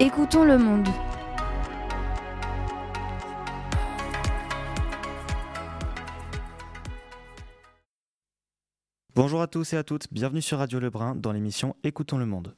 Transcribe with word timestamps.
Écoutons 0.00 0.44
le 0.44 0.58
monde. 0.58 0.88
Bonjour 9.14 9.40
à 9.40 9.46
tous 9.46 9.72
et 9.72 9.76
à 9.76 9.84
toutes, 9.84 10.12
bienvenue 10.12 10.42
sur 10.42 10.58
Radio 10.58 10.80
Lebrun 10.80 11.14
dans 11.14 11.30
l'émission 11.30 11.76
Écoutons 11.84 12.18
le 12.18 12.26
monde. 12.26 12.56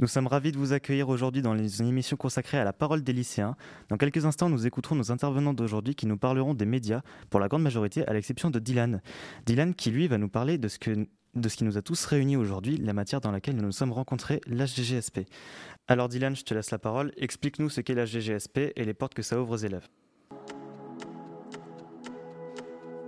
Nous 0.00 0.06
sommes 0.06 0.28
ravis 0.28 0.52
de 0.52 0.58
vous 0.58 0.72
accueillir 0.72 1.08
aujourd'hui 1.08 1.42
dans 1.42 1.58
une 1.58 1.88
émission 1.88 2.16
consacrée 2.16 2.58
à 2.58 2.62
la 2.62 2.72
parole 2.72 3.02
des 3.02 3.12
lycéens. 3.12 3.56
Dans 3.88 3.96
quelques 3.96 4.26
instants, 4.26 4.48
nous 4.48 4.64
écouterons 4.64 4.94
nos 4.94 5.10
intervenants 5.10 5.54
d'aujourd'hui 5.54 5.96
qui 5.96 6.06
nous 6.06 6.16
parleront 6.16 6.54
des 6.54 6.66
médias, 6.66 7.00
pour 7.30 7.40
la 7.40 7.48
grande 7.48 7.64
majorité, 7.64 8.06
à 8.06 8.12
l'exception 8.12 8.50
de 8.50 8.60
Dylan. 8.60 9.02
Dylan 9.44 9.74
qui, 9.74 9.90
lui, 9.90 10.06
va 10.06 10.16
nous 10.16 10.28
parler 10.28 10.56
de 10.56 10.68
ce, 10.68 10.78
que, 10.78 11.08
de 11.34 11.48
ce 11.48 11.56
qui 11.56 11.64
nous 11.64 11.78
a 11.78 11.82
tous 11.82 12.04
réunis 12.04 12.36
aujourd'hui, 12.36 12.76
la 12.76 12.92
matière 12.92 13.20
dans 13.20 13.30
laquelle 13.30 13.56
nous 13.56 13.62
nous 13.62 13.72
sommes 13.72 13.92
rencontrés, 13.92 14.40
l'HGGSP. 14.46 15.20
Alors 15.86 16.08
Dylan, 16.08 16.34
je 16.34 16.44
te 16.44 16.54
laisse 16.54 16.70
la 16.70 16.78
parole. 16.78 17.12
Explique-nous 17.16 17.70
ce 17.70 17.80
qu'est 17.80 17.94
l'HGGSP 17.94 18.72
et 18.76 18.84
les 18.84 18.94
portes 18.94 19.14
que 19.14 19.22
ça 19.22 19.40
ouvre 19.40 19.52
aux 19.52 19.56
élèves. 19.56 19.88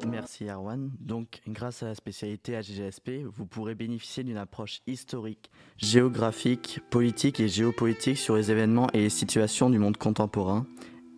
Merci 0.06 0.48
Arwan. 0.48 0.91
Donc, 0.98 1.41
grâce 1.47 1.83
à 1.83 1.87
la 1.87 1.95
spécialité 1.95 2.56
AGGSP, 2.56 3.25
vous 3.25 3.47
pourrez 3.47 3.75
bénéficier 3.75 4.25
d'une 4.25 4.39
approche 4.39 4.80
historique, 4.87 5.50
géographique, 5.77 6.80
politique 6.91 7.41
et 7.41 7.48
géopolitique 7.48 8.16
sur 8.16 8.37
les 8.37 8.50
événements 8.50 8.89
et 8.92 9.00
les 9.00 9.11
situations 9.11 9.69
du 9.69 9.78
monde 9.78 9.97
contemporain. 9.97 10.66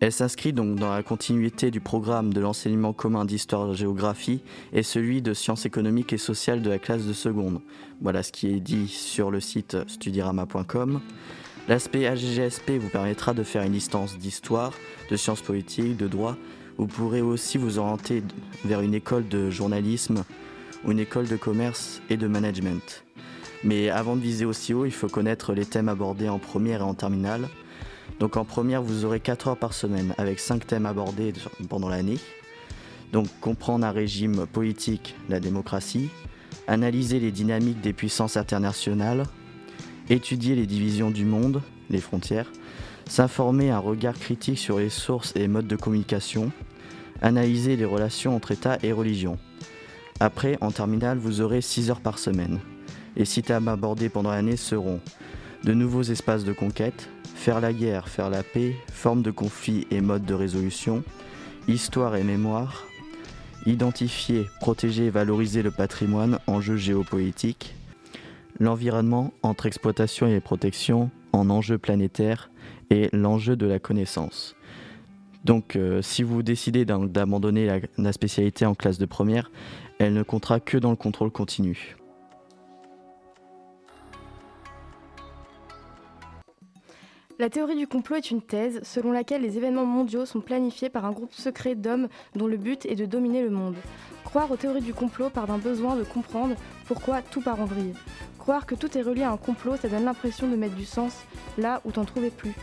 Elle 0.03 0.11
s'inscrit 0.11 0.51
donc 0.51 0.75
dans 0.75 0.93
la 0.93 1.01
continuité 1.01 1.71
du 1.71 1.79
programme 1.79 2.33
de 2.33 2.41
l'enseignement 2.41 2.91
commun 2.91 3.23
d'histoire-géographie 3.23 4.41
et 4.73 4.83
celui 4.83 5.21
de 5.21 5.33
sciences 5.33 5.65
économiques 5.65 6.11
et 6.11 6.17
sociales 6.17 6.61
de 6.61 6.69
la 6.69 6.77
classe 6.77 7.05
de 7.05 7.13
seconde. 7.13 7.61
Voilà 8.01 8.21
ce 8.21 8.33
qui 8.33 8.49
est 8.49 8.59
dit 8.59 8.89
sur 8.89 9.31
le 9.31 9.39
site 9.39 9.77
studirama.com. 9.87 10.99
L'aspect 11.69 12.05
AGGSP 12.05 12.71
vous 12.81 12.89
permettra 12.89 13.33
de 13.33 13.43
faire 13.43 13.63
une 13.63 13.71
distance 13.71 14.17
d'histoire, 14.17 14.73
de 15.09 15.15
sciences 15.15 15.41
politiques, 15.41 15.95
de 15.95 16.09
droit, 16.09 16.35
vous 16.77 16.87
pourrez 16.87 17.21
aussi 17.21 17.57
vous 17.57 17.79
orienter 17.79 18.23
vers 18.65 18.81
une 18.81 18.95
école 18.95 19.29
de 19.29 19.49
journalisme 19.49 20.25
ou 20.83 20.91
une 20.91 20.99
école 20.99 21.29
de 21.29 21.37
commerce 21.37 22.01
et 22.09 22.17
de 22.17 22.27
management. 22.27 23.05
Mais 23.63 23.89
avant 23.89 24.17
de 24.17 24.21
viser 24.21 24.43
aussi 24.43 24.73
haut, 24.73 24.83
il 24.85 24.91
faut 24.91 25.07
connaître 25.07 25.53
les 25.53 25.65
thèmes 25.65 25.87
abordés 25.87 26.27
en 26.27 26.39
première 26.39 26.81
et 26.81 26.83
en 26.83 26.93
terminale. 26.93 27.47
Donc 28.19 28.37
en 28.37 28.45
première, 28.45 28.81
vous 28.81 29.05
aurez 29.05 29.19
4 29.19 29.49
heures 29.49 29.57
par 29.57 29.73
semaine 29.73 30.13
avec 30.17 30.39
5 30.39 30.65
thèmes 30.65 30.85
abordés 30.85 31.33
pendant 31.69 31.89
l'année. 31.89 32.19
Donc 33.11 33.27
comprendre 33.41 33.85
un 33.85 33.91
régime 33.91 34.45
politique, 34.47 35.15
la 35.29 35.39
démocratie, 35.39 36.09
analyser 36.67 37.19
les 37.19 37.31
dynamiques 37.31 37.81
des 37.81 37.93
puissances 37.93 38.37
internationales, 38.37 39.23
étudier 40.09 40.55
les 40.55 40.65
divisions 40.65 41.11
du 41.11 41.25
monde, 41.25 41.61
les 41.89 41.99
frontières, 41.99 42.51
s'informer 43.07 43.69
un 43.69 43.79
regard 43.79 44.17
critique 44.17 44.57
sur 44.57 44.79
les 44.79 44.89
sources 44.89 45.33
et 45.35 45.47
modes 45.47 45.67
de 45.67 45.75
communication, 45.75 46.51
analyser 47.21 47.75
les 47.75 47.85
relations 47.85 48.35
entre 48.35 48.51
État 48.51 48.77
et 48.83 48.91
religion. 48.91 49.37
Après, 50.19 50.57
en 50.61 50.71
terminale, 50.71 51.17
vous 51.17 51.41
aurez 51.41 51.61
6 51.61 51.89
heures 51.89 52.01
par 52.01 52.17
semaine. 52.17 52.59
Les 53.15 53.25
sites 53.25 53.51
à 53.51 53.57
aborder 53.57 54.09
pendant 54.09 54.31
l'année 54.31 54.57
seront 54.57 54.99
de 55.63 55.73
nouveaux 55.73 56.03
espaces 56.03 56.43
de 56.43 56.53
conquête, 56.53 57.09
faire 57.43 57.59
la 57.59 57.73
guerre, 57.73 58.07
faire 58.07 58.29
la 58.29 58.41
paix, 58.41 58.73
formes 58.89 59.21
de 59.21 59.29
conflit 59.29 59.85
et 59.91 59.99
modes 59.99 60.23
de 60.23 60.33
résolution, 60.33 61.03
histoire 61.67 62.15
et 62.15 62.23
mémoire, 62.23 62.85
identifier, 63.65 64.45
protéger 64.61 65.07
et 65.07 65.09
valoriser 65.09 65.61
le 65.61 65.69
patrimoine, 65.69 66.39
enjeux 66.47 66.77
géopolitiques, 66.77 67.75
l'environnement 68.61 69.33
entre 69.43 69.65
exploitation 69.65 70.25
et 70.25 70.39
protection 70.39 71.11
en 71.33 71.49
enjeux 71.49 71.77
planétaires, 71.77 72.49
et 72.89 73.09
l'enjeu 73.11 73.57
de 73.57 73.65
la 73.65 73.77
connaissance. 73.77 74.55
Donc 75.43 75.75
euh, 75.75 76.01
si 76.01 76.23
vous 76.23 76.43
décidez 76.43 76.85
d'abandonner 76.85 77.81
la, 77.97 78.13
spécialité 78.13 78.65
en 78.65 78.73
classe 78.73 78.99
de 78.99 79.05
première, 79.05 79.51
elle 79.99 80.13
ne 80.13 80.23
comptera 80.23 80.61
que 80.61 80.77
dans 80.77 80.91
le 80.91 80.95
contrôle 80.95 81.31
continu. 81.31 81.97
La 87.39 87.49
théorie 87.49 87.75
du 87.75 87.87
complot 87.87 88.17
est 88.17 88.29
une 88.29 88.43
thèse 88.43 88.79
selon 88.83 89.11
laquelle 89.11 89.41
les 89.41 89.57
événements 89.57 89.87
mondiaux 89.87 90.27
sont 90.27 90.39
planifiés 90.39 90.89
par 90.89 91.03
un 91.05 91.11
groupe 91.11 91.33
secret 91.33 91.73
d'hommes 91.73 92.07
dont 92.35 92.45
le 92.45 92.57
but 92.57 92.85
est 92.85 92.95
de 92.95 93.07
dominer 93.07 93.41
le 93.41 93.49
monde. 93.49 93.75
Croire 94.23 94.51
aux 94.51 94.55
théories 94.55 94.81
du 94.81 94.93
complot 94.93 95.31
part 95.31 95.47
d'un 95.47 95.57
besoin 95.57 95.95
de 95.95 96.03
comprendre 96.03 96.55
pourquoi 96.85 97.23
tout 97.23 97.41
part 97.41 97.59
en 97.59 97.65
vrille. 97.65 97.95
Croire 98.37 98.67
que 98.67 98.75
tout 98.75 98.95
est 98.95 99.01
relié 99.01 99.23
à 99.23 99.31
un 99.31 99.37
complot, 99.37 99.77
ça 99.77 99.87
donne 99.87 100.05
l'impression 100.05 100.47
de 100.47 100.55
mettre 100.55 100.75
du 100.75 100.85
sens 100.85 101.23
là 101.57 101.81
où 101.85 101.91
t'en 101.91 102.05
trouvais 102.05 102.29
plus. 102.29 102.53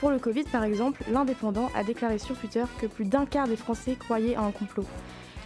Pour 0.00 0.10
le 0.10 0.18
Covid, 0.18 0.44
par 0.44 0.64
exemple, 0.64 1.04
l'Indépendant 1.12 1.70
a 1.76 1.84
déclaré 1.84 2.18
sur 2.18 2.36
Twitter 2.36 2.64
que 2.80 2.86
plus 2.86 3.04
d'un 3.04 3.26
quart 3.26 3.46
des 3.46 3.56
Français 3.56 3.94
croyaient 3.94 4.34
à 4.34 4.42
un 4.42 4.50
complot. 4.50 4.86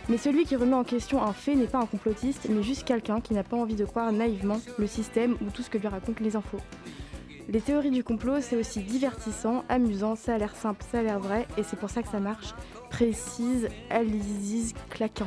Mais 0.09 0.17
celui 0.17 0.45
qui 0.45 0.57
remet 0.57 0.75
en 0.75 0.85
question 0.85 1.23
un 1.23 1.35
fait 1.35 1.55
n'est 1.55 1.67
pas 1.67 1.81
un 1.81 1.87
complotiste, 1.87 2.49
mais 2.49 2.63
juste 2.63 2.85
quelqu'un 2.85 3.21
qui 3.21 3.35
n'a 3.35 3.45
pas 3.45 3.59
envie 3.59 3.77
de 3.77 3.85
croire 3.85 4.11
naïvement 4.11 4.61
le 4.79 4.87
système 4.87 5.37
ou 5.43 5.51
tout 5.51 5.63
ce 5.63 5.69
que 5.69 5.77
lui 5.77 5.87
racontent 5.87 6.25
les 6.25 6.35
infos. 6.35 6.61
Les 7.53 7.61
théories 7.61 7.91
du 7.91 8.05
complot, 8.05 8.41
c'est 8.41 8.55
aussi 8.55 8.81
divertissant, 8.81 9.65
amusant, 9.69 10.15
ça 10.15 10.35
a 10.35 10.39
l'air 10.39 10.55
simple, 10.55 10.85
ça 10.89 11.01
a 11.01 11.03
l'air 11.03 11.19
vrai, 11.19 11.49
et 11.59 11.65
c'est 11.65 11.77
pour 11.77 11.91
ça 11.91 12.01
que 12.01 12.09
ça 12.09 12.21
marche. 12.21 12.55
Précise 12.91 13.67
Alice 13.91 14.73
Claquin. 14.89 15.27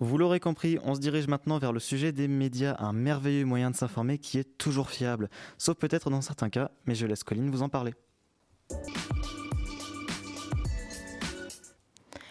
Vous 0.00 0.16
l'aurez 0.16 0.40
compris, 0.40 0.78
on 0.82 0.94
se 0.94 1.00
dirige 1.00 1.28
maintenant 1.28 1.58
vers 1.58 1.74
le 1.74 1.80
sujet 1.80 2.10
des 2.10 2.26
médias, 2.26 2.76
un 2.78 2.94
merveilleux 2.94 3.44
moyen 3.44 3.70
de 3.70 3.76
s'informer 3.76 4.16
qui 4.16 4.38
est 4.38 4.56
toujours 4.56 4.88
fiable, 4.88 5.28
sauf 5.58 5.76
peut-être 5.76 6.08
dans 6.08 6.22
certains 6.22 6.48
cas, 6.48 6.70
mais 6.86 6.94
je 6.94 7.06
laisse 7.06 7.22
Colline 7.22 7.50
vous 7.50 7.60
en 7.60 7.68
parler. 7.68 7.92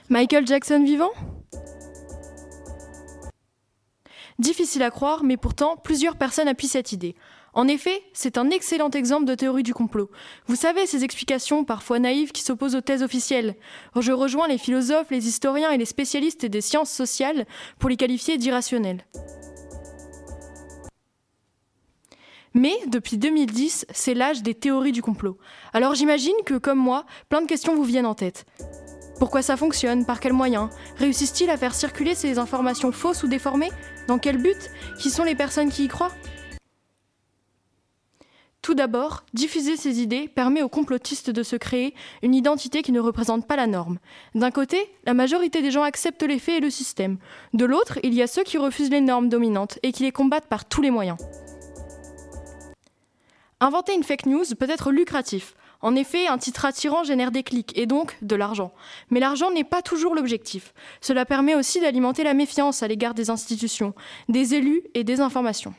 Michael 0.09 0.47
Jackson 0.47 0.83
vivant? 0.83 1.11
Difficile 4.37 4.83
à 4.83 4.91
croire, 4.91 5.23
mais 5.23 5.37
pourtant 5.37 5.77
plusieurs 5.77 6.17
personnes 6.17 6.47
appuient 6.47 6.67
cette 6.67 6.91
idée. 6.91 7.15
En 7.53 7.69
effet, 7.69 8.03
c'est 8.11 8.37
un 8.37 8.49
excellent 8.49 8.89
exemple 8.89 9.23
de 9.23 9.33
théorie 9.33 9.63
du 9.63 9.73
complot. 9.73 10.11
Vous 10.47 10.57
savez, 10.57 10.85
ces 10.85 11.05
explications 11.05 11.63
parfois 11.63 11.99
naïves 11.99 12.33
qui 12.33 12.43
s'opposent 12.43 12.75
aux 12.75 12.81
thèses 12.81 13.01
officielles. 13.01 13.55
Je 13.97 14.11
rejoins 14.11 14.49
les 14.49 14.57
philosophes, 14.57 15.09
les 15.09 15.29
historiens 15.29 15.71
et 15.71 15.77
les 15.77 15.85
spécialistes 15.85 16.45
des 16.45 16.59
sciences 16.59 16.91
sociales 16.91 17.45
pour 17.79 17.89
les 17.89 17.95
qualifier 17.95 18.37
d'irrationnelles. 18.37 19.05
Mais 22.53 22.73
depuis 22.87 23.17
2010, 23.17 23.85
c'est 23.89 24.13
l'âge 24.13 24.43
des 24.43 24.53
théories 24.53 24.91
du 24.91 25.01
complot. 25.01 25.37
Alors 25.71 25.95
j'imagine 25.95 26.35
que, 26.45 26.57
comme 26.57 26.79
moi, 26.79 27.05
plein 27.29 27.41
de 27.41 27.47
questions 27.47 27.75
vous 27.75 27.83
viennent 27.83 28.05
en 28.05 28.15
tête. 28.15 28.45
Pourquoi 29.19 29.41
ça 29.41 29.55
fonctionne? 29.55 30.05
Par 30.05 30.19
quels 30.19 30.33
moyens? 30.33 30.69
Réussissent-ils 30.97 31.49
à 31.49 31.57
faire 31.57 31.73
circuler 31.73 32.15
ces 32.15 32.37
informations 32.37 32.91
fausses 32.91 33.23
ou 33.23 33.27
déformées? 33.27 33.71
Dans 34.07 34.19
quel 34.19 34.37
but? 34.37 34.69
Qui 34.99 35.09
sont 35.09 35.23
les 35.23 35.35
personnes 35.35 35.69
qui 35.69 35.85
y 35.85 35.87
croient? 35.87 36.11
Tout 38.61 38.73
d'abord, 38.73 39.23
diffuser 39.33 39.77
ces 39.77 40.01
idées 40.01 40.27
permet 40.27 40.63
aux 40.63 40.69
complotistes 40.69 41.29
de 41.29 41.43
se 41.43 41.55
créer 41.55 41.93
une 42.23 42.33
identité 42.33 42.81
qui 42.81 42.91
ne 42.91 42.99
représente 42.99 43.45
pas 43.45 43.55
la 43.55 43.67
norme. 43.67 43.99
D'un 44.33 44.49
côté, 44.49 44.91
la 45.05 45.13
majorité 45.13 45.61
des 45.61 45.69
gens 45.69 45.83
acceptent 45.83 46.23
les 46.23 46.39
faits 46.39 46.57
et 46.57 46.61
le 46.61 46.71
système. 46.71 47.17
De 47.53 47.63
l'autre, 47.63 47.99
il 48.01 48.15
y 48.15 48.23
a 48.23 48.27
ceux 48.27 48.43
qui 48.43 48.57
refusent 48.57 48.89
les 48.89 49.01
normes 49.01 49.29
dominantes 49.29 49.77
et 49.83 49.91
qui 49.91 50.01
les 50.01 50.11
combattent 50.11 50.47
par 50.47 50.65
tous 50.65 50.81
les 50.81 50.89
moyens. 50.89 51.19
Inventer 53.59 53.93
une 53.93 54.03
fake 54.03 54.25
news 54.25 54.45
peut 54.59 54.69
être 54.69 54.91
lucratif. 54.91 55.55
En 55.85 55.93
effet, 55.93 56.25
un 56.25 56.39
titre 56.39 56.65
attirant 56.65 57.03
génère 57.03 57.29
des 57.29 57.43
clics 57.43 57.77
et 57.77 57.85
donc 57.85 58.17
de 58.23 58.35
l'argent. 58.35 58.73
Mais 59.11 59.19
l'argent 59.19 59.51
n'est 59.51 59.63
pas 59.63 59.83
toujours 59.83 60.15
l'objectif. 60.15 60.73
Cela 60.99 61.25
permet 61.25 61.53
aussi 61.53 61.79
d'alimenter 61.79 62.23
la 62.23 62.33
méfiance 62.33 62.81
à 62.81 62.87
l'égard 62.87 63.13
des 63.13 63.29
institutions, 63.29 63.93
des 64.27 64.55
élus 64.55 64.81
et 64.95 65.03
des 65.03 65.21
informations. 65.21 65.75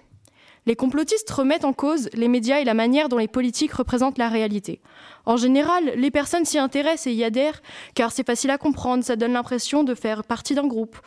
Les 0.64 0.76
complotistes 0.76 1.28
remettent 1.32 1.64
en 1.64 1.72
cause 1.72 2.08
les 2.12 2.28
médias 2.28 2.60
et 2.60 2.64
la 2.64 2.72
manière 2.72 3.08
dont 3.08 3.18
les 3.18 3.26
politiques 3.26 3.72
représentent 3.72 4.18
la 4.18 4.28
réalité. 4.28 4.80
En 5.24 5.36
général, 5.36 5.94
les 5.96 6.12
personnes 6.12 6.44
s'y 6.44 6.58
intéressent 6.60 7.08
et 7.08 7.12
y 7.12 7.24
adhèrent 7.24 7.60
car 7.96 8.12
c'est 8.12 8.24
facile 8.24 8.50
à 8.50 8.58
comprendre, 8.58 9.02
ça 9.02 9.16
donne 9.16 9.32
l'impression 9.32 9.82
de 9.82 9.96
faire 9.96 10.22
partie 10.22 10.54
d'un 10.54 10.68
groupe. 10.68 11.00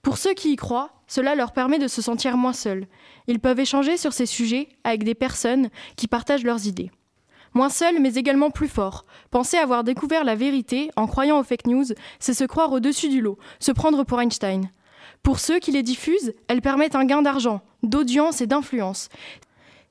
Pour 0.00 0.16
ceux 0.16 0.32
qui 0.32 0.52
y 0.52 0.56
croient, 0.56 0.92
cela 1.06 1.34
leur 1.34 1.52
permet 1.52 1.78
de 1.78 1.86
se 1.86 2.00
sentir 2.00 2.38
moins 2.38 2.54
seuls. 2.54 2.86
Ils 3.26 3.40
peuvent 3.40 3.60
échanger 3.60 3.98
sur 3.98 4.14
ces 4.14 4.24
sujets 4.24 4.70
avec 4.84 5.04
des 5.04 5.14
personnes 5.14 5.68
qui 5.96 6.08
partagent 6.08 6.44
leurs 6.44 6.66
idées. 6.66 6.90
Moins 7.54 7.68
seuls, 7.68 8.00
mais 8.00 8.14
également 8.14 8.50
plus 8.50 8.68
forts. 8.68 9.04
Penser 9.30 9.56
avoir 9.56 9.84
découvert 9.84 10.24
la 10.24 10.34
vérité 10.34 10.90
en 10.96 11.06
croyant 11.06 11.38
aux 11.38 11.44
fake 11.44 11.66
news, 11.66 11.86
c'est 12.18 12.34
se 12.34 12.44
croire 12.44 12.72
au-dessus 12.72 13.08
du 13.08 13.20
lot, 13.20 13.38
se 13.60 13.72
prendre 13.72 14.04
pour 14.04 14.20
Einstein. 14.20 14.70
Pour 15.22 15.38
ceux 15.40 15.58
qui 15.58 15.72
les 15.72 15.82
diffusent, 15.82 16.34
elles 16.48 16.62
permettent 16.62 16.94
un 16.94 17.04
gain 17.04 17.22
d'argent, 17.22 17.60
d'audience 17.82 18.40
et 18.40 18.46
d'influence. 18.46 19.08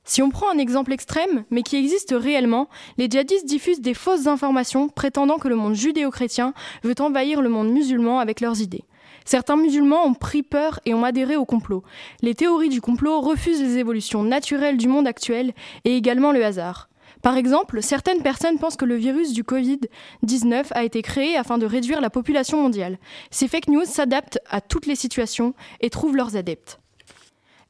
Si 0.04 0.22
on 0.22 0.30
prend 0.30 0.50
un 0.50 0.56
exemple 0.58 0.92
extrême, 0.92 1.44
mais 1.50 1.62
qui 1.62 1.76
existe 1.76 2.14
réellement, 2.16 2.68
les 2.96 3.10
djihadistes 3.10 3.44
diffusent 3.44 3.82
des 3.82 3.92
fausses 3.92 4.26
informations 4.26 4.88
prétendant 4.88 5.36
que 5.36 5.48
le 5.48 5.54
monde 5.54 5.74
judéo-chrétien 5.74 6.54
veut 6.82 6.94
envahir 7.00 7.42
le 7.42 7.50
monde 7.50 7.70
musulman 7.70 8.18
avec 8.18 8.40
leurs 8.40 8.62
idées. 8.62 8.84
Certains 9.26 9.56
musulmans 9.56 10.06
ont 10.06 10.14
pris 10.14 10.42
peur 10.42 10.80
et 10.86 10.94
ont 10.94 11.04
adhéré 11.04 11.36
au 11.36 11.44
complot. 11.44 11.82
Les 12.22 12.34
théories 12.34 12.70
du 12.70 12.80
complot 12.80 13.20
refusent 13.20 13.60
les 13.60 13.76
évolutions 13.76 14.22
naturelles 14.22 14.78
du 14.78 14.88
monde 14.88 15.06
actuel 15.06 15.52
et 15.84 15.94
également 15.94 16.32
le 16.32 16.42
hasard. 16.42 16.88
Par 17.22 17.36
exemple, 17.36 17.82
certaines 17.82 18.22
personnes 18.22 18.58
pensent 18.58 18.76
que 18.76 18.84
le 18.84 18.96
virus 18.96 19.32
du 19.32 19.42
Covid-19 19.42 20.66
a 20.70 20.84
été 20.84 21.02
créé 21.02 21.36
afin 21.36 21.58
de 21.58 21.66
réduire 21.66 22.00
la 22.00 22.10
population 22.10 22.62
mondiale. 22.62 22.98
Ces 23.30 23.48
fake 23.48 23.68
news 23.68 23.84
s'adaptent 23.84 24.38
à 24.48 24.60
toutes 24.60 24.86
les 24.86 24.96
situations 24.96 25.54
et 25.80 25.90
trouvent 25.90 26.16
leurs 26.16 26.36
adeptes. 26.36 26.80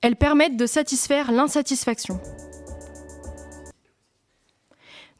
Elles 0.00 0.17
permettent 0.17 0.56
de 0.56 0.67
satisfaire 0.67 1.33
l'insatisfaction. 1.33 2.21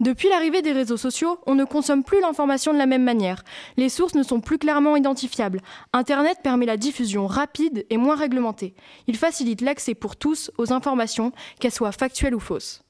Depuis 0.01 0.29
l'arrivée 0.29 0.63
des 0.63 0.71
réseaux 0.71 0.97
sociaux, 0.97 1.41
on 1.47 1.57
ne 1.57 1.65
consomme 1.65 2.05
plus 2.05 2.21
l'information 2.21 2.73
de 2.73 2.79
la 2.79 2.87
même 2.87 3.03
manière. 3.03 3.43
Les 3.77 3.89
sources 3.89 4.15
ne 4.15 4.23
sont 4.23 4.41
plus 4.41 4.59
clairement 4.59 4.95
identifiables. 4.95 5.61
Internet 5.93 6.39
permet 6.45 6.67
la 6.67 6.77
diffusion 6.77 7.27
rapide 7.27 7.85
et 7.91 7.97
moins 7.97 8.15
réglementée. 8.15 8.75
Il 9.09 9.17
facilite 9.17 9.61
l'accès 9.61 9.97
pour 9.97 10.15
tous 10.15 10.53
aux 10.57 10.73
informations, 10.73 11.33
qu'elles 11.59 11.73
soient 11.73 11.91
factuelles 11.91 12.37
ou 12.37 12.41
fausses. 12.41 12.85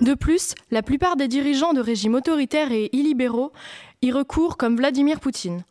De 0.00 0.14
plus, 0.14 0.54
la 0.70 0.82
plupart 0.82 1.16
des 1.16 1.28
dirigeants 1.28 1.72
de 1.72 1.80
régimes 1.80 2.14
autoritaires 2.14 2.72
et 2.72 2.90
illibéraux 2.92 3.52
y 4.02 4.10
recourent 4.10 4.56
comme 4.56 4.76
Vladimir 4.76 5.20
Poutine. 5.20 5.64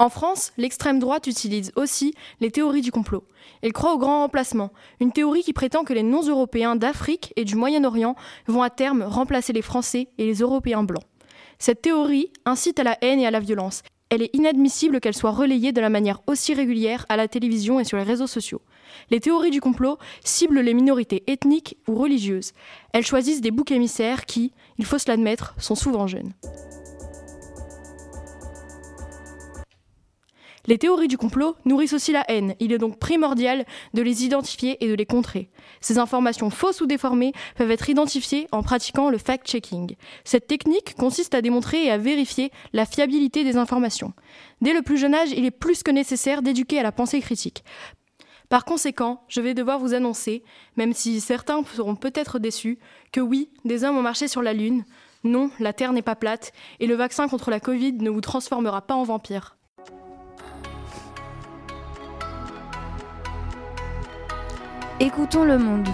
En 0.00 0.08
France, 0.08 0.52
l'extrême 0.56 0.98
droite 0.98 1.28
utilise 1.28 1.70
aussi 1.76 2.14
les 2.40 2.50
théories 2.50 2.80
du 2.80 2.90
complot. 2.90 3.24
Elle 3.62 3.72
croit 3.72 3.94
au 3.94 3.98
grand 3.98 4.22
remplacement, 4.22 4.72
une 5.00 5.12
théorie 5.12 5.44
qui 5.44 5.52
prétend 5.52 5.84
que 5.84 5.92
les 5.92 6.02
non-européens 6.02 6.74
d'Afrique 6.74 7.32
et 7.36 7.44
du 7.44 7.54
Moyen-Orient 7.54 8.16
vont 8.48 8.62
à 8.62 8.70
terme 8.70 9.04
remplacer 9.04 9.52
les 9.52 9.62
Français 9.62 10.08
et 10.18 10.26
les 10.26 10.40
Européens 10.40 10.82
blancs. 10.82 11.04
Cette 11.58 11.80
théorie 11.80 12.32
incite 12.44 12.80
à 12.80 12.84
la 12.84 12.98
haine 13.02 13.20
et 13.20 13.26
à 13.26 13.30
la 13.30 13.40
violence. 13.40 13.82
Elle 14.10 14.22
est 14.22 14.34
inadmissible 14.34 15.00
qu'elle 15.00 15.14
soit 15.14 15.30
relayée 15.30 15.72
de 15.72 15.80
la 15.80 15.90
manière 15.90 16.20
aussi 16.26 16.54
régulière 16.54 17.06
à 17.08 17.16
la 17.16 17.28
télévision 17.28 17.78
et 17.78 17.84
sur 17.84 17.96
les 17.96 18.02
réseaux 18.02 18.26
sociaux. 18.26 18.60
Les 19.10 19.20
théories 19.20 19.50
du 19.50 19.60
complot 19.60 19.98
ciblent 20.24 20.60
les 20.60 20.74
minorités 20.74 21.24
ethniques 21.26 21.76
ou 21.88 21.94
religieuses. 21.94 22.52
Elles 22.92 23.06
choisissent 23.06 23.40
des 23.40 23.50
boucs 23.50 23.70
émissaires 23.70 24.26
qui, 24.26 24.52
il 24.78 24.84
faut 24.84 24.98
se 24.98 25.08
l'admettre, 25.08 25.54
sont 25.58 25.74
souvent 25.74 26.06
jeunes. 26.06 26.32
Les 30.66 30.78
théories 30.78 31.08
du 31.08 31.18
complot 31.18 31.56
nourrissent 31.66 31.92
aussi 31.92 32.12
la 32.12 32.24
haine. 32.30 32.54
Il 32.58 32.72
est 32.72 32.78
donc 32.78 32.98
primordial 32.98 33.66
de 33.92 34.00
les 34.00 34.24
identifier 34.24 34.82
et 34.82 34.88
de 34.88 34.94
les 34.94 35.04
contrer. 35.04 35.50
Ces 35.82 35.98
informations 35.98 36.48
fausses 36.48 36.80
ou 36.80 36.86
déformées 36.86 37.32
peuvent 37.56 37.70
être 37.70 37.90
identifiées 37.90 38.48
en 38.50 38.62
pratiquant 38.62 39.10
le 39.10 39.18
fact-checking. 39.18 39.94
Cette 40.24 40.46
technique 40.46 40.94
consiste 40.94 41.34
à 41.34 41.42
démontrer 41.42 41.84
et 41.84 41.90
à 41.90 41.98
vérifier 41.98 42.50
la 42.72 42.86
fiabilité 42.86 43.44
des 43.44 43.58
informations. 43.58 44.14
Dès 44.62 44.72
le 44.72 44.80
plus 44.80 44.96
jeune 44.96 45.14
âge, 45.14 45.32
il 45.32 45.44
est 45.44 45.50
plus 45.50 45.82
que 45.82 45.90
nécessaire 45.90 46.40
d'éduquer 46.40 46.78
à 46.78 46.82
la 46.82 46.92
pensée 46.92 47.20
critique. 47.20 47.62
Par 48.54 48.64
conséquent, 48.64 49.20
je 49.26 49.40
vais 49.40 49.52
devoir 49.52 49.80
vous 49.80 49.94
annoncer, 49.94 50.44
même 50.76 50.92
si 50.92 51.20
certains 51.20 51.64
seront 51.64 51.96
peut-être 51.96 52.38
déçus, 52.38 52.78
que 53.10 53.20
oui, 53.20 53.50
des 53.64 53.82
hommes 53.82 53.96
ont 53.96 54.00
marché 54.00 54.28
sur 54.28 54.42
la 54.42 54.52
Lune, 54.52 54.84
non, 55.24 55.50
la 55.58 55.72
Terre 55.72 55.92
n'est 55.92 56.02
pas 56.02 56.14
plate, 56.14 56.52
et 56.78 56.86
le 56.86 56.94
vaccin 56.94 57.26
contre 57.26 57.50
la 57.50 57.58
Covid 57.58 57.94
ne 57.94 58.10
vous 58.10 58.20
transformera 58.20 58.82
pas 58.82 58.94
en 58.94 59.02
vampire. 59.02 59.56
Écoutons 65.00 65.42
le 65.42 65.58
monde. 65.58 65.88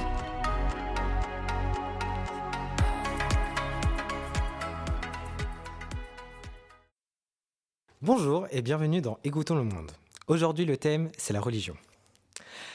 Bonjour 8.02 8.46
et 8.50 8.60
bienvenue 8.60 9.00
dans 9.00 9.18
Écoutons 9.24 9.54
le 9.54 9.64
monde. 9.64 9.92
Aujourd'hui 10.26 10.66
le 10.66 10.76
thème 10.76 11.08
c'est 11.16 11.32
la 11.32 11.40
religion. 11.40 11.74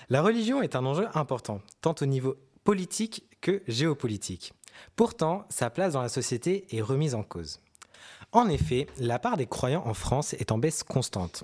La 0.10 0.22
religion 0.22 0.62
est 0.62 0.76
un 0.76 0.86
enjeu 0.86 1.08
important, 1.16 1.62
tant 1.82 1.96
au 2.00 2.06
niveau 2.06 2.36
politique 2.64 3.24
que 3.42 3.64
géopolitique. 3.68 4.54
Pourtant, 4.96 5.46
sa 5.50 5.72
place 5.72 5.94
dans 5.94 6.02
la 6.04 6.10
société 6.10 6.68
est 6.76 6.82
remise 6.82 7.16
en 7.16 7.24
cause. 7.24 7.60
En 8.32 8.48
effet, 8.48 8.86
la 9.00 9.18
part 9.18 9.36
des 9.36 9.48
croyants 9.48 9.86
en 9.86 9.96
France 9.96 10.34
est 10.34 10.52
en 10.52 10.60
baisse 10.60 10.84
constante. 10.84 11.44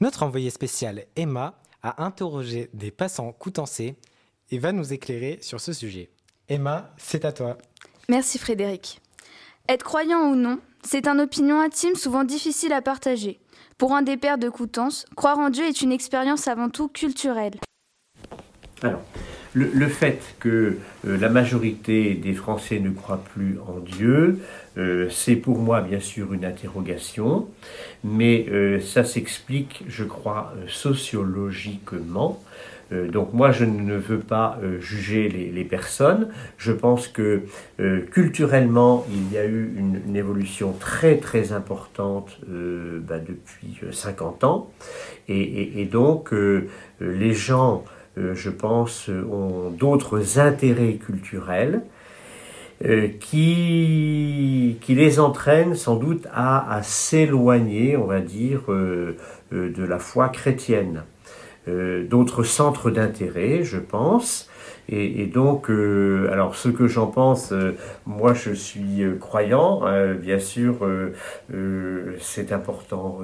Notre 0.00 0.22
envoyée 0.22 0.50
spéciale 0.50 1.06
Emma 1.16 1.60
a 1.82 2.04
interrogé 2.04 2.70
des 2.72 2.92
passants 2.92 3.32
coutancés 3.32 3.96
et 4.50 4.58
va 4.58 4.70
nous 4.70 4.92
éclairer 4.92 5.38
sur 5.42 5.60
ce 5.60 5.72
sujet. 5.72 6.10
Emma, 6.48 6.94
c'est 6.98 7.24
à 7.24 7.32
toi. 7.32 7.58
Merci 8.08 8.38
Frédéric. 8.38 9.00
Être 9.68 9.84
croyant 9.84 10.30
ou 10.30 10.36
non, 10.36 10.60
c'est 10.84 11.08
une 11.08 11.20
opinion 11.20 11.60
intime 11.60 11.96
souvent 11.96 12.24
difficile 12.24 12.72
à 12.72 12.80
partager. 12.80 13.40
Pour 13.76 13.92
un 13.92 14.02
des 14.02 14.16
pères 14.16 14.38
de 14.38 14.48
Coutances, 14.48 15.04
croire 15.16 15.38
en 15.38 15.50
Dieu 15.50 15.64
est 15.64 15.82
une 15.82 15.92
expérience 15.92 16.46
avant 16.46 16.70
tout 16.70 16.88
culturelle. 16.88 17.58
Alors, 18.82 19.02
le, 19.54 19.88
fait 19.88 20.20
que 20.38 20.76
euh, 21.06 21.16
la 21.18 21.28
majorité 21.28 22.14
des 22.14 22.32
Français 22.32 22.78
ne 22.80 22.90
croient 22.90 23.22
plus 23.34 23.58
en 23.66 23.80
Dieu, 23.80 24.38
euh, 24.76 25.08
c'est 25.10 25.36
pour 25.36 25.58
moi 25.58 25.80
bien 25.80 26.00
sûr 26.00 26.32
une 26.32 26.44
interrogation, 26.44 27.48
mais 28.04 28.46
euh, 28.50 28.80
ça 28.80 29.04
s'explique, 29.04 29.84
je 29.88 30.04
crois, 30.04 30.52
sociologiquement 30.68 32.42
donc 32.90 33.34
moi, 33.34 33.50
je 33.50 33.66
ne 33.66 33.96
veux 33.96 34.18
pas 34.18 34.58
juger 34.80 35.28
les, 35.28 35.64
personnes. 35.64 36.28
Je 36.56 36.72
pense 36.72 37.06
que 37.06 37.42
culturellement, 38.10 39.06
il 39.10 39.30
y 39.30 39.36
a 39.36 39.44
eu 39.44 39.74
une, 39.76 40.16
évolution 40.16 40.72
très 40.72 41.18
très 41.18 41.52
importante 41.52 42.40
bah, 42.46 43.18
depuis 43.18 43.78
50 43.92 44.44
ans. 44.44 44.70
Et, 45.28 45.84
donc, 45.84 46.32
les 46.98 47.34
gens, 47.34 47.84
je 48.34 48.50
pense, 48.50 49.08
ont 49.08 49.70
d'autres 49.70 50.38
intérêts 50.38 50.94
culturels. 50.94 51.82
qui, 53.20 54.78
qui 54.80 54.94
les 54.94 55.18
entraînent 55.18 55.74
sans 55.74 55.96
doute 55.96 56.26
à, 56.32 56.80
s'éloigner, 56.82 57.96
on 57.96 58.06
va 58.06 58.20
dire, 58.20 58.62
de 58.68 59.84
la 59.84 59.98
foi 59.98 60.28
chrétienne. 60.28 61.02
Euh, 61.68 62.04
d'autres 62.06 62.44
centres 62.44 62.90
d'intérêt, 62.90 63.62
je 63.62 63.78
pense. 63.78 64.48
Et, 64.90 65.26
donc, 65.26 65.68
euh, 65.70 66.30
alors 66.32 66.56
ce 66.56 66.70
que 66.70 66.86
j'en 66.86 67.08
pense, 67.08 67.52
euh, 67.52 67.72
moi 68.06 68.32
je 68.32 68.52
suis 68.52 69.02
croyant, 69.20 69.82
bien 70.14 70.38
sûr, 70.38 70.78
c'est 72.20 72.52
important 72.52 73.18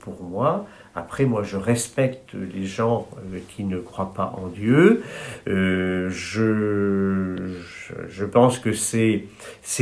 pour 0.00 0.24
moi. 0.24 0.66
Après, 0.96 1.24
moi 1.24 1.42
je 1.42 1.56
respecte 1.56 2.34
les 2.34 2.64
gens 2.64 3.08
qui 3.48 3.64
ne 3.64 3.78
croient 3.78 4.14
pas 4.14 4.32
en 4.40 4.46
Dieu. 4.48 5.02
Je, 5.46 6.10
je, 8.08 8.24
pense 8.24 8.58
que 8.58 8.72
c'est 8.72 9.26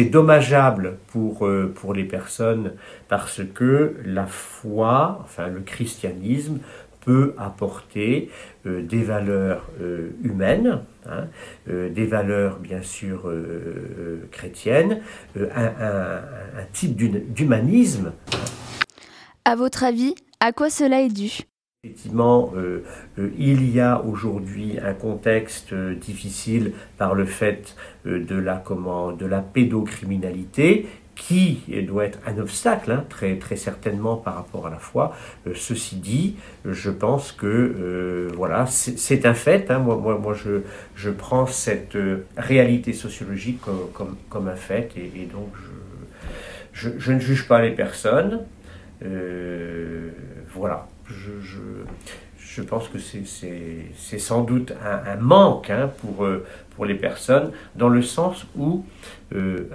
dommageable 0.04 0.96
pour, 1.08 1.48
pour 1.74 1.92
les 1.94 2.04
personnes 2.04 2.72
parce 3.08 3.42
que 3.54 3.96
la 4.04 4.26
foi, 4.26 5.18
enfin 5.22 5.48
le 5.48 5.60
christianisme, 5.60 6.60
peut 7.04 7.34
apporter 7.36 8.30
euh, 8.66 8.82
des 8.82 9.02
valeurs 9.02 9.68
euh, 9.80 10.10
humaines, 10.22 10.80
hein, 11.06 11.26
euh, 11.68 11.90
des 11.90 12.06
valeurs 12.06 12.58
bien 12.58 12.82
sûr 12.82 13.30
chrétiennes, 14.30 15.00
un, 15.36 15.66
un, 15.66 16.20
type 16.72 16.96
d'humanisme. 16.96 18.12
À 19.44 19.56
votre 19.56 19.84
avis, 19.84 20.14
à 20.44 20.52
quoi 20.52 20.70
cela 20.70 21.00
est 21.00 21.08
dû? 21.08 21.30
Effectivement, 21.84 22.52
il 23.38 23.70
y 23.74 23.80
a 23.80 24.00
aujourd'hui 24.02 24.78
un 24.78 24.94
contexte 24.94 25.74
difficile 25.74 26.74
par 26.96 27.14
le 27.14 27.24
fait 27.24 27.74
de 28.04 28.36
la, 28.36 28.62
comment, 28.64 29.10
de 29.10 29.26
la 29.26 29.40
pédocriminalité 29.40 30.86
qui 31.14 31.60
doit 31.86 32.06
être 32.06 32.18
un 32.26 32.38
obstacle, 32.38 32.90
hein, 32.90 33.04
très, 33.08 33.36
très 33.36 33.56
certainement 33.56 34.16
par 34.16 34.34
rapport 34.34 34.66
à 34.66 34.70
la 34.70 34.78
foi. 34.78 35.14
Euh, 35.46 35.52
ceci 35.54 35.96
dit, 35.96 36.36
je 36.64 36.90
pense 36.90 37.32
que 37.32 37.46
euh, 37.46 38.28
voilà, 38.34 38.66
c'est 38.66 39.26
un 39.26 39.34
fait. 39.34 39.70
Hein. 39.70 39.78
moi, 39.78 39.96
moi, 39.96 40.18
moi 40.18 40.34
je, 40.34 40.62
je, 40.96 41.10
prends 41.10 41.46
cette 41.46 41.96
euh, 41.96 42.24
réalité 42.36 42.92
sociologique 42.92 43.60
comme, 43.60 44.16
comme, 44.28 44.48
un 44.48 44.56
fait 44.56 44.90
et, 44.96 45.26
donc 45.26 45.52
je, 46.72 46.88
je, 46.98 47.12
ne 47.12 47.20
juge 47.20 47.46
pas 47.46 47.60
les 47.60 47.72
personnes. 47.72 48.40
Voilà, 50.54 50.86
je, 51.06 51.30
je, 52.38 52.62
pense 52.62 52.88
que 52.88 52.98
c'est 52.98 54.18
sans 54.18 54.42
doute 54.42 54.72
un, 54.84 55.16
manque 55.16 55.70
hein, 55.70 55.90
pour, 55.98 56.26
pour 56.76 56.84
les 56.84 56.94
personnes, 56.94 57.50
dans 57.74 57.88
le 57.88 58.02
sens 58.02 58.46
où, 58.56 58.84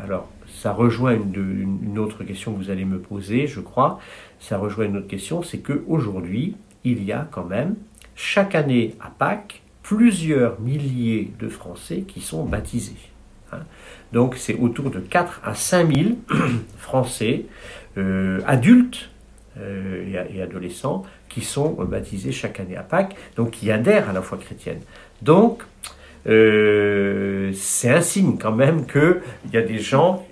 alors, 0.02 0.30
ça 0.62 0.72
rejoint 0.74 1.14
une, 1.14 2.00
autre 2.00 2.24
question 2.24 2.54
que 2.54 2.58
vous 2.58 2.70
allez 2.70 2.86
me 2.86 3.00
poser, 3.00 3.48
je 3.48 3.60
crois. 3.60 4.00
Ça 4.40 4.58
rejoint 4.58 4.86
une 4.86 4.98
autre 4.98 5.08
question, 5.08 5.44
c'est 5.44 5.60
qu'aujourd'hui, 5.60 6.56
il 6.84 7.04
y 7.04 7.12
a 7.12 7.28
quand 7.32 7.46
même, 7.46 7.76
chaque 8.16 8.56
année 8.56 8.96
à 9.00 9.10
Pâques, 9.10 9.62
plusieurs 9.84 10.60
milliers 10.60 11.32
de 11.40 11.48
Français 11.48 12.02
qui 12.08 12.22
sont 12.22 12.44
baptisés. 12.44 12.96
Hein. 13.52 13.60
Donc 14.14 14.36
c'est 14.36 14.56
autour 14.56 14.90
de 14.90 15.00
4 15.00 15.42
à 15.44 15.54
5 15.54 15.96
000 15.96 16.10
Français 16.78 17.46
euh, 17.98 18.42
adultes 18.46 18.98
euh, 18.98 19.17
et, 19.60 20.42
adolescents 20.42 21.04
qui 21.30 21.42
sont 21.42 21.72
baptisés 21.72 22.32
chaque 22.32 22.60
année 22.60 22.78
à 22.78 22.84
Pâques, 22.84 23.16
donc 23.36 23.52
qui 23.52 23.72
adhèrent 23.72 24.10
à 24.10 24.14
la 24.14 24.22
foi 24.22 24.38
chrétienne. 24.38 24.80
Donc 25.22 25.64
euh, 26.28 27.52
c'est 27.54 27.90
un 27.90 28.02
signe 28.02 28.38
quand 28.38 28.52
même 28.52 28.86
qu'il 28.86 29.22
y 29.54 29.58
a 29.58 29.62
des 29.62 29.80
gens 29.80 30.26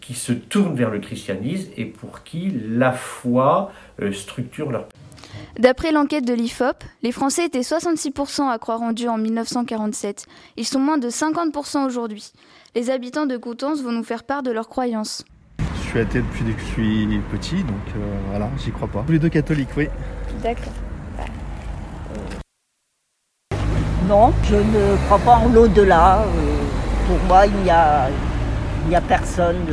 qui 0.00 0.14
se 0.14 0.32
tournent 0.32 0.74
vers 0.74 0.90
le 0.90 0.98
christianisme 0.98 1.70
et 1.76 1.84
pour 1.84 2.22
qui 2.22 2.52
la 2.68 2.92
foi 2.92 3.72
structure 4.12 4.70
leur 4.70 4.86
D'après 5.58 5.92
l'enquête 5.92 6.24
de 6.24 6.34
l'IFOP, 6.34 6.82
les 7.02 7.12
Français 7.12 7.44
étaient 7.44 7.60
66% 7.60 8.48
à 8.50 8.58
croire 8.58 8.82
en 8.82 8.92
Dieu 8.92 9.08
en 9.08 9.18
1947. 9.18 10.26
Ils 10.56 10.66
sont 10.66 10.80
moins 10.80 10.98
de 10.98 11.08
50% 11.08 11.86
aujourd'hui. 11.86 12.32
Les 12.74 12.90
habitants 12.90 13.26
de 13.26 13.36
Coutances 13.36 13.80
vont 13.80 13.92
nous 13.92 14.02
faire 14.02 14.24
part 14.24 14.42
de 14.42 14.50
leurs 14.50 14.68
croyances. 14.68 15.24
Suis 15.94 16.00
athée 16.00 16.22
depuis 16.22 16.52
que 16.52 16.60
je 16.60 16.66
suis 16.66 17.20
petit, 17.30 17.62
donc 17.62 17.76
euh, 17.96 18.00
voilà, 18.28 18.50
j'y 18.58 18.72
crois 18.72 18.88
pas. 18.88 19.04
Tous 19.06 19.12
les 19.12 19.20
deux 19.20 19.28
catholiques, 19.28 19.68
oui. 19.76 19.88
D'accord. 20.42 20.72
Non, 24.08 24.32
je 24.42 24.56
ne 24.56 24.96
crois 25.06 25.20
pas 25.20 25.36
en 25.36 25.48
l'au-delà. 25.50 26.22
Euh, 26.22 26.26
pour 27.06 27.18
moi, 27.28 27.46
il 27.46 27.54
n'y 27.62 27.70
a, 27.70 28.08
a, 28.92 29.00
personne, 29.02 29.68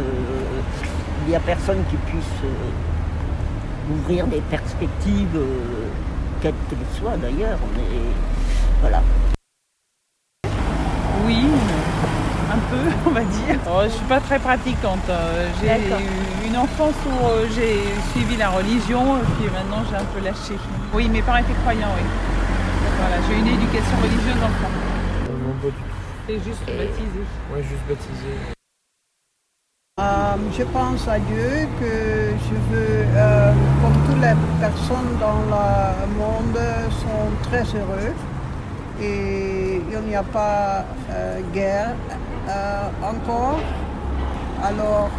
il 1.28 1.36
a 1.36 1.40
personne 1.40 1.84
qui 1.90 1.96
puisse 1.96 2.44
euh, 2.46 3.92
ouvrir 3.96 4.28
des 4.28 4.42
perspectives, 4.42 5.40
quelles 6.40 6.54
qu'elles 6.70 7.00
soient 7.00 7.18
d'ailleurs. 7.18 7.58
Mais 7.75 7.98
voilà. 8.80 9.01
Oui, 11.25 11.48
peu, 12.72 12.84
on 13.08 13.12
va 13.12 13.22
dire. 13.22 13.60
Oh, 13.68 13.80
je 13.82 13.86
ne 13.86 13.90
suis 13.90 14.06
pas 14.06 14.20
très 14.20 14.40
pratiquante. 14.40 15.08
Euh, 15.10 15.50
j'ai 15.60 15.68
eu 15.68 16.48
une 16.48 16.58
enfance 16.58 16.96
où 17.06 17.28
euh, 17.28 17.46
j'ai 17.56 17.75
suivi 18.12 18.38
la 18.38 18.50
religion, 18.50 19.18
et 19.18 19.28
puis 19.36 19.50
maintenant 19.51 19.84
j'ai 19.90 19.98
un 19.98 20.08
peu 20.13 20.24
lâché. 20.24 20.56
Oui, 20.94 21.10
mes 21.10 21.22
parents 21.22 21.40
étaient 21.40 21.60
croyants, 21.62 21.94
oui. 21.96 22.06
Voilà, 23.00 23.18
j'ai 23.28 23.36
eu 23.36 23.40
une 23.40 23.54
éducation 23.60 23.96
religieuse 24.01 24.42
enfant. 24.50 24.72
Non, 25.30 25.54
pas 25.62 25.68
du 25.68 25.74
tout. 25.74 25.92
C'est 26.28 26.42
juste 26.48 26.66
baptisé. 26.66 27.24
Oui, 27.54 27.62
juste 27.63 27.86
baptisé. 27.88 28.34
Euh, 30.00 30.36
je 30.58 30.63
pense 30.63 31.08
à 31.08 31.20
Dieu 31.20 31.68
que 31.80 32.34
je 32.48 32.56
veux, 32.72 33.06
comme 33.82 33.98
toutes 34.08 34.22
les 34.22 34.36
personnes 34.60 35.18
dans 35.20 35.42
le 35.54 36.08
monde, 36.18 36.60
sont 37.01 37.50
très 37.50 37.63
heureux 37.78 38.13
et 39.01 39.82
il 39.92 40.00
n'y 40.08 40.16
a 40.16 40.24
pas 40.24 40.86
de 41.10 41.54
guerre 41.54 41.90
euh, 41.90 42.30
encore. 43.01 43.60
Alors, 44.63 45.10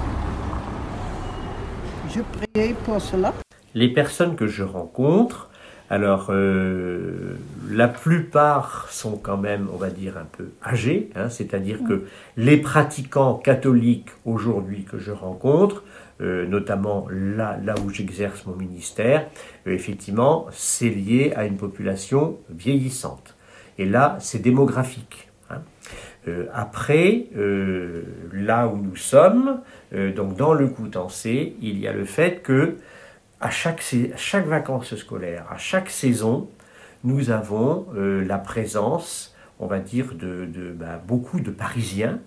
je 2.08 2.20
prie 2.20 2.74
pour 2.84 3.00
cela. 3.00 3.32
Les 3.74 3.88
personnes 3.88 4.36
que 4.36 4.46
je 4.46 4.62
rencontre, 4.62 5.50
alors 5.88 6.28
euh, 6.30 7.36
la 7.70 7.88
plupart 7.88 8.88
sont 8.90 9.16
quand 9.16 9.36
même, 9.36 9.68
on 9.72 9.76
va 9.76 9.90
dire, 9.90 10.16
un 10.16 10.24
peu 10.24 10.50
âgés, 10.64 11.10
hein, 11.16 11.28
c'est-à-dire 11.28 11.78
que 11.86 12.06
les 12.36 12.56
pratiquants 12.58 13.34
catholiques 13.34 14.10
aujourd'hui 14.24 14.84
que 14.84 14.98
je 14.98 15.10
rencontre, 15.10 15.84
euh, 16.20 16.46
notamment 16.46 17.06
là, 17.10 17.58
où 17.84 17.90
j'exerce 17.90 18.46
mon 18.46 18.54
ministère, 18.54 19.26
effectivement, 19.66 20.46
c'est 20.52 20.88
lié 20.88 21.32
à 21.34 21.44
une 21.44 21.56
population 21.56 22.38
vieillissante. 22.48 23.34
Et 23.78 23.86
là, 23.86 24.16
c'est 24.20 24.40
démographique. 24.40 25.28
Euh, 25.50 25.56
après, 26.52 27.26
euh, 27.36 28.02
là 28.32 28.68
où 28.68 28.76
nous 28.76 28.96
sommes, 28.96 29.60
euh, 29.92 30.12
donc 30.12 30.36
dans 30.36 30.54
le 30.54 30.68
Coutancé, 30.68 31.56
il 31.60 31.78
y 31.78 31.88
a 31.88 31.92
le 31.92 32.04
fait 32.04 32.42
que 32.42 32.76
à 33.40 33.50
chaque, 33.50 33.82
chaque 34.16 34.46
vacances 34.46 34.94
scolaires, 34.94 35.46
à 35.50 35.58
chaque 35.58 35.90
saison, 35.90 36.48
nous 37.02 37.30
avons 37.30 37.88
la 37.92 38.38
présence, 38.38 39.34
on 39.58 39.66
va 39.66 39.80
dire, 39.80 40.14
de, 40.14 40.46
bah, 40.72 41.02
beaucoup 41.04 41.40
de 41.40 41.50
Parisiens 41.50 42.20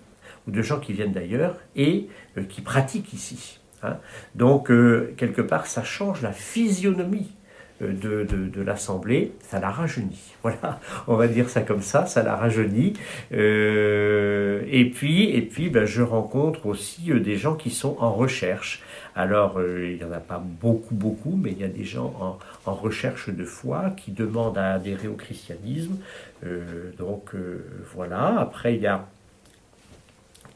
ou 0.46 0.50
de 0.50 0.60
gens 0.60 0.78
qui 0.78 0.92
viennent 0.92 1.14
d'ailleurs 1.14 1.56
et 1.74 2.08
qui 2.50 2.60
pratiquent 2.60 3.14
ici. 3.14 3.60
Hein. 3.82 3.96
Donc, 4.34 4.66
quelque 4.66 5.40
part, 5.40 5.66
ça 5.66 5.82
change 5.82 6.20
la 6.20 6.32
physionomie 6.32 7.32
euh, 7.82 8.24
de, 8.24 8.62
l'Assemblée, 8.62 9.32
ça 9.40 9.60
la 9.60 9.70
rajeunit. 9.70 10.32
Voilà, 10.42 10.80
on 11.08 11.16
va 11.16 11.26
dire 11.26 11.50
ça 11.50 11.60
comme 11.62 11.82
ça, 11.82 12.06
ça 12.06 12.22
la 12.22 12.36
rajeunit. 12.36 12.94
Euh, 13.32 14.62
et 14.70 14.88
puis, 14.90 15.28
et 15.30 15.42
puis 15.42 15.68
ben, 15.70 15.84
je 15.84 16.02
rencontre 16.02 16.66
aussi 16.66 17.10
euh, 17.10 17.20
des 17.20 17.36
gens 17.36 17.54
qui 17.54 17.70
sont 17.70 17.96
en 17.98 18.12
recherche. 18.12 18.82
Alors, 19.16 19.60
il 19.62 19.96
n'y 19.96 20.04
en 20.04 20.12
a 20.12 20.20
pas 20.20 20.38
beaucoup, 20.38 20.94
beaucoup, 20.94 21.38
mais 21.42 21.50
il 21.52 21.58
y 21.58 21.64
a 21.64 21.68
des 21.68 21.84
gens 21.84 22.14
en, 22.20 22.70
en 22.70 22.74
recherche 22.74 23.30
de 23.30 23.44
foi 23.44 23.90
qui 23.96 24.12
demandent 24.12 24.58
à 24.58 24.74
adhérer 24.74 25.08
au 25.08 25.14
christianisme. 25.14 25.96
donc, 26.98 27.30
voilà. 27.94 28.38
Après, 28.38 28.74
il 28.74 28.82
y 28.82 28.86
a 28.86 29.06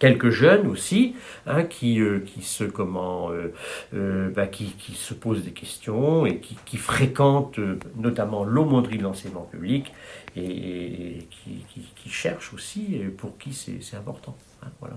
quelques 0.01 0.31
jeunes 0.31 0.67
aussi 0.67 1.15
hein, 1.47 1.63
qui, 1.63 2.01
euh, 2.01 2.19
qui, 2.19 2.43
se, 2.43 2.65
comment, 2.65 3.31
euh, 3.31 3.53
euh, 3.95 4.31
bah, 4.31 4.49
qui, 4.49 4.73
qui, 4.73 4.95
se 4.95 5.15
posent 5.15 5.45
des 5.45 5.53
questions 5.53 6.27
et 6.27 6.39
qui, 6.39 6.57
qui 6.65 6.77
fréquentent 6.79 7.61
notamment 7.97 8.43
l'aumônerie 8.43 8.99
de 8.99 9.05
l'enseignement 9.05 9.43
public 9.43 9.93
et, 10.37 11.29
qui, 11.31 12.09
cherchent 12.09 12.53
aussi 12.53 13.01
pour 13.19 13.39
qui 13.39 13.53
c'est 13.53 13.97
important. 13.97 14.37
Hein, 14.65 14.69
voilà. 14.81 14.97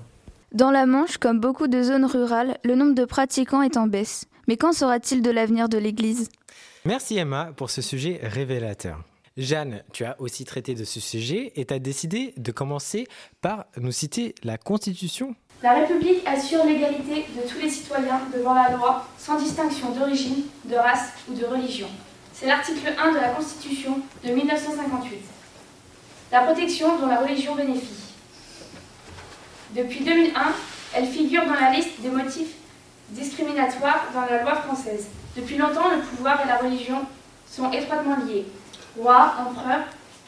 Dans 0.52 0.72
la 0.72 0.88
Manche, 0.88 1.18
comme 1.18 1.40
beaucoup 1.40 1.68
de 1.68 1.84
zones 1.84 2.06
rurales, 2.06 2.58
le 2.64 2.76
nombre 2.76 2.96
de 2.96 3.06
pratiquants 3.06 3.62
est 3.62 3.78
en 3.78 3.88
baisse. 3.88 4.26
Mais 4.48 4.58
qu'en 4.58 4.74
sera-t-il 4.74 5.22
de 5.22 5.30
l'avenir 5.30 5.70
de 5.70 5.78
l'Église? 5.78 6.30
Merci 6.86 7.18
Emma 7.18 7.52
pour 7.56 7.70
ce 7.70 7.82
sujet 7.82 8.20
révélateur. 8.24 9.04
Jeanne, 9.36 9.82
tu 9.92 10.06
as 10.06 10.16
aussi 10.22 10.46
traité 10.46 10.76
de 10.76 10.84
ce 10.84 11.00
sujet 11.00 11.54
et 11.56 11.66
tu 11.66 11.74
as 11.74 11.80
décidé 11.80 12.36
de 12.38 12.52
commencer 12.52 13.08
par 13.42 13.66
nous 13.78 13.92
citer 13.92 14.36
la 14.44 14.60
Constitution. 14.60 15.36
La 15.64 15.74
République 15.74 16.22
assure 16.28 16.64
l'égalité 16.66 17.26
de 17.36 17.50
tous 17.50 17.58
les 17.60 17.70
citoyens 17.70 18.22
devant 18.36 18.54
la 18.54 18.70
loi, 18.72 19.08
sans 19.18 19.40
distinction 19.40 19.90
d'origine, 19.92 20.44
de 20.66 20.76
race 20.76 21.14
ou 21.28 21.34
de 21.34 21.46
religion. 21.46 21.88
C'est 22.32 22.46
l'article 22.46 22.94
1 22.96 23.12
de 23.12 23.18
la 23.18 23.30
Constitution 23.30 24.02
de 24.24 24.32
1958. 24.34 25.18
La 26.32 26.42
protection 26.42 27.00
dont 27.00 27.08
la 27.08 27.22
religion 27.22 27.56
bénéficie. 27.56 28.14
Depuis 29.76 30.04
2001, 30.04 30.54
elle 30.96 31.08
figure 31.08 31.46
dans 31.46 31.60
la 31.60 31.72
liste 31.72 32.00
des 32.02 32.10
motifs 32.10 32.54
discriminatoires 33.10 34.10
dans 34.14 34.22
la 34.22 34.44
loi 34.44 34.56
française. 34.58 35.08
Depuis 35.36 35.58
longtemps, 35.58 35.90
le 35.90 36.02
pouvoir 36.02 36.44
et 36.44 36.48
la 36.48 36.58
religion 36.58 37.02
sont 37.48 37.72
étroitement 37.72 38.18
liés 38.28 38.46
rois, 38.98 39.34
empereurs, 39.40 39.86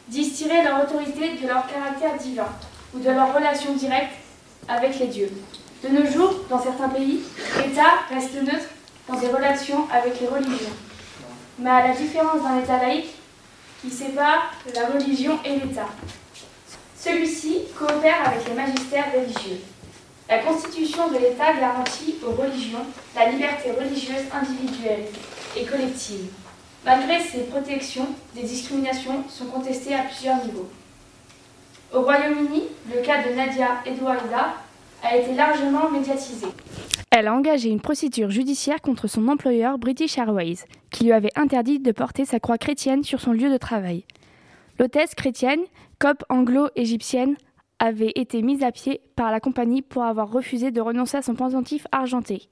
disent 0.08 0.34
tirer 0.34 0.62
leur 0.62 0.84
autorité 0.84 1.36
de 1.36 1.46
leur 1.46 1.66
caractère 1.66 2.16
divin 2.16 2.48
ou 2.94 2.98
de 2.98 3.10
leur 3.10 3.34
relation 3.34 3.74
directe 3.74 4.14
avec 4.68 4.98
les 4.98 5.06
dieux. 5.06 5.30
De 5.82 5.88
nos 5.88 6.10
jours, 6.10 6.34
dans 6.48 6.62
certains 6.62 6.88
pays, 6.88 7.20
l'État 7.58 8.00
reste 8.08 8.34
neutre 8.34 8.68
dans 9.08 9.18
ses 9.18 9.28
relations 9.28 9.86
avec 9.92 10.20
les 10.20 10.26
religions. 10.26 10.74
Mais 11.58 11.70
à 11.70 11.88
la 11.88 11.94
différence 11.94 12.42
d'un 12.42 12.58
État 12.58 12.78
laïque 12.78 13.14
qui 13.80 13.90
sépare 13.90 14.52
la 14.74 14.86
religion 14.86 15.38
et 15.44 15.56
l'État, 15.56 15.88
celui-ci 16.98 17.58
coopère 17.78 18.26
avec 18.26 18.48
les 18.48 18.54
magistères 18.54 19.12
religieux. 19.14 19.60
La 20.28 20.38
constitution 20.38 21.08
de 21.08 21.18
l'État 21.18 21.52
garantit 21.54 22.16
aux 22.26 22.32
religions 22.32 22.84
la 23.14 23.30
liberté 23.30 23.70
religieuse 23.70 24.24
individuelle 24.32 25.04
et 25.56 25.64
collective. 25.64 26.30
Malgré 26.86 27.18
ces 27.18 27.40
protections, 27.46 28.06
des 28.36 28.44
discriminations 28.44 29.24
sont 29.28 29.46
contestées 29.46 29.96
à 29.96 30.02
plusieurs 30.02 30.36
niveaux. 30.44 30.70
Au 31.92 32.02
Royaume-Uni, 32.02 32.62
le 32.94 33.02
cas 33.02 33.28
de 33.28 33.34
Nadia 33.34 33.82
Edouarda 33.84 34.54
a 35.02 35.16
été 35.16 35.34
largement 35.34 35.90
médiatisé. 35.90 36.46
Elle 37.10 37.26
a 37.26 37.34
engagé 37.34 37.70
une 37.70 37.80
procédure 37.80 38.30
judiciaire 38.30 38.80
contre 38.80 39.08
son 39.08 39.26
employeur 39.26 39.78
British 39.78 40.16
Airways, 40.16 40.58
qui 40.90 41.04
lui 41.04 41.12
avait 41.12 41.32
interdit 41.34 41.80
de 41.80 41.90
porter 41.90 42.24
sa 42.24 42.38
croix 42.38 42.56
chrétienne 42.56 43.02
sur 43.02 43.20
son 43.20 43.32
lieu 43.32 43.50
de 43.50 43.58
travail. 43.58 44.04
L'hôtesse 44.78 45.16
chrétienne, 45.16 45.62
COP 45.98 46.22
anglo-égyptienne, 46.28 47.36
avait 47.80 48.12
été 48.14 48.42
mise 48.42 48.62
à 48.62 48.70
pied 48.70 49.00
par 49.16 49.32
la 49.32 49.40
compagnie 49.40 49.82
pour 49.82 50.04
avoir 50.04 50.30
refusé 50.30 50.70
de 50.70 50.80
renoncer 50.80 51.16
à 51.16 51.22
son 51.22 51.34
pendentif 51.34 51.88
argenté. 51.90 52.48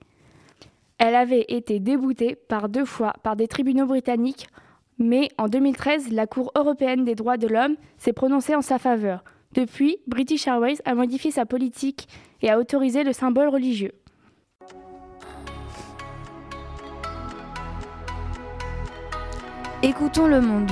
Elle 0.99 1.15
avait 1.15 1.45
été 1.49 1.81
déboutée 1.81 2.37
par 2.37 2.69
deux 2.69 2.85
fois 2.85 3.15
par 3.23 3.37
des 3.37 3.49
tribunaux 3.49 3.87
britanniques, 3.87 4.47
mais 4.99 5.29
en 5.39 5.49
2013, 5.49 6.11
la 6.13 6.27
Cour 6.27 6.53
européenne 6.57 7.05
des 7.05 7.15
droits 7.15 7.37
de 7.37 7.49
l'homme 7.49 7.77
s'est 7.99 8.13
prononcée 8.13 8.55
en 8.55 8.63
sa 8.63 8.79
faveur. 8.79 9.25
Depuis, 9.53 9.99
British 10.07 10.47
Airways 10.47 10.79
a 10.85 10.95
modifié 10.95 11.31
sa 11.31 11.47
politique 11.47 12.09
et 12.43 12.51
a 12.51 12.59
autorisé 12.59 13.05
le 13.05 13.13
symbole 13.13 13.49
religieux. 13.49 13.93
Écoutons 19.83 20.27
le 20.27 20.41
monde. 20.41 20.71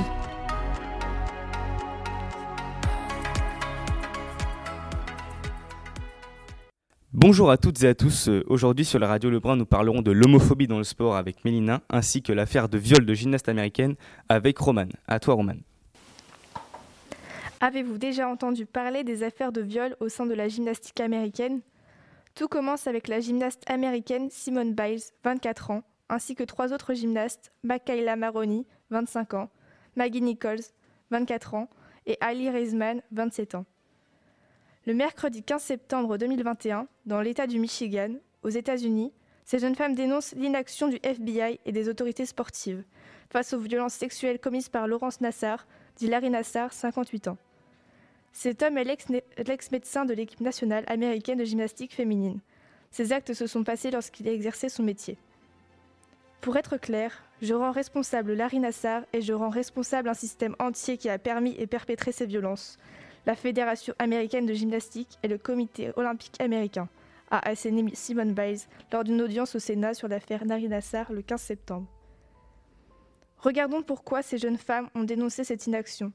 Bonjour 7.23 7.53
à 7.53 7.57
toutes 7.57 7.81
et 7.85 7.87
à 7.87 7.95
tous. 7.95 8.29
Euh, 8.29 8.43
Aujourd'hui 8.49 8.85
sur 8.85 8.99
la 8.99 9.07
radio 9.07 9.31
Lebrun, 9.31 9.55
nous 9.55 9.65
parlerons 9.65 10.03
de 10.03 10.11
l'homophobie 10.11 10.67
dans 10.67 10.79
le 10.79 10.83
sport 10.83 11.15
avec 11.15 11.45
Mélina, 11.45 11.81
ainsi 11.89 12.21
que 12.21 12.33
l'affaire 12.33 12.69
de 12.69 12.79
viol 12.79 13.07
de 13.07 13.15
gymnaste 13.15 13.49
américaine 13.49 13.95
avec 14.29 14.59
Roman. 14.59 14.89
À 15.07 15.21
toi 15.21 15.35
Roman. 15.35 15.55
Avez-vous 17.61 17.97
déjà 17.97 18.29
entendu 18.29 18.67
parler 18.67 19.05
des 19.05 19.23
affaires 19.23 19.53
de 19.53 19.61
viol 19.61 19.95
au 20.01 20.09
sein 20.09 20.27
de 20.27 20.35
la 20.35 20.49
gymnastique 20.49 20.99
américaine? 20.99 21.61
Tout 22.35 22.49
commence 22.49 22.89
avec 22.89 23.07
la 23.07 23.21
gymnaste 23.21 23.63
américaine 23.71 24.29
Simone 24.29 24.75
Biles, 24.75 25.05
24 25.23 25.71
ans, 25.71 25.85
ainsi 26.09 26.35
que 26.35 26.43
trois 26.43 26.73
autres 26.73 26.93
gymnastes, 26.93 27.53
Makayla 27.63 28.17
Maroney, 28.17 28.65
25 28.91 29.35
ans, 29.35 29.49
Maggie 29.95 30.23
Nichols, 30.23 30.65
24 31.13 31.55
ans, 31.55 31.71
et 32.05 32.19
Ali 32.21 32.51
Reisman, 32.51 33.01
27 33.13 33.55
ans. 33.55 33.65
Le 34.85 34.95
mercredi 34.95 35.45
15 35.45 35.63
septembre 35.63 36.19
2021, 36.19 36.89
dans 37.07 37.21
l'État 37.21 37.47
du 37.47 37.61
Michigan, 37.61 38.15
aux 38.43 38.49
États-Unis, 38.49 39.13
ces 39.45 39.61
jeunes 39.61 39.77
femmes 39.77 39.95
dénoncent 39.95 40.35
l'inaction 40.35 40.89
du 40.89 40.99
FBI 41.05 41.61
et 41.65 41.71
des 41.71 41.89
autorités 41.89 42.27
sportives 42.27 42.83
face 43.31 43.53
aux 43.53 43.61
violences 43.61 43.95
sexuelles 43.95 44.41
commises 44.41 44.69
par 44.69 44.89
Laurence 44.89 45.21
Nassar, 45.21 45.69
dit 45.95 46.09
Larry 46.09 46.31
Nassar, 46.31 46.73
58 46.73 47.29
ans. 47.29 47.39
Cet 48.33 48.65
homme 48.65 48.77
est 48.77 48.83
l'ex-médecin 49.47 50.05
de 50.05 50.15
l'équipe 50.15 50.41
nationale 50.41 50.83
américaine 50.89 51.39
de 51.39 51.45
gymnastique 51.45 51.95
féminine. 51.95 52.41
Ces 52.91 53.13
actes 53.13 53.35
se 53.35 53.47
sont 53.47 53.63
passés 53.63 53.93
lorsqu'il 53.93 54.29
a 54.29 54.33
exercé 54.33 54.69
son 54.69 54.83
métier. 54.83 55.17
Pour 56.41 56.57
être 56.57 56.77
clair, 56.77 57.23
je 57.41 57.55
rends 57.55 57.71
responsable 57.71 58.33
Larry 58.33 58.59
Nassar 58.59 59.05
et 59.13 59.21
je 59.21 59.33
rends 59.33 59.49
responsable 59.49 60.09
un 60.09 60.15
système 60.15 60.57
entier 60.59 60.99
qui 60.99 61.09
a 61.09 61.21
permis 61.21 61.55
et 61.57 61.69
perpétré 61.69 62.11
ces 62.11 62.27
violences 62.27 62.81
la 63.27 63.35
Fédération 63.35 63.95
américaine 63.99 64.47
de 64.47 64.55
gymnastique 64.55 65.19
et 65.23 65.29
le 65.29 65.39
Comité 65.39 65.93
olympique 65.97 66.41
américain, 66.41 66.89
a 67.31 67.49
asséné 67.49 67.85
Simone 67.95 68.35
Biles 68.35 68.61
lors 68.93 69.05
d'une 69.05 69.23
audience 69.23 69.55
au 69.55 69.59
Sénat 69.59 69.95
sur 69.95 70.07
l'affaire 70.07 70.45
Nari 70.45 70.69
Nassar 70.69 71.13
le 71.13 71.23
15 71.23 71.41
septembre. 71.41 71.87
Regardons 73.39 73.83
pourquoi 73.83 74.23
ces 74.23 74.39
jeunes 74.39 74.59
femmes 74.59 74.89
ont 74.95 75.03
dénoncé 75.03 75.43
cette 75.43 75.67
inaction. 75.67 76.13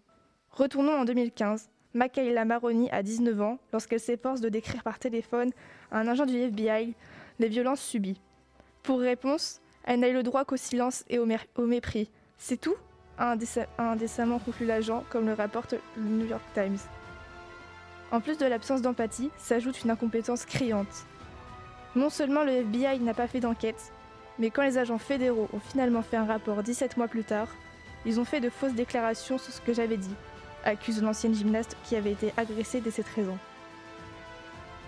Retournons 0.52 0.94
en 0.94 1.06
2015. 1.06 1.70
Makayla 1.94 2.46
Maroni 2.46 2.90
a 2.92 3.02
19 3.02 3.42
ans 3.42 3.58
lorsqu'elle 3.74 4.00
s'efforce 4.00 4.42
de 4.42 4.50
décrire 4.50 4.84
par 4.84 5.00
téléphone 5.00 5.52
à 5.92 6.00
un 6.00 6.08
agent 6.08 6.26
du 6.26 6.38
FBI 6.38 6.94
les 7.40 7.48
violences 7.48 7.82
subies. 7.82 8.22
Pour 8.84 9.00
réponse, 9.00 9.62
elle 9.84 10.02
n'a 10.02 10.10
eu 10.10 10.14
le 10.14 10.24
droit 10.24 10.46
qu'au 10.46 10.58
silence 10.58 11.04
et 11.10 11.18
au, 11.18 11.28
au 11.56 11.66
mépris. 11.66 12.10
C'est 12.38 12.62
tout? 12.62 12.76
A 13.18 13.36
indécemment 13.80 14.38
conclu 14.38 14.68
l'agent, 14.68 15.04
comme 15.10 15.26
le 15.26 15.34
rapporte 15.34 15.74
le 15.96 16.04
New 16.04 16.28
York 16.28 16.44
Times. 16.54 16.78
En 18.12 18.22
plus 18.22 18.38
de 18.38 18.46
l'absence 18.46 18.82
d'empathie, 18.82 19.32
s'ajoute 19.38 19.84
une 19.84 19.90
incompétence 19.90 20.46
criante. 20.46 21.06
Non 21.96 22.10
seulement 22.10 22.44
le 22.44 22.52
FBI 22.52 23.00
n'a 23.00 23.14
pas 23.14 23.28
fait 23.28 23.42
d'enquête, 23.42 23.92
mais 24.40 24.50
quand 24.50 24.64
les 24.64 24.78
agents 24.78 24.98
fédéraux 24.98 25.50
ont 25.52 25.60
finalement 25.60 26.02
fait 26.02 26.18
un 26.18 26.26
rapport 26.26 26.64
17 26.64 26.96
mois 26.96 27.08
plus 27.08 27.24
tard, 27.24 27.50
ils 28.06 28.20
ont 28.20 28.26
fait 28.26 28.40
de 28.40 28.50
fausses 28.50 28.74
déclarations 28.74 29.38
sur 29.38 29.52
ce 29.52 29.60
que 29.60 29.74
j'avais 29.74 29.98
dit, 29.98 30.16
accuse 30.64 31.02
l'ancienne 31.02 31.36
gymnaste 31.36 31.76
qui 31.84 31.96
avait 31.96 32.12
été 32.12 32.34
agressée 32.38 32.80
dès 32.80 32.92
cette 32.92 33.10
raison. 33.10 33.38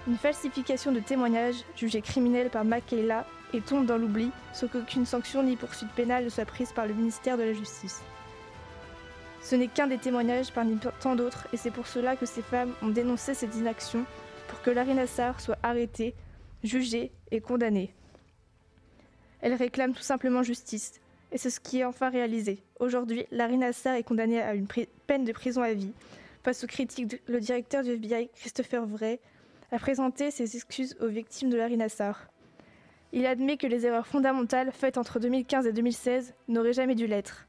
Une 0.08 0.18
falsification 0.18 0.92
de 0.92 1.00
témoignages 1.00 1.64
jugée 1.76 2.02
criminelle 2.02 2.50
par 2.50 2.64
Makayla 2.64 3.26
et 3.54 3.62
tombe 3.62 3.86
dans 3.86 3.98
l'oubli 3.98 4.32
sans 4.54 4.68
qu'aucune 4.68 5.06
sanction 5.06 5.44
ni 5.44 5.56
poursuite 5.56 5.92
pénale 5.92 6.24
ne 6.24 6.30
soit 6.30 6.46
prise 6.46 6.72
par 6.72 6.88
le 6.88 6.94
ministère 6.94 7.38
de 7.38 7.44
la 7.44 7.54
Justice. 7.54 8.02
Ce 9.42 9.56
n'est 9.56 9.68
qu'un 9.68 9.88
des 9.88 9.98
témoignages 9.98 10.52
parmi 10.52 10.78
tant 11.00 11.16
d'autres, 11.16 11.48
et 11.54 11.58
c'est 11.58 11.72
pour 11.72 11.88
cela 11.88 12.16
que 12.16 12.26
ces 12.26 12.42
femmes 12.42 12.74
ont 12.82 12.90
dénoncé 12.90 13.34
cette 13.34 13.56
inaction 13.56 14.06
pour 14.48 14.62
que 14.62 14.70
Larry 14.70 14.94
Nassar 14.94 15.40
soit 15.40 15.58
arrêtée, 15.64 16.14
jugée 16.64 17.12
et 17.32 17.40
condamnée. 17.40 17.94
Elles 19.42 19.54
réclament 19.54 19.94
tout 19.94 20.04
simplement 20.04 20.44
justice, 20.44 21.00
et 21.32 21.38
c'est 21.38 21.50
ce 21.50 21.60
qui 21.60 21.80
est 21.80 21.86
enfin 21.86 22.10
réalisé. 22.10 22.62
Aujourd'hui, 22.80 23.26
Larry 23.32 23.58
Nassar 23.58 23.96
est 23.96 24.04
condamnée 24.04 24.42
à 24.42 24.54
une 24.54 24.68
peine 25.08 25.24
de 25.24 25.32
prison 25.32 25.62
à 25.62 25.74
vie. 25.74 25.94
Face 26.44 26.64
aux 26.64 26.68
critiques, 26.68 27.22
le 27.28 27.40
directeur 27.40 27.84
du 27.84 27.92
FBI, 27.92 28.30
Christopher 28.36 28.86
Wray, 28.88 29.20
a 29.72 29.78
présenté 29.78 30.32
ses 30.32 30.56
excuses 30.56 30.98
aux 31.00 31.08
victimes 31.08 31.50
de 31.50 31.58
Larry 31.58 31.78
Nassar. 31.78 32.28
Il 33.12 33.26
admet 33.26 33.58
que 33.58 33.68
les 33.68 33.86
erreurs 33.86 34.08
fondamentales 34.08 34.72
faites 34.72 34.98
entre 34.98 35.20
2015 35.20 35.66
et 35.66 35.74
2016 35.74 36.34
n'auraient 36.48 36.74
jamais 36.74 36.96
dû 36.96 37.08
l'être. 37.08 37.48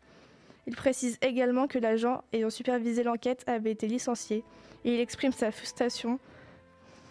Il 0.66 0.76
précise 0.76 1.18
également 1.22 1.66
que 1.66 1.78
l'agent 1.78 2.22
ayant 2.32 2.50
supervisé 2.50 3.02
l'enquête 3.02 3.44
avait 3.46 3.72
été 3.72 3.86
licencié 3.86 4.44
et 4.84 4.94
il 4.94 5.00
exprime 5.00 5.32
sa 5.32 5.50
frustration 5.50 6.18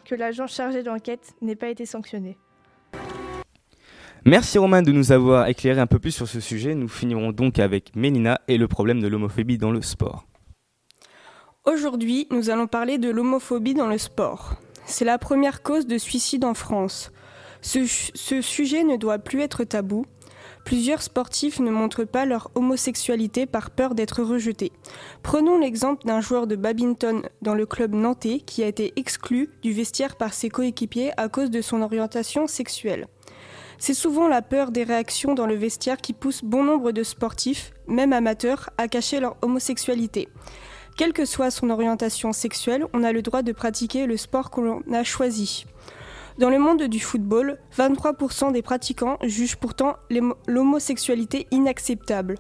que 0.05 0.15
l'agent 0.15 0.47
chargé 0.47 0.81
de 0.81 0.89
l'enquête 0.89 1.33
n'ait 1.41 1.55
pas 1.55 1.69
été 1.69 1.85
sanctionné. 1.85 2.37
Merci 4.25 4.57
Romain 4.57 4.81
de 4.81 4.91
nous 4.91 5.11
avoir 5.11 5.47
éclairé 5.47 5.79
un 5.79 5.87
peu 5.87 5.99
plus 5.99 6.11
sur 6.11 6.27
ce 6.27 6.39
sujet. 6.39 6.75
Nous 6.75 6.89
finirons 6.89 7.31
donc 7.31 7.57
avec 7.57 7.95
Mélina 7.95 8.41
et 8.47 8.57
le 8.57 8.67
problème 8.67 9.01
de 9.01 9.07
l'homophobie 9.07 9.57
dans 9.57 9.71
le 9.71 9.81
sport. 9.81 10.25
Aujourd'hui, 11.65 12.27
nous 12.31 12.49
allons 12.49 12.67
parler 12.67 12.97
de 12.97 13.09
l'homophobie 13.09 13.73
dans 13.73 13.87
le 13.87 13.97
sport. 13.97 14.55
C'est 14.85 15.05
la 15.05 15.17
première 15.17 15.61
cause 15.61 15.85
de 15.85 15.97
suicide 15.97 16.43
en 16.43 16.53
France. 16.53 17.11
Ce, 17.61 17.85
ce, 17.85 18.41
sujet 18.41 18.83
ne 18.83 18.97
doit 18.97 19.19
plus 19.19 19.41
être 19.41 19.63
tabou 19.63 20.05
Plusieurs 20.65 21.01
sportifs 21.01 21.59
ne 21.59 21.71
montrent 21.71 22.03
pas 22.03 22.25
leur 22.25 22.51
homosexualité 22.55 23.45
par 23.45 23.71
peur 23.71 23.95
d'être 23.95 24.21
rejetés. 24.21 24.71
Prenons 25.23 25.57
l'exemple 25.57 26.05
d'un 26.05 26.21
joueur 26.21 26.45
de 26.45 26.55
badminton 26.55 27.23
dans 27.41 27.55
le 27.55 27.65
club 27.65 27.93
nantais 27.95 28.39
qui 28.39 28.63
a 28.63 28.67
été 28.67 28.93
exclu 28.95 29.49
du 29.61 29.73
vestiaire 29.73 30.15
par 30.15 30.33
ses 30.33 30.49
coéquipiers 30.49 31.11
à 31.17 31.27
cause 31.27 31.49
de 31.49 31.61
son 31.61 31.81
orientation 31.81 32.45
sexuelle. 32.45 33.07
C'est 33.79 33.93
souvent 33.93 34.27
la 34.27 34.41
peur 34.41 34.71
des 34.71 34.83
réactions 34.83 35.33
dans 35.33 35.47
le 35.47 35.55
vestiaire 35.55 35.97
qui 35.97 36.13
pousse 36.13 36.43
bon 36.43 36.63
nombre 36.63 36.91
de 36.91 37.01
sportifs, 37.01 37.71
même 37.87 38.11
amateurs, 38.11 38.69
à 38.77 38.89
cacher 38.89 39.21
leur 39.21 39.37
homosexualité. 39.41 40.27
Quelle 40.97 41.13
que 41.13 41.23
soit 41.23 41.49
son 41.49 41.69
orientation 41.69 42.33
sexuelle, 42.33 42.85
on 42.93 43.05
a 43.05 43.13
le 43.13 43.21
droit 43.21 43.41
de 43.41 43.53
pratiquer 43.53 44.05
le 44.05 44.17
sport 44.17 44.51
que 44.51 44.59
l'on 44.59 44.83
a 44.91 45.05
choisi. 45.05 45.65
Dans 46.39 46.49
le 46.49 46.57
monde 46.57 46.83
du 46.83 47.01
football, 47.01 47.57
23% 47.77 48.53
des 48.53 48.61
pratiquants 48.61 49.17
jugent 49.23 49.57
pourtant 49.57 49.97
l'homosexualité 50.47 51.47
inacceptable. 51.51 52.35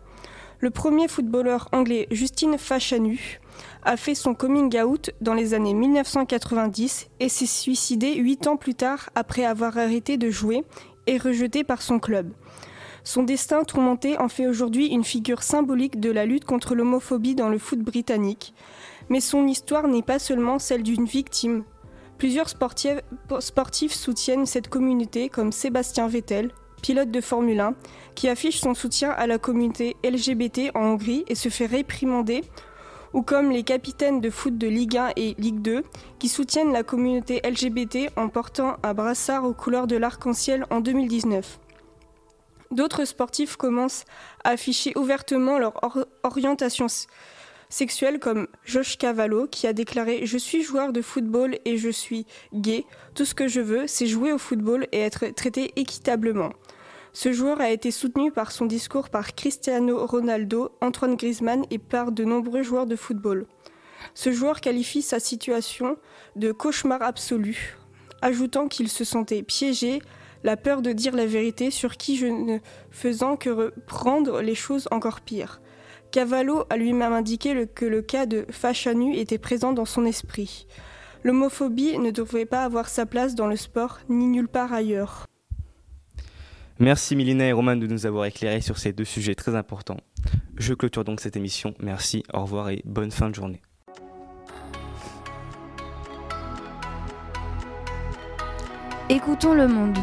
Le 0.61 0.69
premier 0.69 1.09
footballeur 1.09 1.67
anglais 1.73 2.07
Justin 2.09 2.57
Fashanu 2.57 3.41
a 3.83 3.97
fait 3.97 4.15
son 4.15 4.35
coming 4.35 4.73
out 4.79 5.11
dans 5.19 5.33
les 5.33 5.53
années 5.53 5.73
1990 5.73 7.09
et 7.19 7.27
s'est 7.27 7.45
suicidé 7.45 8.15
8 8.15 8.47
ans 8.47 8.55
plus 8.55 8.73
tard 8.73 9.09
après 9.15 9.43
avoir 9.43 9.77
arrêté 9.77 10.15
de 10.15 10.29
jouer 10.29 10.63
et 11.05 11.17
rejeté 11.17 11.65
par 11.65 11.81
son 11.81 11.99
club. 11.99 12.31
Son 13.03 13.23
destin 13.23 13.65
tourmenté 13.65 14.17
en 14.17 14.29
fait 14.29 14.47
aujourd'hui 14.47 14.87
une 14.87 15.03
figure 15.03 15.43
symbolique 15.43 15.99
de 15.99 16.11
la 16.11 16.25
lutte 16.25 16.45
contre 16.45 16.73
l'homophobie 16.73 17.35
dans 17.35 17.49
le 17.49 17.57
foot 17.57 17.79
britannique. 17.79 18.53
Mais 19.09 19.19
son 19.19 19.45
histoire 19.45 19.89
n'est 19.89 20.03
pas 20.03 20.19
seulement 20.19 20.57
celle 20.57 20.83
d'une 20.83 21.05
victime, 21.05 21.65
Plusieurs 22.19 22.49
sportifs, 22.49 23.93
soutiennent 23.93 24.45
cette 24.45 24.67
communauté 24.67 25.29
comme 25.29 25.53
Sébastien 25.53 26.09
Vettel, 26.09 26.51
pilote 26.81 27.11
de 27.11 27.21
Formule 27.21 27.61
1, 27.61 27.75
qui 28.13 28.27
affiche 28.27 28.59
son 28.59 28.73
soutien 28.73 29.11
à 29.11 29.25
la 29.25 29.37
communauté 29.37 29.95
LGBT 30.03 30.71
en 30.75 30.81
Hongrie 30.81 31.23
et 31.29 31.35
se 31.35 31.47
fait 31.47 31.65
réprimander, 31.65 32.43
ou 33.13 33.21
comme 33.21 33.51
les 33.51 33.63
capitaines 33.63 34.19
de 34.19 34.29
foot 34.29 34.57
de 34.57 34.67
Ligue 34.67 34.97
1 34.97 35.11
et 35.15 35.33
Ligue 35.37 35.61
2, 35.61 35.85
qui 36.19 36.27
soutiennent 36.27 36.73
la 36.73 36.83
communauté 36.83 37.41
LGBT 37.41 38.11
en 38.17 38.27
portant 38.27 38.75
un 38.83 38.93
brassard 38.93 39.45
aux 39.45 39.53
couleurs 39.53 39.87
de 39.87 39.95
l'arc-en-ciel 39.95 40.65
en 40.71 40.81
2019. 40.81 41.57
D'autres 42.71 43.05
sportifs 43.05 43.55
commencent 43.55 44.03
à 44.43 44.49
afficher 44.49 44.91
ouvertement 44.97 45.57
leur 45.57 45.73
orientation 46.23 46.87
sexuels 47.69 48.19
comme 48.19 48.47
Josh 48.65 48.97
Cavallo 48.97 49.47
qui 49.47 49.67
a 49.67 49.73
déclaré 49.73 50.25
Je 50.25 50.37
suis 50.37 50.63
joueur 50.63 50.91
de 50.91 51.01
football 51.01 51.57
et 51.65 51.77
je 51.77 51.89
suis 51.89 52.25
gay. 52.53 52.85
Tout 53.15 53.25
ce 53.25 53.35
que 53.35 53.47
je 53.47 53.61
veux, 53.61 53.87
c'est 53.87 54.07
jouer 54.07 54.33
au 54.33 54.37
football 54.37 54.87
et 54.91 54.99
être 54.99 55.27
traité 55.27 55.71
équitablement. 55.75 56.51
Ce 57.13 57.31
joueur 57.31 57.59
a 57.61 57.71
été 57.71 57.91
soutenu 57.91 58.31
par 58.31 58.51
son 58.51 58.65
discours 58.65 59.09
par 59.09 59.33
Cristiano 59.33 60.05
Ronaldo, 60.05 60.71
Antoine 60.81 61.15
Griezmann 61.15 61.65
et 61.71 61.79
par 61.79 62.11
de 62.11 62.23
nombreux 62.23 62.63
joueurs 62.63 62.85
de 62.85 62.95
football. 62.95 63.47
Ce 64.13 64.31
joueur 64.31 64.61
qualifie 64.61 65.01
sa 65.01 65.19
situation 65.19 65.97
de 66.35 66.51
cauchemar 66.51 67.01
absolu, 67.01 67.77
ajoutant 68.21 68.67
qu'il 68.67 68.89
se 68.89 69.03
sentait 69.03 69.43
piégé, 69.43 70.01
la 70.43 70.55
peur 70.55 70.81
de 70.81 70.93
dire 70.93 71.15
la 71.15 71.25
vérité 71.25 71.71
sur 71.71 71.97
qui 71.97 72.15
je 72.15 72.27
ne 72.27 72.59
faisant 72.91 73.35
que 73.35 73.49
reprendre 73.49 74.41
les 74.41 74.55
choses 74.55 74.87
encore 74.91 75.21
pires. 75.21 75.61
Cavallo 76.11 76.63
a 76.69 76.77
lui-même 76.77 77.13
indiqué 77.13 77.67
que 77.67 77.85
le 77.85 78.01
cas 78.01 78.25
de 78.25 78.45
Fachanu 78.49 79.15
était 79.15 79.37
présent 79.37 79.73
dans 79.73 79.85
son 79.85 80.05
esprit. 80.05 80.65
L'homophobie 81.23 81.99
ne 81.99 82.11
devrait 82.11 82.45
pas 82.45 82.63
avoir 82.63 82.89
sa 82.89 83.05
place 83.05 83.35
dans 83.35 83.47
le 83.47 83.55
sport 83.55 83.99
ni 84.09 84.25
nulle 84.25 84.47
part 84.47 84.73
ailleurs. 84.73 85.27
Merci 86.79 87.15
Milina 87.15 87.45
et 87.45 87.51
Roman 87.51 87.75
de 87.75 87.87
nous 87.87 88.05
avoir 88.05 88.25
éclairés 88.25 88.61
sur 88.61 88.77
ces 88.77 88.93
deux 88.93 89.05
sujets 89.05 89.35
très 89.35 89.53
importants. 89.53 89.99
Je 90.57 90.73
clôture 90.73 91.03
donc 91.03 91.19
cette 91.19 91.35
émission. 91.35 91.73
Merci, 91.79 92.23
au 92.33 92.41
revoir 92.41 92.69
et 92.69 92.81
bonne 92.85 93.11
fin 93.11 93.29
de 93.29 93.35
journée. 93.35 93.61
Écoutons 99.09 99.53
le 99.53 99.67
monde. 99.67 99.97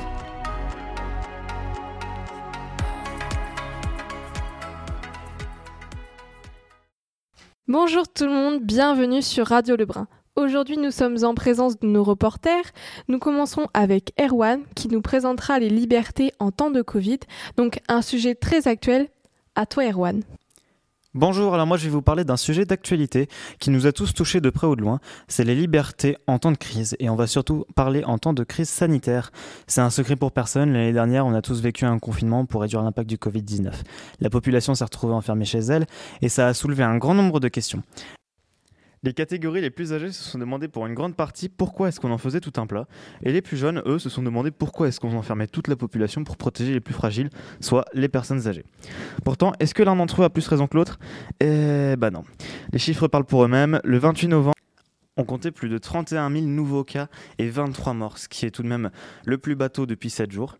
Bonjour 7.68 8.07
tout 8.07 8.26
le 8.26 8.31
monde, 8.31 8.62
bienvenue 8.62 9.22
sur 9.22 9.48
Radio 9.48 9.74
Lebrun. 9.74 10.07
Aujourd'hui, 10.37 10.76
nous 10.76 10.92
sommes 10.92 11.24
en 11.24 11.35
présence 11.35 11.81
de 11.81 11.88
nos 11.88 12.05
reporters. 12.05 12.62
Nous 13.09 13.18
commencerons 13.18 13.66
avec 13.74 14.12
Erwan 14.20 14.62
qui 14.76 14.87
nous 14.87 15.02
présentera 15.02 15.59
les 15.59 15.68
libertés 15.68 16.33
en 16.38 16.52
temps 16.52 16.70
de 16.70 16.81
Covid. 16.81 17.18
Donc 17.57 17.81
un 17.88 18.02
sujet 18.02 18.37
très 18.37 18.68
actuel. 18.68 19.09
À 19.57 19.66
toi 19.66 19.85
Erwan. 19.85 20.22
Bonjour, 21.16 21.55
alors 21.55 21.66
moi 21.66 21.79
je 21.79 21.85
vais 21.85 21.90
vous 21.90 22.02
parler 22.02 22.24
d'un 22.24 22.37
sujet 22.37 22.66
d'actualité 22.66 23.26
qui 23.59 23.70
nous 23.70 23.87
a 23.87 23.92
tous 23.92 24.12
touchés 24.12 24.42
de 24.42 24.50
près 24.50 24.66
ou 24.66 24.76
de 24.76 24.83
loin, 24.83 25.00
c'est 25.29 25.44
les 25.44 25.55
libertés 25.55 26.18
en 26.26 26.38
temps 26.38 26.52
de 26.52 26.59
crise 26.59 26.94
et 27.00 27.09
on 27.09 27.16
va 27.16 27.26
surtout 27.26 27.64
parler 27.74 28.05
en 28.05 28.18
temps 28.18 28.35
de 28.35 28.44
crise 28.44 28.68
sanitaire. 28.68 29.33
C'est 29.66 29.81
un 29.81 29.88
secret 29.88 30.16
pour 30.16 30.31
personne, 30.31 30.74
l'année 30.74 30.92
dernière 30.92 31.24
on 31.24 31.33
a 31.33 31.40
tous 31.40 31.62
vécu 31.62 31.87
un 31.87 31.98
confinement 31.98 32.44
pour 32.44 32.61
réduire 32.61 32.83
l'impact 32.83 33.09
du 33.09 33.16
Covid-19. 33.16 33.72
La 34.20 34.29
population 34.29 34.74
s'est 34.74 34.85
retrouvée 34.85 35.14
enfermée 35.14 35.46
chez 35.46 35.61
elle 35.61 35.87
et 36.20 36.29
ça 36.29 36.48
a 36.48 36.52
soulevé 36.52 36.83
un 36.83 36.98
grand 36.98 37.14
nombre 37.14 37.40
de 37.40 37.48
questions. 37.48 37.83
Les 39.06 39.14
catégories 39.14 39.60
les 39.60 39.70
plus 39.70 39.92
âgées 39.92 40.10
se 40.10 40.20
sont 40.20 40.36
demandé 40.36 40.66
pour 40.66 40.84
une 40.84 40.94
grande 40.94 41.14
partie 41.14 41.48
pourquoi 41.48 41.86
est-ce 41.86 42.00
qu'on 42.00 42.10
en 42.10 42.18
faisait 42.18 42.40
tout 42.40 42.54
un 42.56 42.66
plat, 42.66 42.88
et 43.22 43.30
les 43.30 43.40
plus 43.40 43.56
jeunes, 43.56 43.80
eux, 43.86 44.00
se 44.00 44.08
sont 44.08 44.20
demandé 44.20 44.50
pourquoi 44.50 44.88
est-ce 44.88 44.98
qu'on 44.98 45.16
enfermait 45.16 45.46
toute 45.46 45.68
la 45.68 45.76
population 45.76 46.24
pour 46.24 46.36
protéger 46.36 46.72
les 46.72 46.80
plus 46.80 46.92
fragiles, 46.92 47.30
soit 47.60 47.84
les 47.94 48.08
personnes 48.08 48.48
âgées. 48.48 48.64
Pourtant, 49.24 49.52
est-ce 49.60 49.74
que 49.74 49.84
l'un 49.84 49.94
d'entre 49.94 50.22
eux 50.22 50.24
a 50.24 50.28
plus 50.28 50.48
raison 50.48 50.66
que 50.66 50.76
l'autre? 50.76 50.98
Eh 51.38 51.94
ben 51.96 52.10
non. 52.10 52.24
Les 52.72 52.80
chiffres 52.80 53.06
parlent 53.06 53.26
pour 53.26 53.44
eux-mêmes. 53.44 53.80
Le 53.84 53.96
28 53.96 54.26
novembre, 54.26 54.56
on 55.16 55.22
comptait 55.22 55.52
plus 55.52 55.68
de 55.68 55.78
31 55.78 56.28
000 56.28 56.46
nouveaux 56.46 56.82
cas 56.82 57.06
et 57.38 57.48
23 57.48 57.94
morts, 57.94 58.18
ce 58.18 58.28
qui 58.28 58.44
est 58.44 58.50
tout 58.50 58.64
de 58.64 58.68
même 58.68 58.90
le 59.24 59.38
plus 59.38 59.54
bateau 59.54 59.86
depuis 59.86 60.10
7 60.10 60.32
jours. 60.32 60.58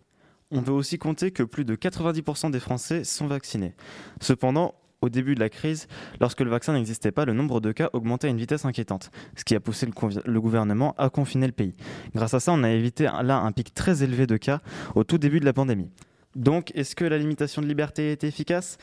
On 0.52 0.62
peut 0.62 0.70
aussi 0.70 0.98
compter 0.98 1.32
que 1.32 1.42
plus 1.42 1.64
de 1.64 1.74
90% 1.74 2.52
des 2.52 2.61
Français 2.61 3.02
sont 3.02 3.26
vaccinés. 3.26 3.74
Cependant, 4.20 4.76
au 5.07 5.09
début 5.09 5.35
de 5.35 5.40
la 5.40 5.49
crise, 5.49 5.87
lorsque 6.21 6.40
le 6.40 6.51
vaccin 6.51 6.75
n'existait 6.75 7.12
pas, 7.12 7.25
le 7.25 7.33
nombre 7.33 7.61
de 7.61 7.73
cas 7.73 7.90
augmentait 7.92 8.27
à 8.27 8.31
une 8.31 8.38
vitesse 8.38 8.64
inquiétante, 8.64 9.11
ce 9.37 9.45
qui 9.45 9.55
a 9.55 9.61
poussé 9.61 9.87
le, 9.87 10.40
gouvernement 10.40 10.95
à 10.99 11.09
confiner 11.11 11.47
le 11.47 11.53
pays. 11.53 11.75
Grâce 12.14 12.35
à 12.35 12.40
ça, 12.40 12.53
on 12.53 12.62
a 12.62 12.71
évité 12.71 13.05
là 13.05 13.38
un 13.38 13.53
pic 13.53 13.73
très 13.73 14.03
élevé 14.03 14.27
de 14.27 14.37
cas 14.37 14.61
au 14.95 15.05
tout 15.05 15.19
début 15.19 15.40
de 15.40 15.45
la 15.45 15.53
pandémie. 15.53 15.90
Donc, 16.35 16.71
est-ce 16.75 16.95
que 16.95 17.05
la 17.05 17.16
limitation 17.16 17.62
de 17.62 17.66
liberté 17.66 18.12
est 18.12 18.25
efficace? 18.25 18.77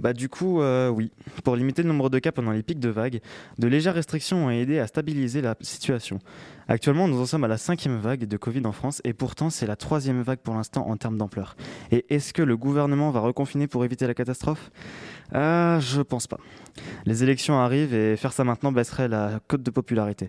Bah 0.00 0.12
du 0.12 0.28
coup, 0.28 0.60
euh, 0.60 0.88
oui. 0.88 1.10
Pour 1.44 1.56
limiter 1.56 1.82
le 1.82 1.88
nombre 1.88 2.10
de 2.10 2.18
cas 2.18 2.32
pendant 2.32 2.52
les 2.52 2.62
pics 2.62 2.80
de 2.80 2.88
vagues, 2.88 3.20
de 3.58 3.68
légères 3.68 3.94
restrictions 3.94 4.46
ont 4.46 4.50
aidé 4.50 4.78
à 4.78 4.86
stabiliser 4.86 5.40
la 5.40 5.56
situation. 5.60 6.18
Actuellement, 6.68 7.08
nous 7.08 7.20
en 7.20 7.26
sommes 7.26 7.44
à 7.44 7.48
la 7.48 7.56
cinquième 7.56 7.98
vague 7.98 8.24
de 8.24 8.36
Covid 8.36 8.62
en 8.66 8.72
France 8.72 9.00
et 9.04 9.14
pourtant 9.14 9.50
c'est 9.50 9.66
la 9.66 9.76
troisième 9.76 10.22
vague 10.22 10.40
pour 10.40 10.54
l'instant 10.54 10.88
en 10.88 10.96
termes 10.96 11.16
d'ampleur. 11.16 11.56
Et 11.90 12.04
est-ce 12.14 12.32
que 12.32 12.42
le 12.42 12.56
gouvernement 12.56 13.10
va 13.10 13.20
reconfiner 13.20 13.66
pour 13.66 13.84
éviter 13.84 14.06
la 14.06 14.14
catastrophe? 14.14 14.70
Ah, 15.32 15.78
Je 15.80 16.02
pense 16.02 16.26
pas. 16.26 16.38
Les 17.06 17.22
élections 17.22 17.58
arrivent 17.58 17.94
et 17.94 18.16
faire 18.16 18.32
ça 18.32 18.44
maintenant 18.44 18.70
baisserait 18.70 19.08
la 19.08 19.40
cote 19.48 19.62
de 19.62 19.70
popularité. 19.70 20.28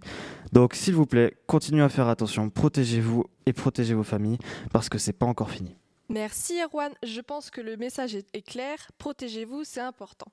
Donc 0.53 0.75
s'il 0.75 0.95
vous 0.95 1.05
plaît, 1.05 1.35
continuez 1.45 1.83
à 1.83 1.89
faire 1.89 2.07
attention, 2.07 2.49
protégez-vous 2.49 3.25
et 3.45 3.53
protégez 3.53 3.93
vos 3.93 4.03
familles 4.03 4.39
parce 4.71 4.89
que 4.89 4.97
c'est 4.97 5.13
pas 5.13 5.25
encore 5.25 5.51
fini. 5.51 5.75
Merci 6.09 6.59
Erwan, 6.59 6.91
je 7.03 7.21
pense 7.21 7.51
que 7.51 7.61
le 7.61 7.77
message 7.77 8.15
est 8.15 8.41
clair, 8.41 8.77
protégez-vous, 8.97 9.63
c'est 9.63 9.79
important. 9.79 10.25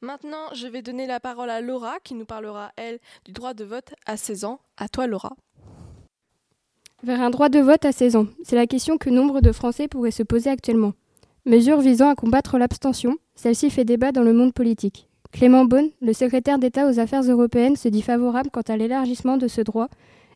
Maintenant, 0.00 0.52
je 0.54 0.66
vais 0.66 0.82
donner 0.82 1.06
la 1.06 1.20
parole 1.20 1.50
à 1.50 1.60
Laura 1.60 1.98
qui 2.02 2.14
nous 2.14 2.24
parlera, 2.24 2.72
elle, 2.74 2.98
du 3.24 3.30
droit 3.30 3.54
de 3.54 3.62
vote 3.62 3.94
à 4.06 4.16
16 4.16 4.44
ans. 4.44 4.58
À 4.76 4.88
toi 4.88 5.06
Laura. 5.06 5.36
Vers 7.04 7.20
un 7.20 7.30
droit 7.30 7.48
de 7.48 7.60
vote 7.60 7.84
à 7.84 7.92
16 7.92 8.16
ans, 8.16 8.26
c'est 8.42 8.56
la 8.56 8.66
question 8.66 8.98
que 8.98 9.08
nombre 9.08 9.40
de 9.40 9.52
Français 9.52 9.86
pourraient 9.86 10.10
se 10.10 10.24
poser 10.24 10.50
actuellement. 10.50 10.94
Mesure 11.46 11.80
visant 11.80 12.08
à 12.08 12.16
combattre 12.16 12.58
l'abstention, 12.58 13.16
celle-ci 13.36 13.70
fait 13.70 13.84
débat 13.84 14.10
dans 14.10 14.24
le 14.24 14.32
monde 14.32 14.52
politique. 14.52 15.08
Clément 15.30 15.64
Beaune, 15.64 15.90
le 16.02 16.12
secrétaire 16.12 16.58
d'État 16.58 16.88
aux 16.88 16.98
affaires 16.98 17.22
européennes, 17.22 17.76
se 17.76 17.88
dit 17.88 18.02
favorable 18.02 18.50
quant 18.50 18.62
à 18.62 18.76
l'élargissement 18.76 19.36
de 19.36 19.46
ce 19.46 19.60
droit 19.60 19.88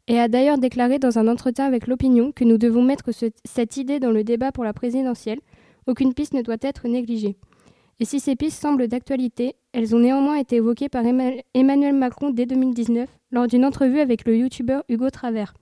et 0.07 0.21
a 0.21 0.29
d'ailleurs 0.29 0.59
déclaré 0.59 0.99
dans 0.99 1.19
un 1.19 1.29
entretien 1.29 1.65
avec 1.65 1.87
l'opinion 1.87 2.33
que 2.33 2.45
nous 2.45 2.59
devons 2.59 2.83
mettre 2.83 3.11
cette 3.45 3.77
idée 3.77 4.01
dans 4.01 4.11
le 4.11 4.25
débat 4.25 4.53
pour 4.53 4.65
la 4.65 4.73
présidentielle. 4.73 5.41
Aucune 5.87 6.15
piste 6.15 6.35
ne 6.35 6.43
doit 6.43 6.57
être 6.61 6.89
négligée. 6.89 7.37
Et 8.01 8.05
si 8.05 8.21
ces 8.21 8.37
pistes 8.37 8.61
semblent 8.61 8.89
d'actualité, 8.89 9.55
elles 9.73 9.95
ont 9.95 10.01
néanmoins 10.01 10.37
été 10.37 10.57
évoquées 10.57 10.89
par 10.89 11.05
Emmanuel 11.07 11.95
Macron 11.95 12.31
dès 12.31 12.47
2019 12.47 13.09
lors 13.31 13.47
d'une 13.47 13.65
entrevue 13.65 14.01
avec 14.01 14.27
le 14.27 14.37
youtubeur 14.37 14.85
Hugo 14.89 15.11
Travers. 15.11 15.55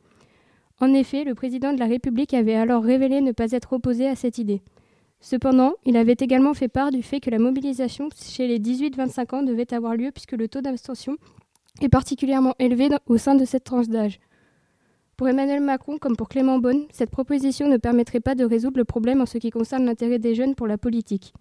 En 0.80 0.92
effet, 0.94 1.24
le 1.24 1.34
président 1.34 1.72
de 1.72 1.78
la 1.78 1.86
République 1.86 2.34
avait 2.34 2.54
alors 2.54 2.82
révélé 2.82 3.20
ne 3.20 3.32
pas 3.32 3.52
être 3.52 3.74
opposé 3.74 4.08
à 4.08 4.16
cette 4.16 4.38
idée. 4.38 4.62
Cependant, 5.20 5.74
il 5.84 5.96
avait 5.96 6.16
également 6.18 6.54
fait 6.54 6.68
part 6.68 6.90
du 6.90 7.02
fait 7.02 7.20
que 7.20 7.30
la 7.30 7.38
mobilisation 7.38 8.08
chez 8.20 8.48
les 8.48 8.58
18-25 8.58 9.36
ans 9.36 9.42
devait 9.44 9.72
avoir 9.72 9.94
lieu 9.94 10.10
puisque 10.10 10.32
le 10.32 10.48
taux 10.48 10.60
d'abstention 10.60 11.16
est 11.80 11.88
particulièrement 11.88 12.54
élevé 12.58 12.88
au 13.06 13.18
sein 13.18 13.36
de 13.36 13.44
cette 13.44 13.64
tranche 13.64 13.88
d'âge. 13.88 14.18
Pour 15.22 15.28
Emmanuel 15.28 15.60
Macron 15.60 15.98
comme 15.98 16.16
pour 16.16 16.28
Clément 16.28 16.58
Beaune, 16.58 16.86
cette 16.90 17.10
proposition 17.10 17.68
ne 17.68 17.76
permettrait 17.76 18.18
pas 18.18 18.34
de 18.34 18.44
résoudre 18.44 18.78
le 18.78 18.84
problème 18.84 19.20
en 19.20 19.24
ce 19.24 19.38
qui 19.38 19.50
concerne 19.50 19.84
l'intérêt 19.84 20.18
des 20.18 20.34
jeunes 20.34 20.56
pour 20.56 20.66
la 20.66 20.78
politique. 20.78 21.32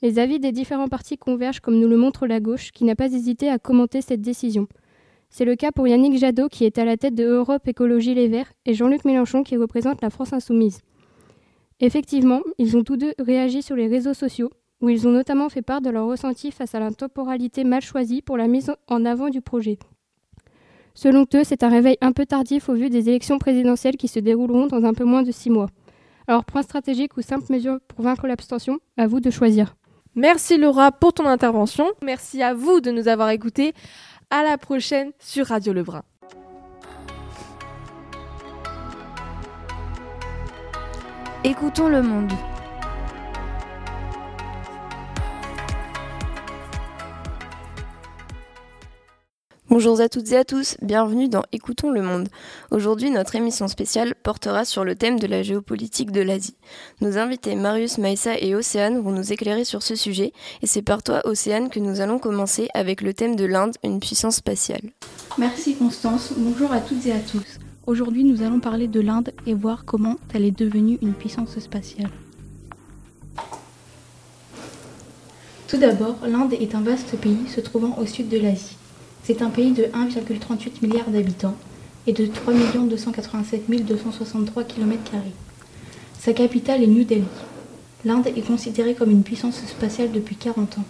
Les 0.00 0.20
avis 0.20 0.38
des 0.38 0.52
différents 0.52 0.86
partis 0.86 1.18
convergent 1.18 1.58
comme 1.58 1.80
nous 1.80 1.88
le 1.88 1.96
montre 1.96 2.28
la 2.28 2.38
gauche, 2.38 2.70
qui 2.70 2.84
n'a 2.84 2.94
pas 2.94 3.12
hésité 3.12 3.48
à 3.48 3.58
commenter 3.58 4.00
cette 4.00 4.20
décision. 4.20 4.68
C'est 5.28 5.44
le 5.44 5.56
cas 5.56 5.72
pour 5.72 5.88
Yannick 5.88 6.18
Jadot, 6.18 6.46
qui 6.46 6.64
est 6.64 6.78
à 6.78 6.84
la 6.84 6.96
tête 6.96 7.16
de 7.16 7.24
Europe 7.24 7.66
Écologie 7.66 8.14
Les 8.14 8.28
Verts, 8.28 8.52
et 8.64 8.74
Jean-Luc 8.74 9.04
Mélenchon, 9.04 9.42
qui 9.42 9.56
représente 9.56 10.02
la 10.02 10.10
France 10.10 10.32
Insoumise. 10.32 10.78
Effectivement, 11.80 12.42
ils 12.58 12.76
ont 12.76 12.84
tous 12.84 12.96
deux 12.96 13.14
réagi 13.18 13.62
sur 13.62 13.74
les 13.74 13.88
réseaux 13.88 14.14
sociaux, 14.14 14.50
où 14.82 14.88
ils 14.88 15.08
ont 15.08 15.12
notamment 15.12 15.48
fait 15.48 15.62
part 15.62 15.80
de 15.80 15.90
leur 15.90 16.06
ressenti 16.06 16.52
face 16.52 16.76
à 16.76 16.78
la 16.78 16.92
temporalité 16.92 17.64
mal 17.64 17.82
choisie 17.82 18.22
pour 18.22 18.36
la 18.36 18.46
mise 18.46 18.72
en 18.86 19.04
avant 19.04 19.30
du 19.30 19.40
projet. 19.40 19.80
Selon 20.94 21.26
eux, 21.34 21.44
c'est 21.44 21.62
un 21.62 21.68
réveil 21.68 21.96
un 22.00 22.12
peu 22.12 22.26
tardif 22.26 22.68
au 22.68 22.74
vu 22.74 22.90
des 22.90 23.08
élections 23.08 23.38
présidentielles 23.38 23.96
qui 23.96 24.08
se 24.08 24.18
dérouleront 24.18 24.66
dans 24.66 24.84
un 24.84 24.94
peu 24.94 25.04
moins 25.04 25.22
de 25.22 25.30
six 25.30 25.50
mois. 25.50 25.68
Alors, 26.26 26.44
point 26.44 26.62
stratégique 26.62 27.16
ou 27.16 27.22
simple 27.22 27.52
mesure 27.52 27.78
pour 27.88 28.04
vaincre 28.04 28.26
l'abstention, 28.26 28.78
à 28.96 29.06
vous 29.06 29.20
de 29.20 29.30
choisir. 29.30 29.74
Merci 30.14 30.58
Laura 30.58 30.92
pour 30.92 31.12
ton 31.12 31.26
intervention. 31.26 31.86
Merci 32.02 32.42
à 32.42 32.54
vous 32.54 32.80
de 32.80 32.90
nous 32.90 33.08
avoir 33.08 33.30
écoutés. 33.30 33.74
À 34.30 34.42
la 34.42 34.58
prochaine 34.58 35.12
sur 35.18 35.46
Radio 35.46 35.72
Lebrun. 35.72 36.02
Écoutons 41.42 41.88
le 41.88 42.02
monde. 42.02 42.32
Bonjour 49.70 50.00
à 50.00 50.08
toutes 50.08 50.32
et 50.32 50.36
à 50.36 50.44
tous, 50.44 50.76
bienvenue 50.82 51.28
dans 51.28 51.44
Écoutons 51.52 51.90
le 51.90 52.02
monde. 52.02 52.26
Aujourd'hui, 52.72 53.08
notre 53.12 53.36
émission 53.36 53.68
spéciale 53.68 54.16
portera 54.20 54.64
sur 54.64 54.82
le 54.82 54.96
thème 54.96 55.20
de 55.20 55.28
la 55.28 55.44
géopolitique 55.44 56.10
de 56.10 56.20
l'Asie. 56.20 56.56
Nos 57.00 57.18
invités 57.18 57.54
Marius, 57.54 57.98
Maïssa 57.98 58.36
et 58.36 58.56
Océane 58.56 58.98
vont 59.00 59.12
nous 59.12 59.32
éclairer 59.32 59.62
sur 59.62 59.84
ce 59.84 59.94
sujet, 59.94 60.32
et 60.60 60.66
c'est 60.66 60.82
par 60.82 61.04
toi, 61.04 61.20
Océane, 61.24 61.70
que 61.70 61.78
nous 61.78 62.00
allons 62.00 62.18
commencer 62.18 62.66
avec 62.74 63.00
le 63.00 63.14
thème 63.14 63.36
de 63.36 63.44
l'Inde, 63.44 63.76
une 63.84 64.00
puissance 64.00 64.34
spatiale. 64.34 64.90
Merci 65.38 65.76
Constance, 65.76 66.32
bonjour 66.36 66.72
à 66.72 66.80
toutes 66.80 67.06
et 67.06 67.12
à 67.12 67.20
tous. 67.20 67.60
Aujourd'hui, 67.86 68.24
nous 68.24 68.42
allons 68.42 68.58
parler 68.58 68.88
de 68.88 69.00
l'Inde 69.00 69.30
et 69.46 69.54
voir 69.54 69.84
comment 69.84 70.16
elle 70.34 70.46
est 70.46 70.58
devenue 70.58 70.98
une 71.00 71.14
puissance 71.14 71.56
spatiale. 71.60 72.10
Tout 75.68 75.78
d'abord, 75.78 76.16
l'Inde 76.26 76.54
est 76.54 76.74
un 76.74 76.80
vaste 76.80 77.16
pays 77.20 77.46
se 77.46 77.60
trouvant 77.60 77.96
au 77.98 78.06
sud 78.06 78.28
de 78.28 78.38
l'Asie. 78.38 78.76
C'est 79.24 79.42
un 79.42 79.50
pays 79.50 79.72
de 79.72 79.84
1,38 79.84 80.82
milliard 80.82 81.10
d'habitants 81.10 81.56
et 82.06 82.12
de 82.12 82.26
3 82.26 82.54
287 82.88 83.84
263 83.84 84.64
km. 84.64 85.12
Sa 86.18 86.32
capitale 86.32 86.82
est 86.82 86.86
New 86.86 87.04
Delhi. 87.04 87.24
L'Inde 88.04 88.28
est 88.28 88.46
considérée 88.46 88.94
comme 88.94 89.10
une 89.10 89.22
puissance 89.22 89.64
spatiale 89.66 90.10
depuis 90.10 90.36
40 90.36 90.78
ans. 90.78 90.84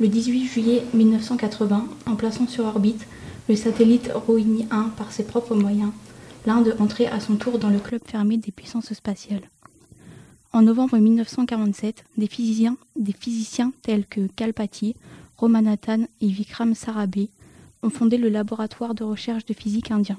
Le 0.00 0.08
18 0.08 0.46
juillet 0.46 0.82
1980, 0.92 1.86
en 2.06 2.16
plaçant 2.16 2.46
sur 2.46 2.66
orbite 2.66 3.06
le 3.48 3.56
satellite 3.56 4.10
Rohini 4.14 4.66
1 4.70 4.90
par 4.96 5.12
ses 5.12 5.24
propres 5.24 5.54
moyens, 5.54 5.92
l'Inde 6.46 6.76
entrait 6.78 7.06
à 7.06 7.20
son 7.20 7.36
tour 7.36 7.58
dans 7.58 7.70
le 7.70 7.78
club 7.78 8.02
fermé 8.06 8.36
des 8.36 8.52
puissances 8.52 8.92
spatiales. 8.92 9.48
En 10.52 10.62
novembre 10.62 10.98
1947, 10.98 12.04
des 12.16 12.28
physiciens, 12.28 12.76
tels 13.82 14.06
que 14.06 14.28
Kalpati, 14.36 14.94
Romanathan 15.38 16.04
et 16.20 16.28
Vikram 16.28 16.74
Sarabhai 16.74 17.28
ont 17.84 17.90
fondé 17.90 18.16
le 18.16 18.28
laboratoire 18.28 18.94
de 18.94 19.04
recherche 19.04 19.44
de 19.44 19.54
physique 19.54 19.90
indien. 19.90 20.18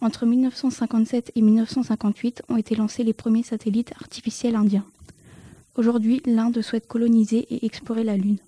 Entre 0.00 0.26
1957 0.26 1.32
et 1.36 1.42
1958 1.42 2.42
ont 2.48 2.56
été 2.56 2.74
lancés 2.74 3.04
les 3.04 3.12
premiers 3.12 3.42
satellites 3.42 3.92
artificiels 4.00 4.56
indiens. 4.56 4.84
Aujourd'hui, 5.76 6.22
l'Inde 6.26 6.60
souhaite 6.60 6.88
coloniser 6.88 7.46
et 7.50 7.64
explorer 7.66 8.04
la 8.04 8.16
Lune. 8.16 8.38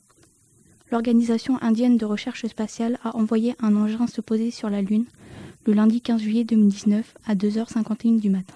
L'Organisation 0.90 1.62
indienne 1.62 1.96
de 1.96 2.04
recherche 2.04 2.46
spatiale 2.46 2.98
a 3.04 3.16
envoyé 3.16 3.54
un 3.60 3.76
engin 3.76 4.06
se 4.06 4.20
poser 4.20 4.50
sur 4.50 4.68
la 4.70 4.82
Lune 4.82 5.06
le 5.66 5.72
lundi 5.72 6.00
15 6.00 6.20
juillet 6.20 6.44
2019 6.44 7.16
à 7.26 7.34
2h51 7.34 8.20
du 8.20 8.30
matin. 8.30 8.54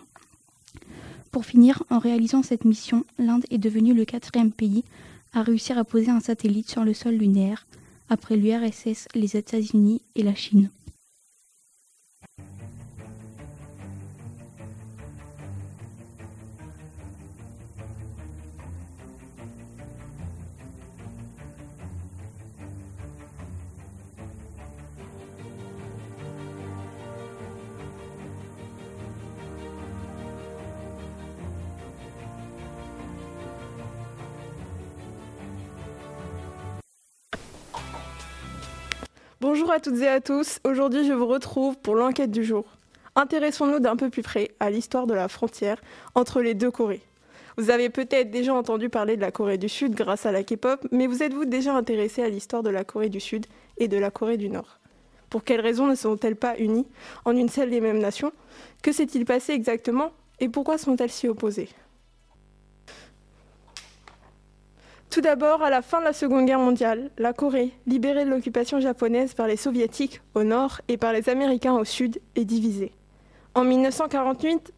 Pour 1.30 1.44
finir, 1.44 1.82
en 1.90 1.98
réalisant 1.98 2.42
cette 2.42 2.64
mission, 2.64 3.04
l'Inde 3.18 3.44
est 3.50 3.58
devenue 3.58 3.94
le 3.94 4.04
quatrième 4.04 4.52
pays 4.52 4.84
à 5.32 5.42
réussir 5.42 5.78
à 5.78 5.84
poser 5.84 6.10
un 6.10 6.20
satellite 6.20 6.68
sur 6.68 6.84
le 6.84 6.94
sol 6.94 7.14
lunaire, 7.14 7.66
après 8.08 8.36
l'URSS, 8.36 9.08
les 9.14 9.36
États-Unis 9.36 10.02
et 10.14 10.22
la 10.22 10.34
Chine. 10.34 10.70
Bonjour 39.50 39.72
à 39.72 39.80
toutes 39.80 40.02
et 40.02 40.08
à 40.08 40.20
tous, 40.20 40.58
aujourd'hui 40.62 41.06
je 41.08 41.14
vous 41.14 41.26
retrouve 41.26 41.78
pour 41.78 41.94
l'enquête 41.94 42.30
du 42.30 42.44
jour. 42.44 42.66
Intéressons-nous 43.16 43.80
d'un 43.80 43.96
peu 43.96 44.10
plus 44.10 44.20
près 44.20 44.50
à 44.60 44.68
l'histoire 44.68 45.06
de 45.06 45.14
la 45.14 45.26
frontière 45.26 45.80
entre 46.14 46.42
les 46.42 46.52
deux 46.52 46.70
Corées. 46.70 47.00
Vous 47.56 47.70
avez 47.70 47.88
peut-être 47.88 48.30
déjà 48.30 48.52
entendu 48.52 48.90
parler 48.90 49.16
de 49.16 49.22
la 49.22 49.30
Corée 49.30 49.56
du 49.56 49.70
Sud 49.70 49.94
grâce 49.94 50.26
à 50.26 50.32
la 50.32 50.44
K-pop, 50.44 50.86
mais 50.92 51.06
vous 51.06 51.22
êtes-vous 51.22 51.46
déjà 51.46 51.74
intéressé 51.74 52.22
à 52.22 52.28
l'histoire 52.28 52.62
de 52.62 52.68
la 52.68 52.84
Corée 52.84 53.08
du 53.08 53.20
Sud 53.20 53.46
et 53.78 53.88
de 53.88 53.96
la 53.96 54.10
Corée 54.10 54.36
du 54.36 54.50
Nord? 54.50 54.80
Pour 55.30 55.44
quelles 55.44 55.62
raisons 55.62 55.86
ne 55.86 55.94
sont-elles 55.94 56.36
pas 56.36 56.58
unies 56.58 56.86
en 57.24 57.34
une 57.34 57.48
seule 57.48 57.72
et 57.72 57.80
même 57.80 58.00
nation? 58.00 58.32
Que 58.82 58.92
s'est-il 58.92 59.24
passé 59.24 59.54
exactement 59.54 60.12
et 60.40 60.50
pourquoi 60.50 60.76
sont-elles 60.76 61.08
si 61.08 61.26
opposées? 61.26 61.70
Tout 65.10 65.22
d'abord, 65.22 65.62
à 65.62 65.70
la 65.70 65.80
fin 65.80 66.00
de 66.00 66.04
la 66.04 66.12
Seconde 66.12 66.44
Guerre 66.44 66.58
mondiale, 66.58 67.10
la 67.16 67.32
Corée, 67.32 67.72
libérée 67.86 68.26
de 68.26 68.30
l'occupation 68.30 68.78
japonaise 68.78 69.32
par 69.32 69.46
les 69.46 69.56
soviétiques 69.56 70.20
au 70.34 70.44
nord 70.44 70.82
et 70.86 70.98
par 70.98 71.14
les 71.14 71.30
américains 71.30 71.74
au 71.74 71.84
sud, 71.84 72.20
est 72.36 72.44
divisée. 72.44 72.92
En 73.54 73.64
1948, 73.64 74.72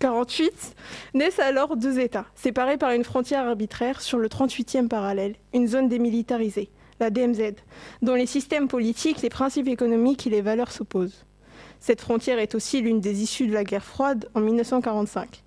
48, 0.00 0.74
naissent 1.14 1.38
alors 1.38 1.76
deux 1.76 2.00
États, 2.00 2.26
séparés 2.34 2.78
par 2.78 2.90
une 2.90 3.04
frontière 3.04 3.46
arbitraire 3.46 4.00
sur 4.00 4.18
le 4.18 4.28
38e 4.28 4.88
parallèle, 4.88 5.36
une 5.54 5.68
zone 5.68 5.88
démilitarisée, 5.88 6.68
la 6.98 7.10
DMZ, 7.10 7.54
dont 8.02 8.14
les 8.14 8.26
systèmes 8.26 8.66
politiques, 8.66 9.22
les 9.22 9.30
principes 9.30 9.68
économiques 9.68 10.26
et 10.26 10.30
les 10.30 10.42
valeurs 10.42 10.72
s'opposent. 10.72 11.24
Cette 11.78 12.00
frontière 12.00 12.40
est 12.40 12.56
aussi 12.56 12.80
l'une 12.80 13.00
des 13.00 13.22
issues 13.22 13.46
de 13.46 13.54
la 13.54 13.64
guerre 13.64 13.84
froide 13.84 14.28
en 14.34 14.40
1945. 14.40 15.44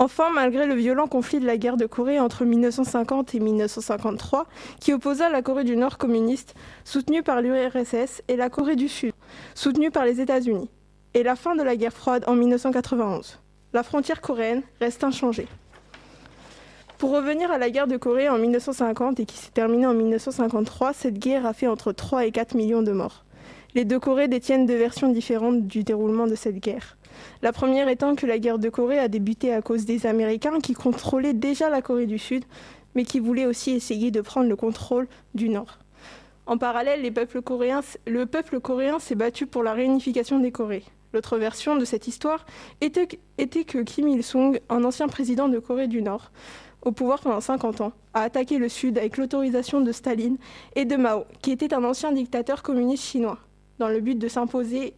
Enfin, 0.00 0.30
malgré 0.32 0.66
le 0.66 0.74
violent 0.74 1.08
conflit 1.08 1.40
de 1.40 1.46
la 1.46 1.56
guerre 1.56 1.76
de 1.76 1.86
Corée 1.86 2.20
entre 2.20 2.44
1950 2.44 3.34
et 3.34 3.40
1953, 3.40 4.46
qui 4.78 4.92
opposa 4.92 5.28
la 5.28 5.42
Corée 5.42 5.64
du 5.64 5.76
Nord 5.76 5.98
communiste, 5.98 6.54
soutenue 6.84 7.24
par 7.24 7.42
l'URSS, 7.42 8.22
et 8.28 8.36
la 8.36 8.48
Corée 8.48 8.76
du 8.76 8.88
Sud, 8.88 9.12
soutenue 9.56 9.90
par 9.90 10.04
les 10.04 10.20
États-Unis, 10.20 10.70
et 11.14 11.24
la 11.24 11.34
fin 11.34 11.56
de 11.56 11.64
la 11.64 11.74
guerre 11.74 11.92
froide 11.92 12.22
en 12.28 12.36
1991, 12.36 13.40
la 13.72 13.82
frontière 13.82 14.20
coréenne 14.20 14.62
reste 14.78 15.02
inchangée. 15.02 15.48
Pour 16.98 17.10
revenir 17.10 17.50
à 17.50 17.58
la 17.58 17.70
guerre 17.70 17.88
de 17.88 17.96
Corée 17.96 18.28
en 18.28 18.38
1950 18.38 19.18
et 19.18 19.24
qui 19.24 19.36
s'est 19.36 19.50
terminée 19.50 19.86
en 19.86 19.94
1953, 19.94 20.92
cette 20.92 21.18
guerre 21.18 21.44
a 21.44 21.52
fait 21.52 21.66
entre 21.66 21.90
3 21.90 22.26
et 22.26 22.30
4 22.30 22.54
millions 22.54 22.82
de 22.82 22.92
morts. 22.92 23.24
Les 23.74 23.84
deux 23.84 23.98
Corées 23.98 24.28
détiennent 24.28 24.66
deux 24.66 24.76
versions 24.76 25.10
différentes 25.10 25.66
du 25.66 25.82
déroulement 25.82 26.26
de 26.28 26.34
cette 26.34 26.58
guerre. 26.58 26.97
La 27.42 27.52
première 27.52 27.88
étant 27.88 28.14
que 28.14 28.26
la 28.26 28.38
guerre 28.38 28.58
de 28.58 28.68
Corée 28.68 28.98
a 28.98 29.08
débuté 29.08 29.52
à 29.52 29.62
cause 29.62 29.84
des 29.84 30.06
Américains 30.06 30.60
qui 30.60 30.74
contrôlaient 30.74 31.34
déjà 31.34 31.70
la 31.70 31.82
Corée 31.82 32.06
du 32.06 32.18
Sud, 32.18 32.44
mais 32.94 33.04
qui 33.04 33.20
voulaient 33.20 33.46
aussi 33.46 33.72
essayer 33.72 34.10
de 34.10 34.20
prendre 34.20 34.48
le 34.48 34.56
contrôle 34.56 35.08
du 35.34 35.48
Nord. 35.48 35.78
En 36.46 36.56
parallèle, 36.56 37.02
le 37.02 37.10
peuple 37.10 38.60
coréen 38.60 38.98
s'est 38.98 39.14
battu 39.14 39.46
pour 39.46 39.62
la 39.62 39.74
réunification 39.74 40.38
des 40.38 40.50
Corées. 40.50 40.84
L'autre 41.12 41.38
version 41.38 41.76
de 41.76 41.84
cette 41.84 42.06
histoire 42.06 42.44
était, 42.80 43.08
était 43.38 43.64
que 43.64 43.78
Kim 43.78 44.08
Il-sung, 44.08 44.58
un 44.68 44.84
ancien 44.84 45.08
président 45.08 45.48
de 45.48 45.58
Corée 45.58 45.88
du 45.88 46.02
Nord, 46.02 46.30
au 46.82 46.92
pouvoir 46.92 47.20
pendant 47.20 47.40
50 47.40 47.80
ans, 47.80 47.92
a 48.14 48.22
attaqué 48.22 48.58
le 48.58 48.68
Sud 48.68 48.98
avec 48.98 49.16
l'autorisation 49.16 49.80
de 49.80 49.92
Staline 49.92 50.38
et 50.74 50.84
de 50.84 50.96
Mao, 50.96 51.24
qui 51.42 51.50
était 51.50 51.74
un 51.74 51.84
ancien 51.84 52.12
dictateur 52.12 52.62
communiste 52.62 53.04
chinois, 53.04 53.38
dans 53.78 53.88
le 53.88 54.00
but 54.00 54.18
de 54.18 54.28
s'imposer 54.28 54.94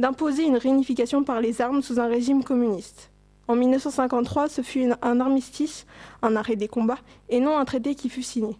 d'imposer 0.00 0.44
une 0.44 0.56
réunification 0.56 1.24
par 1.24 1.42
les 1.42 1.60
armes 1.60 1.82
sous 1.82 2.00
un 2.00 2.06
régime 2.06 2.42
communiste. 2.42 3.10
En 3.48 3.54
1953, 3.54 4.48
ce 4.48 4.62
fut 4.62 4.90
un 5.02 5.20
armistice, 5.20 5.84
un 6.22 6.36
arrêt 6.36 6.56
des 6.56 6.68
combats, 6.68 7.00
et 7.28 7.38
non 7.38 7.58
un 7.58 7.66
traité 7.66 7.94
qui 7.94 8.08
fut 8.08 8.22
signé. 8.22 8.56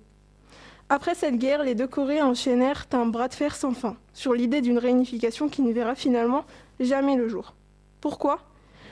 Après 0.91 1.15
cette 1.15 1.39
guerre, 1.39 1.63
les 1.63 1.75
deux 1.75 1.87
Corées 1.87 2.21
enchaînèrent 2.21 2.87
un 2.93 3.07
bras 3.07 3.29
de 3.29 3.35
fer 3.35 3.57
sans 3.57 3.73
fin 3.73 3.97
sur 4.13 4.35
l'idée 4.35 4.61
d'une 4.61 4.77
réunification 4.77 5.49
qui 5.49 5.63
ne 5.63 5.73
verra 5.73 5.95
finalement 5.95 6.45
jamais 6.79 7.17
le 7.17 7.27
jour. 7.27 7.55
Pourquoi? 8.03 8.41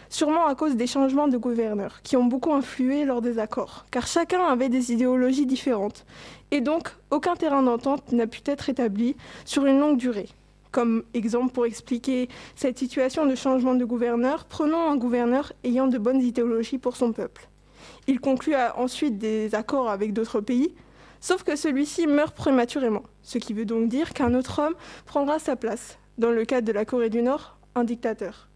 Sûrement 0.09 0.47
à 0.47 0.55
cause 0.55 0.75
des 0.75 0.87
changements 0.87 1.29
de 1.29 1.37
gouverneurs, 1.37 2.01
qui 2.03 2.17
ont 2.17 2.25
beaucoup 2.25 2.55
influé 2.55 3.05
lors 3.05 3.21
des 3.21 3.39
accords, 3.39 3.85
car 3.91 4.07
chacun 4.07 4.43
avait 4.45 4.71
des 4.71 4.91
idéologies 4.91 5.45
différentes, 5.45 6.07
et 6.51 6.63
donc 6.63 6.89
aucun 7.11 7.37
terrain 7.37 7.63
d'entente 7.63 8.11
n'a 8.13 8.27
pu 8.27 8.41
être 8.47 8.71
établi 8.71 9.17
sur 9.45 9.67
une 9.67 9.81
longue 9.81 9.99
durée. 9.99 10.31
Comme 10.71 11.05
exemple 11.15 11.53
pour 11.53 11.67
expliquer 11.67 12.29
cette 12.55 12.79
situation 12.79 13.25
de 13.27 13.35
changement 13.35 13.75
de 13.75 13.85
gouverneur, 13.85 14.45
prenons 14.45 14.91
un 14.91 14.97
gouverneur 14.97 15.53
ayant 15.65 15.87
de 15.87 15.99
bonnes 15.99 16.21
idéologies 16.21 16.79
pour 16.79 16.97
son 16.97 17.13
peuple. 17.13 17.49
Il 18.07 18.21
conclut 18.21 18.55
ensuite 18.77 19.19
des 19.19 19.55
accords 19.55 19.89
avec 19.89 20.13
d'autres 20.13 20.41
pays, 20.41 20.75
sauf 21.21 21.43
que 21.43 21.57
celui-ci 21.57 22.07
meurt 22.07 22.37
prématurément, 22.37 23.03
ce 23.23 23.39
qui 23.39 23.55
veut 23.55 23.65
donc 23.65 23.89
dire 23.89 24.13
qu'un 24.13 24.35
autre 24.35 24.61
homme 24.61 24.75
prendra 25.07 25.39
sa 25.39 25.57
place, 25.57 25.99
dans 26.19 26.31
le 26.31 26.45
cas 26.45 26.61
de 26.61 26.73
la 26.73 26.85
Corée 26.85 27.11
du 27.11 27.23
Nord, 27.23 27.57
un 27.75 27.85
dictateur. 27.85 28.49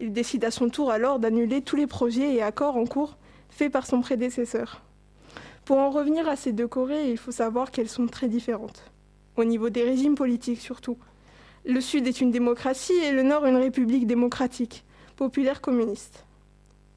Il 0.00 0.12
décide 0.12 0.44
à 0.44 0.50
son 0.50 0.68
tour 0.68 0.90
alors 0.90 1.18
d'annuler 1.18 1.60
tous 1.60 1.76
les 1.76 1.86
projets 1.86 2.34
et 2.34 2.42
accords 2.42 2.76
en 2.76 2.86
cours 2.86 3.16
faits 3.50 3.72
par 3.72 3.86
son 3.86 4.00
prédécesseur. 4.00 4.82
Pour 5.64 5.78
en 5.78 5.90
revenir 5.90 6.28
à 6.28 6.36
ces 6.36 6.52
deux 6.52 6.68
Corées, 6.68 7.10
il 7.10 7.18
faut 7.18 7.32
savoir 7.32 7.70
qu'elles 7.70 7.88
sont 7.88 8.06
très 8.06 8.28
différentes, 8.28 8.90
au 9.36 9.44
niveau 9.44 9.68
des 9.68 9.82
régimes 9.82 10.14
politiques 10.14 10.60
surtout. 10.60 10.96
Le 11.68 11.82
Sud 11.82 12.06
est 12.06 12.22
une 12.22 12.30
démocratie 12.30 12.94
et 12.94 13.12
le 13.12 13.22
Nord 13.22 13.44
une 13.44 13.58
république 13.58 14.06
démocratique, 14.06 14.84
populaire 15.16 15.60
communiste. 15.60 16.24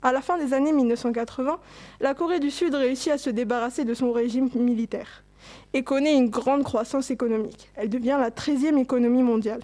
À 0.02 0.14
la 0.14 0.22
fin 0.22 0.38
des 0.38 0.54
années 0.54 0.72
1980, 0.72 1.60
la 2.00 2.14
Corée 2.14 2.40
du 2.40 2.50
Sud 2.50 2.74
réussit 2.74 3.12
à 3.12 3.18
se 3.18 3.30
débarrasser 3.30 3.84
de 3.84 3.94
son 3.94 4.14
régime 4.14 4.50
militaire 4.56 5.26
et 5.74 5.84
connaît 5.84 6.16
une 6.16 6.30
grande 6.30 6.64
croissance 6.64 7.12
économique. 7.12 7.70
Elle 7.76 7.90
devient 7.90 8.18
la 8.18 8.30
13e 8.30 8.78
économie 8.78 9.24
mondiale. 9.24 9.62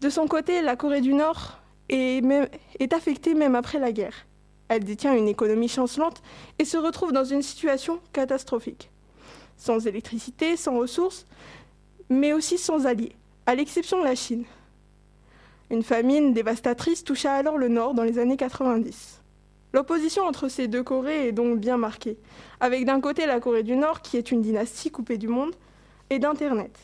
De 0.00 0.08
son 0.08 0.28
côté, 0.28 0.62
la 0.62 0.76
Corée 0.76 1.00
du 1.00 1.12
Nord 1.12 1.58
est, 1.88 2.22
est 2.78 2.92
affectée 2.92 3.34
même 3.34 3.56
après 3.56 3.80
la 3.80 3.90
guerre. 3.90 4.28
Elle 4.68 4.84
détient 4.84 5.16
une 5.16 5.26
économie 5.26 5.68
chancelante 5.68 6.22
et 6.60 6.64
se 6.64 6.76
retrouve 6.76 7.10
dans 7.10 7.24
une 7.24 7.42
situation 7.42 7.98
catastrophique. 8.12 8.88
Sans 9.56 9.84
électricité, 9.84 10.56
sans 10.56 10.78
ressources, 10.78 11.26
mais 12.08 12.32
aussi 12.32 12.56
sans 12.56 12.86
alliés 12.86 13.16
à 13.46 13.54
l'exception 13.54 14.00
de 14.00 14.04
la 14.04 14.16
Chine. 14.16 14.44
Une 15.70 15.84
famine 15.84 16.32
dévastatrice 16.32 17.04
toucha 17.04 17.32
alors 17.32 17.58
le 17.58 17.68
Nord 17.68 17.94
dans 17.94 18.02
les 18.02 18.18
années 18.18 18.36
90. 18.36 19.22
L'opposition 19.72 20.24
entre 20.24 20.48
ces 20.48 20.66
deux 20.66 20.82
Corées 20.82 21.28
est 21.28 21.32
donc 21.32 21.60
bien 21.60 21.76
marquée, 21.76 22.18
avec 22.58 22.84
d'un 22.84 23.00
côté 23.00 23.24
la 23.24 23.38
Corée 23.38 23.62
du 23.62 23.76
Nord 23.76 24.02
qui 24.02 24.16
est 24.16 24.32
une 24.32 24.42
dynastie 24.42 24.90
coupée 24.90 25.16
du 25.16 25.28
monde 25.28 25.54
et 26.10 26.18
d'Internet, 26.18 26.76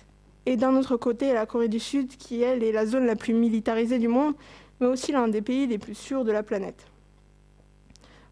et 0.46 0.56
d'un 0.56 0.76
autre 0.76 0.96
côté 0.96 1.32
la 1.32 1.46
Corée 1.46 1.68
du 1.68 1.80
Sud 1.80 2.16
qui, 2.16 2.42
elle, 2.42 2.62
est 2.62 2.72
la 2.72 2.86
zone 2.86 3.06
la 3.06 3.16
plus 3.16 3.34
militarisée 3.34 3.98
du 3.98 4.08
monde, 4.08 4.34
mais 4.80 4.86
aussi 4.86 5.10
l'un 5.10 5.26
des 5.26 5.42
pays 5.42 5.66
les 5.66 5.78
plus 5.78 5.96
sûrs 5.96 6.24
de 6.24 6.30
la 6.32 6.44
planète. 6.44 6.86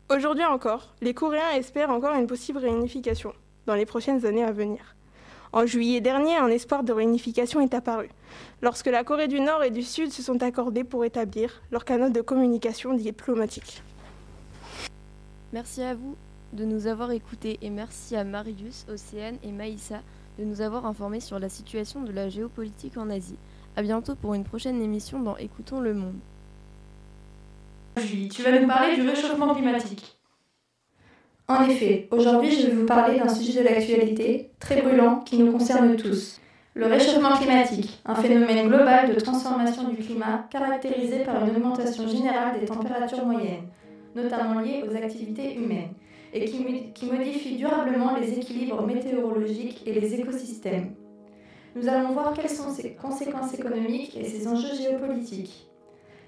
Aujourd'hui 0.09 0.45
encore, 0.45 0.95
les 1.01 1.15
Coréens 1.15 1.53
espèrent 1.57 1.91
encore 1.91 2.15
une 2.15 2.27
possible 2.27 2.59
réunification 2.59 3.33
dans 3.67 3.75
les 3.75 3.87
prochaines 3.87 4.25
années 4.25 4.45
à 4.45 4.53
venir. 4.53 4.95
En 5.53 5.67
juillet 5.67 6.01
dernier, 6.01 6.37
un 6.37 6.49
espoir 6.49 6.85
de 6.85 6.93
réunification 6.93 7.61
est 7.61 7.75
apparu, 7.75 8.09
lorsque 8.63 8.87
la 8.87 9.03
Corée 9.03 9.27
du 9.27 9.41
Nord 9.41 9.65
et 9.65 9.71
du 9.71 9.83
Sud 9.83 10.13
se 10.13 10.23
sont 10.23 10.43
accordés 10.45 10.85
pour 10.85 11.05
établir 11.05 11.61
leur 11.73 11.85
canal 11.85 12.13
de 12.13 12.21
communication 12.21 12.95
diplomatique. 12.95 13.83
Merci 15.53 15.83
à 15.83 15.95
vous 15.95 16.15
de 16.53 16.65
nous 16.65 16.87
avoir 16.87 17.11
écoutés 17.11 17.59
et 17.63 17.71
merci 17.71 18.15
à 18.15 18.23
Marius, 18.23 18.87
Océane 18.89 19.39
et 19.43 19.51
Maïssa 19.51 20.03
de 20.39 20.45
nous 20.45 20.61
avoir 20.61 20.87
informés 20.87 21.21
sur 21.21 21.41
la 21.41 21.49
situation 21.49 22.03
de 22.03 22.13
la 22.13 22.29
géopolitique 22.29 22.97
en 22.97 23.11
Asie. 23.11 23.37
A 23.77 23.83
bientôt 23.83 24.15
pour 24.15 24.35
une 24.35 24.45
prochaine 24.45 24.81
émission 24.81 25.21
dans 25.21 25.37
Écoutons 25.37 25.81
le 25.81 25.95
monde. 25.95 26.19
Julie, 27.97 28.29
tu 28.29 28.43
vas 28.43 28.59
nous 28.59 28.69
parler 28.69 28.95
du 28.95 29.09
réchauffement 29.09 29.53
climatique. 29.55 30.20
En 31.51 31.65
effet, 31.69 32.07
aujourd'hui 32.13 32.53
je 32.53 32.69
vais 32.69 32.75
vous 32.75 32.87
parler 32.87 33.19
d'un 33.19 33.29
sujet 33.29 33.65
de 33.65 33.69
l'actualité 33.69 34.53
très 34.61 34.83
brûlant 34.83 35.19
qui 35.19 35.37
nous 35.37 35.51
concerne 35.51 35.97
tous. 35.97 36.41
Le 36.75 36.87
réchauffement 36.87 37.33
climatique, 37.33 38.01
un 38.07 38.15
phénomène 38.15 38.69
global 38.69 39.13
de 39.13 39.19
transformation 39.19 39.89
du 39.89 39.97
climat 39.97 40.47
caractérisé 40.49 41.25
par 41.25 41.45
une 41.45 41.57
augmentation 41.57 42.07
générale 42.07 42.61
des 42.61 42.67
températures 42.67 43.27
moyennes. 43.27 43.67
notamment 44.15 44.61
liées 44.61 44.85
aux 44.89 44.95
activités 44.95 45.57
humaines, 45.57 45.91
et 46.33 46.45
qui, 46.45 46.93
qui 46.95 47.07
modifient 47.07 47.57
durablement 47.57 48.17
les 48.17 48.39
équilibres 48.39 48.87
météorologiques 48.87 49.83
et 49.87 50.01
les 50.01 50.21
écosystèmes. 50.21 50.95
Nous 51.75 51.89
allons 51.89 52.13
voir 52.13 52.33
quelles 52.33 52.49
sont 52.49 52.71
ses 52.71 52.93
conséquences 52.93 53.55
économiques 53.55 54.17
et 54.17 54.25
ses 54.25 54.47
enjeux 54.47 54.77
géopolitiques. 54.77 55.69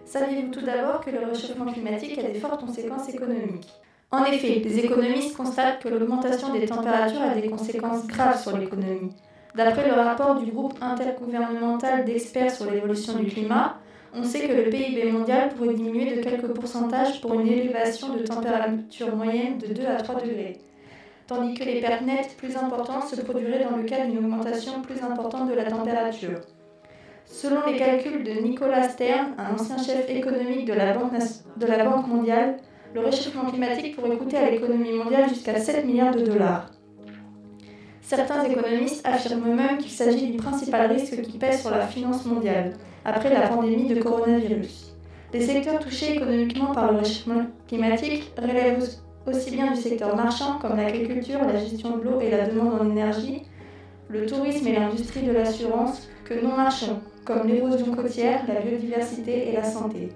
Saviez-vous 0.05 0.51
tout 0.51 0.67
d'abord 0.67 1.01
que 1.01 1.11
le 1.11 1.25
réchauffement 1.25 1.73
climatique 1.73 2.19
a 2.19 2.25
des 2.25 2.41
fortes 2.41 2.61
conséquences 2.61 3.09
économiques? 3.09 3.69
En 4.15 4.25
effet, 4.25 4.61
les 4.63 4.79
économistes 4.79 5.35
constatent 5.35 5.83
que 5.83 5.89
l'augmentation 5.89 6.53
des 6.53 6.67
températures 6.67 7.23
a 7.23 7.35
des 7.35 7.49
conséquences 7.49 8.07
graves 8.07 8.43
sur 8.43 8.55
l'économie. 8.59 9.11
D'après 9.55 9.89
le 9.89 9.95
rapport 9.95 10.35
du 10.35 10.51
groupe 10.51 10.75
intergouvernemental 10.83 12.05
d'experts 12.05 12.51
sur 12.51 12.71
l'évolution 12.71 13.15
du 13.15 13.25
climat, 13.25 13.79
on 14.15 14.23
sait 14.23 14.47
que 14.47 14.53
le 14.53 14.69
PIB 14.69 15.11
mondial 15.11 15.49
pourrait 15.55 15.73
diminuer 15.73 16.15
de 16.15 16.21
quelques 16.21 16.53
pourcentages 16.53 17.23
pour 17.23 17.41
une 17.41 17.47
élévation 17.47 18.15
de 18.15 18.23
température 18.25 19.17
moyenne 19.17 19.57
de 19.57 19.73
2 19.73 19.87
à 19.87 19.97
3 19.97 20.17
degrés, 20.17 20.61
tandis 21.27 21.55
que 21.55 21.65
les 21.65 21.81
pertes 21.81 22.03
nettes 22.03 22.37
plus 22.37 22.55
importantes 22.55 23.09
se 23.09 23.19
produiraient 23.23 23.65
dans 23.65 23.79
le 23.79 23.85
cas 23.85 24.05
d'une 24.05 24.19
augmentation 24.19 24.83
plus 24.83 25.03
importante 25.03 25.49
de 25.49 25.55
la 25.55 25.65
température. 25.65 26.41
Selon 27.25 27.65
les 27.67 27.79
calculs 27.79 28.25
de 28.25 28.43
Nicolas 28.43 28.91
Stern, 28.91 29.29
un 29.39 29.55
ancien 29.55 29.79
chef 29.79 30.11
économique 30.11 30.67
de 30.67 30.75
la 30.75 30.93
Banque, 30.93 31.13
de 31.57 31.67
la 31.67 31.83
Banque 31.83 32.07
mondiale, 32.07 32.59
le 32.95 33.01
réchauffement 33.01 33.51
climatique 33.51 33.97
pourrait 33.97 34.17
coûter 34.17 34.37
à 34.37 34.51
l'économie 34.51 34.93
mondiale 34.93 35.29
jusqu'à 35.29 35.59
7 35.59 35.87
milliards 35.87 36.15
de 36.15 36.25
dollars. 36.25 36.71
Certains 38.03 38.45
économistes 38.45 39.07
affirment 39.07 39.55
même 39.55 39.79
qu'il 39.79 39.91
s'agit 39.91 40.31
du 40.31 40.37
principal 40.37 40.93
risque 40.93 41.23
qui 41.23 41.39
pèse 41.39 41.63
sur 41.63 41.71
la 41.71 41.87
finance 41.87 42.27
mondiale 42.27 42.75
après 43.05 43.33
la 43.33 43.49
pandémie 43.49 43.89
de 43.89 44.03
coronavirus. 44.03 44.95
Les 45.33 45.41
secteurs 45.41 45.79
touchés 45.79 46.17
économiquement 46.17 46.75
par 46.75 46.93
le 46.93 46.99
réchauffement 46.99 47.47
climatique 47.67 48.33
relèvent 48.37 48.87
aussi 49.27 49.51
bien 49.51 49.73
du 49.73 49.81
secteur 49.81 50.15
marchand 50.15 50.59
comme 50.61 50.77
l'agriculture, 50.77 51.39
la 51.43 51.59
gestion 51.59 51.97
de 51.97 52.03
l'eau 52.03 52.21
et 52.21 52.31
la 52.31 52.47
demande 52.47 52.81
en 52.81 52.91
énergie, 52.91 53.43
le 54.09 54.27
tourisme 54.27 54.67
et 54.67 54.75
l'industrie 54.75 55.23
de 55.23 55.33
l'assurance, 55.33 56.09
que 56.25 56.35
non 56.35 56.55
marchands, 56.55 57.01
comme 57.25 57.49
l'érosion 57.49 57.95
côtière, 57.95 58.43
la 58.47 58.61
biodiversité 58.61 59.49
et 59.49 59.53
la 59.53 59.65
santé. 59.65 60.11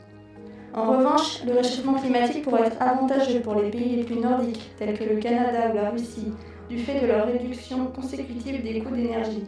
En 0.76 0.90
revanche, 0.90 1.42
le 1.46 1.54
réchauffement 1.54 1.94
climatique 1.94 2.42
pourrait 2.42 2.66
être 2.66 2.82
avantageux 2.82 3.40
pour 3.40 3.54
les 3.54 3.70
pays 3.70 3.96
les 3.96 4.04
plus 4.04 4.18
nordiques, 4.18 4.70
tels 4.78 4.96
que 4.98 5.04
le 5.04 5.16
Canada 5.16 5.70
ou 5.72 5.74
la 5.74 5.88
Russie, 5.88 6.32
du 6.68 6.78
fait 6.78 7.00
de 7.00 7.06
leur 7.06 7.26
réduction 7.26 7.86
consécutive 7.86 8.62
des 8.62 8.80
coûts 8.80 8.94
d'énergie 8.94 9.44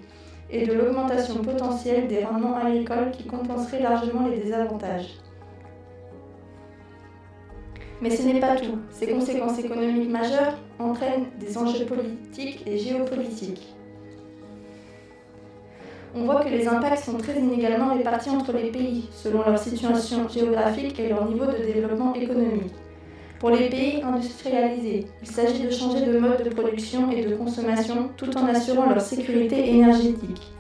et 0.51 0.67
de 0.67 0.73
l'augmentation 0.73 1.43
potentielle 1.43 2.09
des 2.09 2.25
rendements 2.25 2.57
agricoles 2.57 3.11
qui 3.11 3.25
compenserait 3.25 3.83
largement 3.83 4.27
les 4.27 4.39
désavantages. 4.39 5.19
Mais 8.01 8.09
ce 8.09 8.23
n'est 8.23 8.41
pas 8.41 8.57
tout. 8.57 8.79
Ces 8.91 9.09
conséquences 9.09 9.59
économiques 9.59 10.09
majeures 10.09 10.57
entraînent 10.79 11.27
des 11.39 11.59
enjeux 11.59 11.85
politiques 11.85 12.63
et 12.67 12.79
géopolitiques 12.79 13.75
on 16.15 16.25
voit 16.25 16.43
que 16.43 16.49
les 16.49 16.67
impacts 16.67 17.05
sont 17.05 17.19
très 17.19 17.39
inégalement 17.39 17.95
répartis 17.95 18.31
entre 18.31 18.53
les 18.53 18.71
pays, 18.71 19.09
selon 19.13 19.43
leur 19.45 19.59
situation 19.59 20.29
géographique 20.29 20.99
et 20.99 21.09
leur 21.09 21.29
niveau 21.29 21.47
de 21.47 21.73
développement 21.73 22.15
économique. 22.15 22.73
Pour 23.39 23.51
les 23.51 23.69
pays 23.69 24.03
industrialisés, 24.03 25.07
il 25.23 25.29
s'agit 25.29 25.63
de 25.63 25.71
changer 25.71 26.05
de 26.07 26.19
mode 26.19 26.43
de 26.43 26.51
production 26.51 27.11
et 27.13 27.25
de 27.25 27.37
consommation 27.37 28.11
tout 28.17 28.37
en 28.37 28.47
assurant 28.47 28.89
leur 28.89 29.01
sécurité 29.01 29.71
énergétique. 29.71 30.53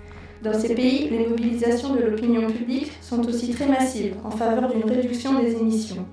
Dans 0.43 0.55
ces 0.55 0.75
pays, 0.75 1.09
les 1.09 1.27
mobilisations 1.27 1.95
de 1.95 2.01
l'opinion 2.01 2.47
publique 2.47 2.93
sont 3.01 3.27
aussi 3.27 3.53
très 3.53 3.67
massives 3.67 4.15
en 4.25 4.31
faveur 4.31 4.73
d'une 4.73 4.89
réduction 4.89 5.41
des 5.41 5.57
émissions. 5.57 6.07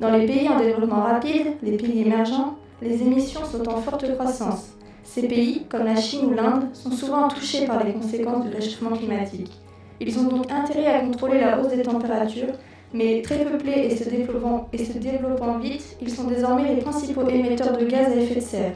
Dans 0.00 0.10
les 0.10 0.26
pays 0.26 0.48
en 0.48 0.58
développement 0.58 1.02
rapide, 1.02 1.54
les 1.62 1.76
pays 1.76 2.02
émergents, 2.02 2.56
les 2.82 3.00
émissions 3.00 3.44
sont 3.44 3.68
en 3.68 3.76
forte 3.76 4.12
croissance 4.14 4.75
ces 5.06 5.28
pays, 5.28 5.62
comme 5.70 5.84
la 5.84 5.96
Chine 5.96 6.26
ou 6.26 6.34
l'Inde, 6.34 6.68
sont 6.72 6.90
souvent 6.90 7.28
touchés 7.28 7.66
par 7.66 7.84
les 7.84 7.92
conséquences 7.92 8.44
du 8.44 8.54
réchauffement 8.54 8.96
climatique. 8.96 9.52
Ils 10.00 10.18
ont 10.18 10.24
donc 10.24 10.50
intérêt 10.50 10.86
à 10.86 11.00
contrôler 11.00 11.40
la 11.40 11.60
hausse 11.60 11.72
des 11.72 11.82
températures, 11.82 12.52
mais 12.92 13.22
très 13.22 13.44
peuplés 13.44 13.88
et 13.90 13.96
se 13.96 14.08
développant, 14.08 15.58
vite, 15.58 15.96
ils 16.02 16.10
sont 16.10 16.24
désormais 16.24 16.74
les 16.74 16.82
principaux 16.82 17.26
émetteurs 17.28 17.76
de 17.76 17.84
gaz 17.86 18.12
à 18.12 18.16
effet 18.16 18.34
de 18.34 18.40
serre. 18.40 18.72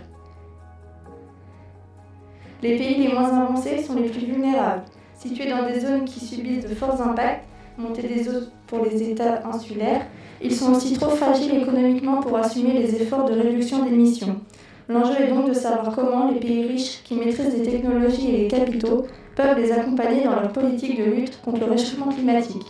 Les 2.63 2.77
pays 2.77 3.07
les 3.07 3.13
moins 3.13 3.37
avancés 3.37 3.83
sont 3.83 3.97
les 3.97 4.09
plus 4.09 4.27
vulnérables. 4.27 4.83
Situés 5.19 5.51
dans 5.51 5.67
des 5.67 5.81
zones 5.81 6.05
qui 6.05 6.21
subissent 6.21 6.67
de 6.67 6.75
forts 6.75 7.01
impacts, 7.01 7.45
montée 7.77 8.03
des 8.03 8.29
eaux 8.29 8.45
pour 8.67 8.85
les 8.85 9.03
États 9.03 9.47
insulaires, 9.47 10.07
ils 10.43 10.55
sont 10.55 10.73
aussi 10.73 10.95
trop 10.95 11.11
fragiles 11.11 11.61
économiquement 11.61 12.21
pour 12.21 12.37
assumer 12.37 12.75
les 12.75 13.03
efforts 13.03 13.29
de 13.29 13.39
réduction 13.39 13.85
d'émissions. 13.85 14.37
L'enjeu 14.91 15.21
est 15.21 15.29
donc 15.29 15.49
de 15.49 15.55
savoir 15.55 15.95
comment 15.95 16.33
les 16.33 16.41
pays 16.41 16.67
riches 16.67 17.01
qui 17.05 17.15
maîtrisent 17.15 17.57
les 17.57 17.71
technologies 17.71 18.35
et 18.35 18.39
les 18.39 18.49
capitaux 18.49 19.07
peuvent 19.37 19.57
les 19.57 19.71
accompagner 19.71 20.25
dans 20.25 20.33
leur 20.33 20.51
politique 20.51 20.99
de 20.99 21.05
lutte 21.05 21.41
contre 21.43 21.61
le 21.61 21.71
réchauffement 21.71 22.09
climatique. 22.09 22.67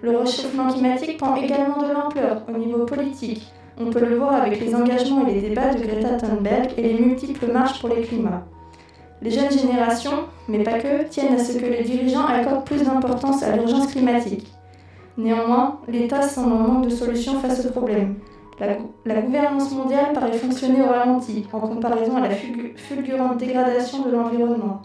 Le 0.00 0.16
réchauffement 0.16 0.72
climatique 0.72 1.18
prend 1.18 1.36
également 1.36 1.82
de 1.82 1.92
l'ampleur 1.92 2.44
au 2.48 2.56
niveau 2.56 2.86
politique. 2.86 3.42
On 3.78 3.90
peut 3.90 4.06
le 4.06 4.16
voir 4.16 4.32
avec 4.40 4.58
les 4.58 4.74
engagements 4.74 5.26
et 5.26 5.34
les 5.34 5.42
débats 5.42 5.74
de 5.74 5.84
Greta 5.84 6.16
Thunberg 6.16 6.72
et 6.78 6.82
les 6.82 6.98
multiples 6.98 7.52
marches 7.52 7.78
pour 7.78 7.90
les 7.90 8.00
climats. 8.00 8.46
Les 9.20 9.30
jeunes 9.30 9.50
générations, 9.50 10.24
mais 10.48 10.62
pas 10.62 10.78
que, 10.78 11.06
tiennent 11.10 11.34
à 11.34 11.38
ce 11.38 11.58
que 11.58 11.66
les 11.66 11.82
dirigeants 11.82 12.24
accordent 12.24 12.64
plus 12.64 12.82
d'importance 12.82 13.42
à 13.42 13.54
l'urgence 13.54 13.88
climatique. 13.88 14.50
Néanmoins, 15.18 15.78
l'État 15.88 16.22
semble 16.22 16.54
en 16.54 16.58
manque 16.58 16.84
de 16.86 16.90
solutions 16.90 17.38
face 17.38 17.66
au 17.66 17.70
problème. 17.70 18.14
La, 18.60 19.20
gouvernance 19.20 19.72
mondiale 19.72 20.12
paraît 20.12 20.38
fonctionner 20.38 20.80
au 20.82 20.86
ralenti 20.86 21.44
en 21.52 21.60
comparaison 21.60 22.16
à 22.16 22.28
la 22.28 22.34
fulgurante 22.76 23.38
dégradation 23.38 24.04
de 24.04 24.12
l'environnement. 24.12 24.82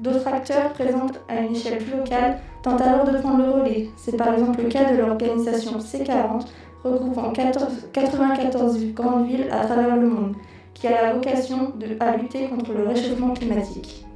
D'autres 0.00 0.26
acteurs 0.26 0.72
présents 0.72 1.08
à 1.28 1.40
une 1.40 1.54
échelle 1.54 1.78
plus 1.78 1.96
locale 1.96 2.40
tentent 2.62 2.80
alors 2.80 3.04
de 3.04 3.18
prendre 3.18 3.44
le 3.44 3.50
relais. 3.50 3.90
C'est 3.96 4.16
par 4.16 4.32
exemple 4.32 4.62
le 4.62 4.68
cas 4.68 4.90
de 4.90 4.96
l'organisation 4.96 5.78
C40, 5.78 6.46
regroupant 6.82 7.32
94 7.32 8.94
grandes 8.94 9.26
villes 9.26 9.48
à 9.50 9.66
travers 9.66 9.96
le 9.96 10.08
monde, 10.08 10.34
qui 10.72 10.86
a 10.86 11.02
la 11.02 11.12
vocation 11.12 11.74
de, 11.76 11.96
à 12.00 12.16
lutter 12.16 12.48
contre 12.48 12.72
le 12.72 12.88
réchauffement 12.88 13.34
climatique. 13.34 14.06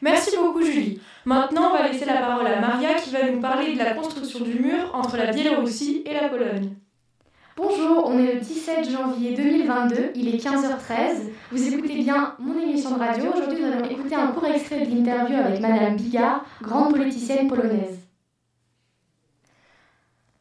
Merci 0.00 0.36
beaucoup 0.36 0.62
Julie. 0.62 1.00
Maintenant, 1.24 1.70
on 1.70 1.76
va 1.76 1.88
laisser 1.88 2.04
la 2.04 2.18
parole 2.18 2.46
à 2.46 2.60
Maria 2.60 2.94
qui 2.94 3.10
va 3.10 3.28
nous 3.28 3.40
parler 3.40 3.72
de 3.72 3.78
la 3.78 3.94
construction 3.94 4.40
du 4.40 4.60
mur 4.60 4.90
entre 4.94 5.16
la 5.16 5.32
Biélorussie 5.32 6.04
et 6.06 6.14
la 6.14 6.28
Pologne. 6.28 6.70
Bonjour, 7.56 8.04
on 8.04 8.18
est 8.18 8.34
le 8.34 8.40
17 8.40 8.90
janvier 8.90 9.34
2022, 9.34 10.10
il 10.14 10.28
est 10.28 10.36
15h13. 10.36 11.30
Vous 11.50 11.66
écoutez 11.72 11.94
bien 12.02 12.34
mon 12.38 12.60
émission 12.60 12.90
de 12.90 12.98
radio. 12.98 13.32
Aujourd'hui, 13.34 13.62
nous 13.62 13.72
allons 13.72 13.88
écouter 13.88 14.14
un 14.14 14.26
court 14.26 14.44
extrait 14.44 14.84
de 14.84 14.94
l'interview 14.94 15.38
avec 15.38 15.58
Madame 15.62 15.96
Bigard, 15.96 16.44
grande 16.60 16.92
politicienne 16.92 17.48
polonaise. 17.48 17.98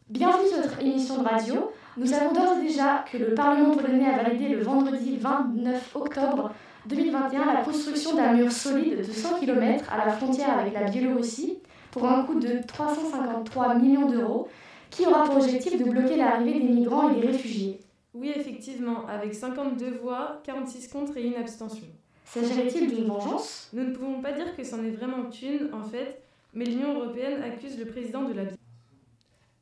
Bienvenue 0.09 0.49
sur 0.49 0.57
notre 0.57 0.81
émission 0.81 1.23
de 1.23 1.25
radio. 1.25 1.71
Nous 1.95 2.05
savons 2.05 2.33
d'ores 2.33 2.57
et 2.59 2.67
déjà 2.67 3.05
que 3.09 3.17
le 3.17 3.33
Parlement 3.33 3.77
polonais 3.77 4.09
a 4.09 4.21
validé 4.21 4.49
le 4.49 4.61
vendredi 4.61 5.15
29 5.15 5.95
octobre 5.95 6.51
2021 6.87 7.45
la 7.45 7.61
construction 7.61 8.13
d'un 8.17 8.33
mur 8.33 8.51
solide 8.51 8.97
de 8.97 9.03
100 9.03 9.39
km 9.39 9.85
à 9.89 10.05
la 10.05 10.11
frontière 10.11 10.59
avec 10.59 10.73
la 10.73 10.89
Biélorussie 10.89 11.59
pour 11.91 12.09
un 12.09 12.23
coût 12.23 12.37
de 12.37 12.59
353 12.67 13.75
millions 13.75 14.09
d'euros 14.09 14.49
qui 14.95 15.05
aura 15.05 15.25
pour 15.25 15.37
objectif 15.37 15.77
de 15.77 15.89
bloquer 15.89 16.15
l'arrivée 16.15 16.59
des 16.59 16.73
migrants 16.73 17.09
et 17.09 17.19
des 17.19 17.27
réfugiés. 17.27 17.79
Oui, 18.13 18.31
effectivement, 18.33 19.05
avec 19.07 19.33
52 19.33 19.99
voix, 20.01 20.41
46 20.43 20.87
contre 20.87 21.17
et 21.17 21.23
une 21.27 21.35
abstention. 21.35 21.87
S'agirait-il 22.23 22.87
d'une 22.89 23.05
vengeance? 23.05 23.69
Nous 23.73 23.83
ne 23.83 23.91
pouvons 23.91 24.21
pas 24.21 24.31
dire 24.31 24.55
que 24.55 24.63
c'en 24.63 24.83
est 24.83 24.91
vraiment 24.91 25.29
une, 25.41 25.73
en 25.73 25.83
fait, 25.83 26.21
mais 26.53 26.65
l'Union 26.65 26.93
européenne 26.95 27.43
accuse 27.43 27.77
le 27.77 27.85
président 27.85 28.23
de 28.23 28.33
la 28.33 28.43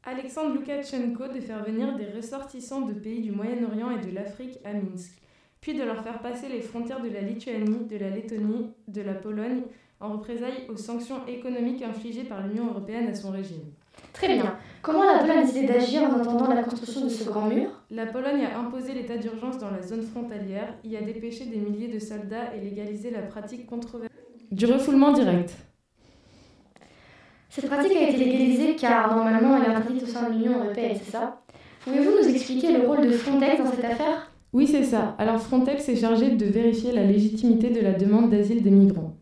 Alexandre 0.05 0.53
Loukachenko 0.55 1.29
de 1.29 1.39
faire 1.39 1.63
venir 1.63 1.95
des 1.95 2.07
ressortissants 2.07 2.81
de 2.81 2.93
pays 2.93 3.21
du 3.21 3.31
Moyen-Orient 3.31 3.91
et 3.91 4.05
de 4.05 4.13
l'Afrique 4.13 4.59
à 4.65 4.73
Minsk, 4.73 5.13
puis 5.61 5.73
de 5.73 5.83
leur 5.83 6.03
faire 6.03 6.19
passer 6.19 6.49
les 6.49 6.61
frontières 6.61 7.01
de 7.01 7.09
la 7.09 7.21
Lituanie, 7.21 7.85
de 7.89 7.97
la 7.97 8.09
Lettonie, 8.09 8.71
de 8.89 9.01
la 9.01 9.13
Pologne, 9.13 9.61
en 10.01 10.11
représailles 10.11 10.67
aux 10.67 10.75
sanctions 10.75 11.25
économiques 11.25 11.81
infligées 11.81 12.25
par 12.25 12.45
l'Union 12.45 12.67
européenne 12.67 13.07
à 13.07 13.15
son 13.15 13.31
régime. 13.31 13.63
Très 14.11 14.35
bien. 14.35 14.57
Comment 14.83 15.05
la 15.05 15.19
Pologne 15.19 15.37
a 15.37 15.41
décidé 15.43 15.65
d'agir 15.65 16.03
en 16.03 16.19
attendant 16.19 16.53
la 16.53 16.61
construction 16.61 17.05
de 17.05 17.09
ce 17.09 17.23
grand 17.23 17.47
mur? 17.47 17.69
La 17.89 18.05
Pologne 18.05 18.43
a 18.43 18.59
imposé 18.59 18.93
l'état 18.93 19.15
d'urgence 19.15 19.57
dans 19.57 19.71
la 19.71 19.81
zone 19.81 20.01
frontalière, 20.01 20.73
y 20.83 20.97
a 20.97 21.01
dépêché 21.01 21.45
des 21.45 21.55
milliers 21.55 21.87
de 21.87 21.99
soldats 21.99 22.53
et 22.53 22.59
légalisé 22.59 23.09
la 23.09 23.21
pratique 23.21 23.65
controversée 23.65 24.13
du 24.51 24.65
refoulement 24.65 25.13
direct. 25.13 25.55
Cette 27.47 27.67
pratique 27.67 27.95
a 27.95 28.09
été 28.09 28.17
légalisée 28.17 28.75
car 28.75 29.15
normalement 29.15 29.55
elle 29.55 29.71
est 29.71 29.73
interdite 29.73 30.03
au 30.03 30.05
sein 30.05 30.29
de 30.29 30.33
l'Union 30.33 30.61
européenne, 30.61 30.97
c'est 31.01 31.11
ça? 31.11 31.43
Pouvez-vous 31.85 32.11
nous 32.21 32.27
expliquer 32.27 32.77
le 32.77 32.85
rôle 32.85 33.07
de 33.07 33.11
Frontex 33.13 33.63
dans 33.63 33.71
cette 33.71 33.85
affaire? 33.85 34.33
Oui, 34.51 34.67
c'est 34.67 34.83
ça. 34.83 35.15
Alors 35.17 35.39
Frontex 35.39 35.87
est 35.87 35.95
chargé 35.95 36.31
de 36.31 36.45
vérifier 36.45 36.91
la 36.91 37.05
légitimité 37.05 37.69
de 37.69 37.79
la 37.79 37.93
demande 37.93 38.31
d'asile 38.31 38.61
des 38.61 38.71
migrants. 38.71 39.13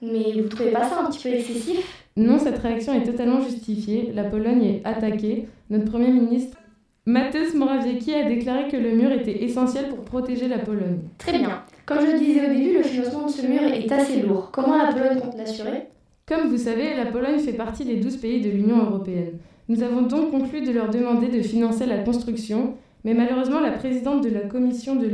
Mais 0.00 0.40
vous 0.40 0.48
trouvez 0.48 0.70
pas 0.70 0.88
ça 0.88 1.02
un 1.02 1.10
petit 1.10 1.22
peu 1.22 1.34
excessif? 1.34 2.01
Non, 2.16 2.38
cette 2.38 2.58
réaction 2.58 2.92
est 2.92 3.04
totalement 3.04 3.40
justifiée. 3.40 4.12
La 4.14 4.24
Pologne 4.24 4.62
est 4.64 4.82
attaquée. 4.84 5.48
Notre 5.70 5.86
Premier 5.86 6.10
ministre 6.10 6.58
Mateusz 7.06 7.54
Morawiecki 7.54 8.14
a 8.14 8.28
déclaré 8.28 8.68
que 8.68 8.76
le 8.76 8.92
mur 8.92 9.10
était 9.10 9.42
essentiel 9.42 9.88
pour 9.88 10.00
protéger 10.04 10.46
la 10.46 10.58
Pologne. 10.58 11.00
Très 11.18 11.38
bien. 11.38 11.62
Comme 11.84 12.00
je 12.00 12.12
le 12.12 12.18
disais 12.18 12.46
au 12.46 12.54
début, 12.54 12.76
le 12.76 12.82
financement 12.84 13.26
de 13.26 13.30
ce 13.30 13.46
mur 13.46 13.62
est 13.62 13.90
assez 13.90 14.22
lourd. 14.22 14.50
Comment 14.52 14.76
la 14.76 14.92
Pologne 14.92 15.20
compte 15.20 15.36
l'assurer? 15.36 15.88
Comme 16.26 16.48
vous 16.48 16.58
savez, 16.58 16.94
la 16.96 17.06
Pologne 17.06 17.38
fait 17.40 17.54
partie 17.54 17.84
des 17.84 17.96
12 17.96 18.18
pays 18.18 18.40
de 18.40 18.50
l'Union 18.50 18.78
européenne. 18.78 19.38
Nous 19.68 19.82
avons 19.82 20.02
donc 20.02 20.30
conclu 20.30 20.60
de 20.60 20.70
leur 20.70 20.90
demander 20.90 21.28
de 21.28 21.40
financer 21.42 21.86
la 21.86 21.98
construction, 21.98 22.74
mais 23.04 23.14
malheureusement 23.14 23.58
la 23.58 23.72
présidente 23.72 24.22
de 24.22 24.28
la 24.28 24.40
Commission 24.40 24.94
de 24.94 25.08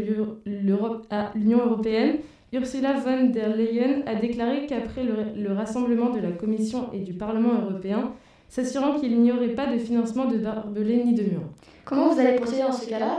l'Union 0.44 1.58
européenne, 1.64 2.16
Ursula 2.52 2.94
von 2.94 3.26
der 3.26 3.54
Leyen, 3.56 4.02
a 4.06 4.14
déclaré 4.14 4.66
qu'après 4.66 5.04
le, 5.04 5.42
le 5.42 5.52
rassemblement 5.52 6.10
de 6.10 6.20
la 6.20 6.32
Commission 6.32 6.88
et 6.94 7.00
du 7.00 7.12
Parlement 7.12 7.52
européen, 7.62 8.12
s'assurant 8.48 8.98
qu'il 8.98 9.20
n'y 9.20 9.30
aurait 9.30 9.48
pas 9.48 9.66
de 9.66 9.78
financement 9.78 10.24
de 10.24 10.38
barbelés 10.38 11.04
ni 11.04 11.14
de 11.14 11.24
murs. 11.24 11.48
Comment 11.84 12.08
vous 12.08 12.18
allez 12.18 12.36
procéder 12.36 12.62
dans 12.62 12.72
ce 12.72 12.88
cas-là 12.88 13.16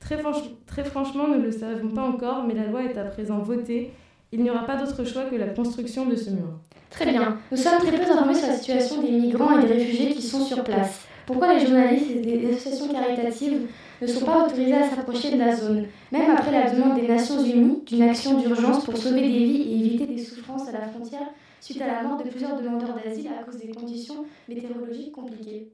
très, 0.00 0.22
très 0.66 0.84
franchement, 0.84 1.26
nous 1.28 1.38
ne 1.38 1.44
le 1.44 1.50
savons 1.50 1.88
pas 1.88 2.02
encore, 2.02 2.44
mais 2.46 2.54
la 2.54 2.66
loi 2.66 2.84
est 2.84 2.96
à 2.96 3.04
présent 3.04 3.38
votée. 3.38 3.90
Il 4.30 4.42
n'y 4.42 4.50
aura 4.50 4.64
pas 4.64 4.76
d'autre 4.76 5.04
choix 5.04 5.24
que 5.24 5.36
la 5.36 5.48
construction 5.48 6.06
de 6.06 6.14
ce 6.14 6.30
mur. 6.30 6.58
Très 6.90 7.06
bien. 7.06 7.38
Nous 7.50 7.56
sommes 7.56 7.78
très 7.78 7.92
peu 7.92 8.02
informés 8.02 8.34
sur 8.34 8.46
la 8.46 8.54
situation 8.54 9.02
des 9.02 9.10
migrants 9.10 9.58
et 9.58 9.66
des 9.66 9.72
réfugiés 9.72 10.10
qui 10.10 10.22
sont 10.22 10.40
sur 10.40 10.62
place. 10.62 11.00
Pourquoi 11.28 11.52
les 11.52 11.66
journalistes 11.66 12.10
et 12.10 12.20
des 12.20 12.54
associations 12.54 12.88
caritatives 12.88 13.68
ne 14.00 14.06
sont 14.06 14.24
pas 14.24 14.46
autorisés 14.46 14.72
à 14.72 14.88
s'approcher 14.88 15.30
de 15.30 15.36
la 15.36 15.54
zone, 15.54 15.84
même 16.10 16.30
après 16.30 16.50
la 16.50 16.70
demande 16.70 16.98
des 16.98 17.06
Nations 17.06 17.44
Unies 17.44 17.82
d'une 17.84 18.00
action 18.00 18.40
d'urgence 18.40 18.82
pour 18.82 18.96
sauver 18.96 19.20
des 19.20 19.28
vies 19.28 19.60
et 19.60 19.78
éviter 19.78 20.06
des 20.06 20.24
souffrances 20.24 20.66
à 20.70 20.72
la 20.72 20.88
frontière 20.88 21.28
suite 21.60 21.82
à 21.82 21.86
la 21.86 22.02
mort 22.02 22.16
de 22.16 22.30
plusieurs 22.30 22.58
demandeurs 22.58 22.94
d'asile 22.94 23.28
à 23.28 23.44
cause 23.44 23.58
des 23.58 23.74
conditions 23.74 24.24
météorologiques 24.48 25.12
compliquées? 25.12 25.70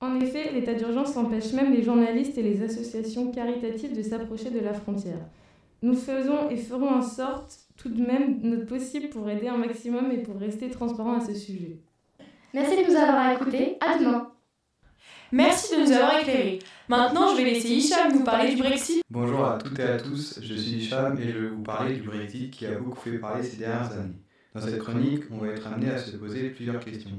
En 0.00 0.18
effet, 0.18 0.50
l'état 0.52 0.74
d'urgence 0.74 1.16
empêche 1.16 1.52
même 1.52 1.72
les 1.72 1.84
journalistes 1.84 2.36
et 2.36 2.42
les 2.42 2.60
associations 2.64 3.30
caritatives 3.30 3.96
de 3.96 4.02
s'approcher 4.02 4.50
de 4.50 4.58
la 4.58 4.72
frontière. 4.72 5.20
Nous 5.82 5.94
faisons 5.94 6.50
et 6.50 6.56
ferons 6.56 6.90
en 6.90 7.02
sorte 7.02 7.60
tout 7.76 7.90
de 7.90 8.04
même 8.04 8.40
notre 8.42 8.66
possible 8.66 9.08
pour 9.10 9.30
aider 9.30 9.46
un 9.46 9.58
maximum 9.58 10.10
et 10.10 10.18
pour 10.18 10.34
rester 10.34 10.68
transparent 10.68 11.14
à 11.14 11.24
ce 11.24 11.32
sujet. 11.32 11.78
Merci 12.52 12.74
de 12.74 12.90
nous 12.90 12.96
avoir 12.96 13.30
écoutés. 13.34 13.76
À 13.80 13.98
demain. 13.98 14.32
Merci 15.32 15.74
de 15.74 15.80
nous 15.80 15.92
avoir 15.92 16.20
éclairés. 16.20 16.60
Maintenant, 16.88 17.32
je 17.32 17.42
vais 17.42 17.50
laisser 17.50 17.68
Hicham 17.68 18.12
nous 18.12 18.22
parler 18.22 18.54
du 18.54 18.62
Brexit. 18.62 19.02
Bonjour 19.10 19.44
à 19.44 19.58
toutes 19.58 19.76
et 19.80 19.82
à 19.82 19.98
tous, 19.98 20.38
je 20.40 20.54
suis 20.54 20.76
Hicham 20.76 21.18
et 21.18 21.32
je 21.32 21.38
vais 21.38 21.48
vous 21.48 21.64
parler 21.64 21.96
du 21.96 22.02
Brexit 22.02 22.52
qui 22.52 22.64
a 22.64 22.78
beaucoup 22.78 23.00
fait 23.00 23.18
parler 23.18 23.42
ces 23.42 23.56
dernières 23.56 23.90
années. 23.90 24.14
Dans 24.54 24.60
cette 24.60 24.78
chronique, 24.78 25.24
on 25.32 25.38
va 25.38 25.48
être 25.48 25.66
amené 25.66 25.90
à 25.90 25.98
se 25.98 26.16
poser 26.16 26.50
plusieurs 26.50 26.78
questions. 26.78 27.10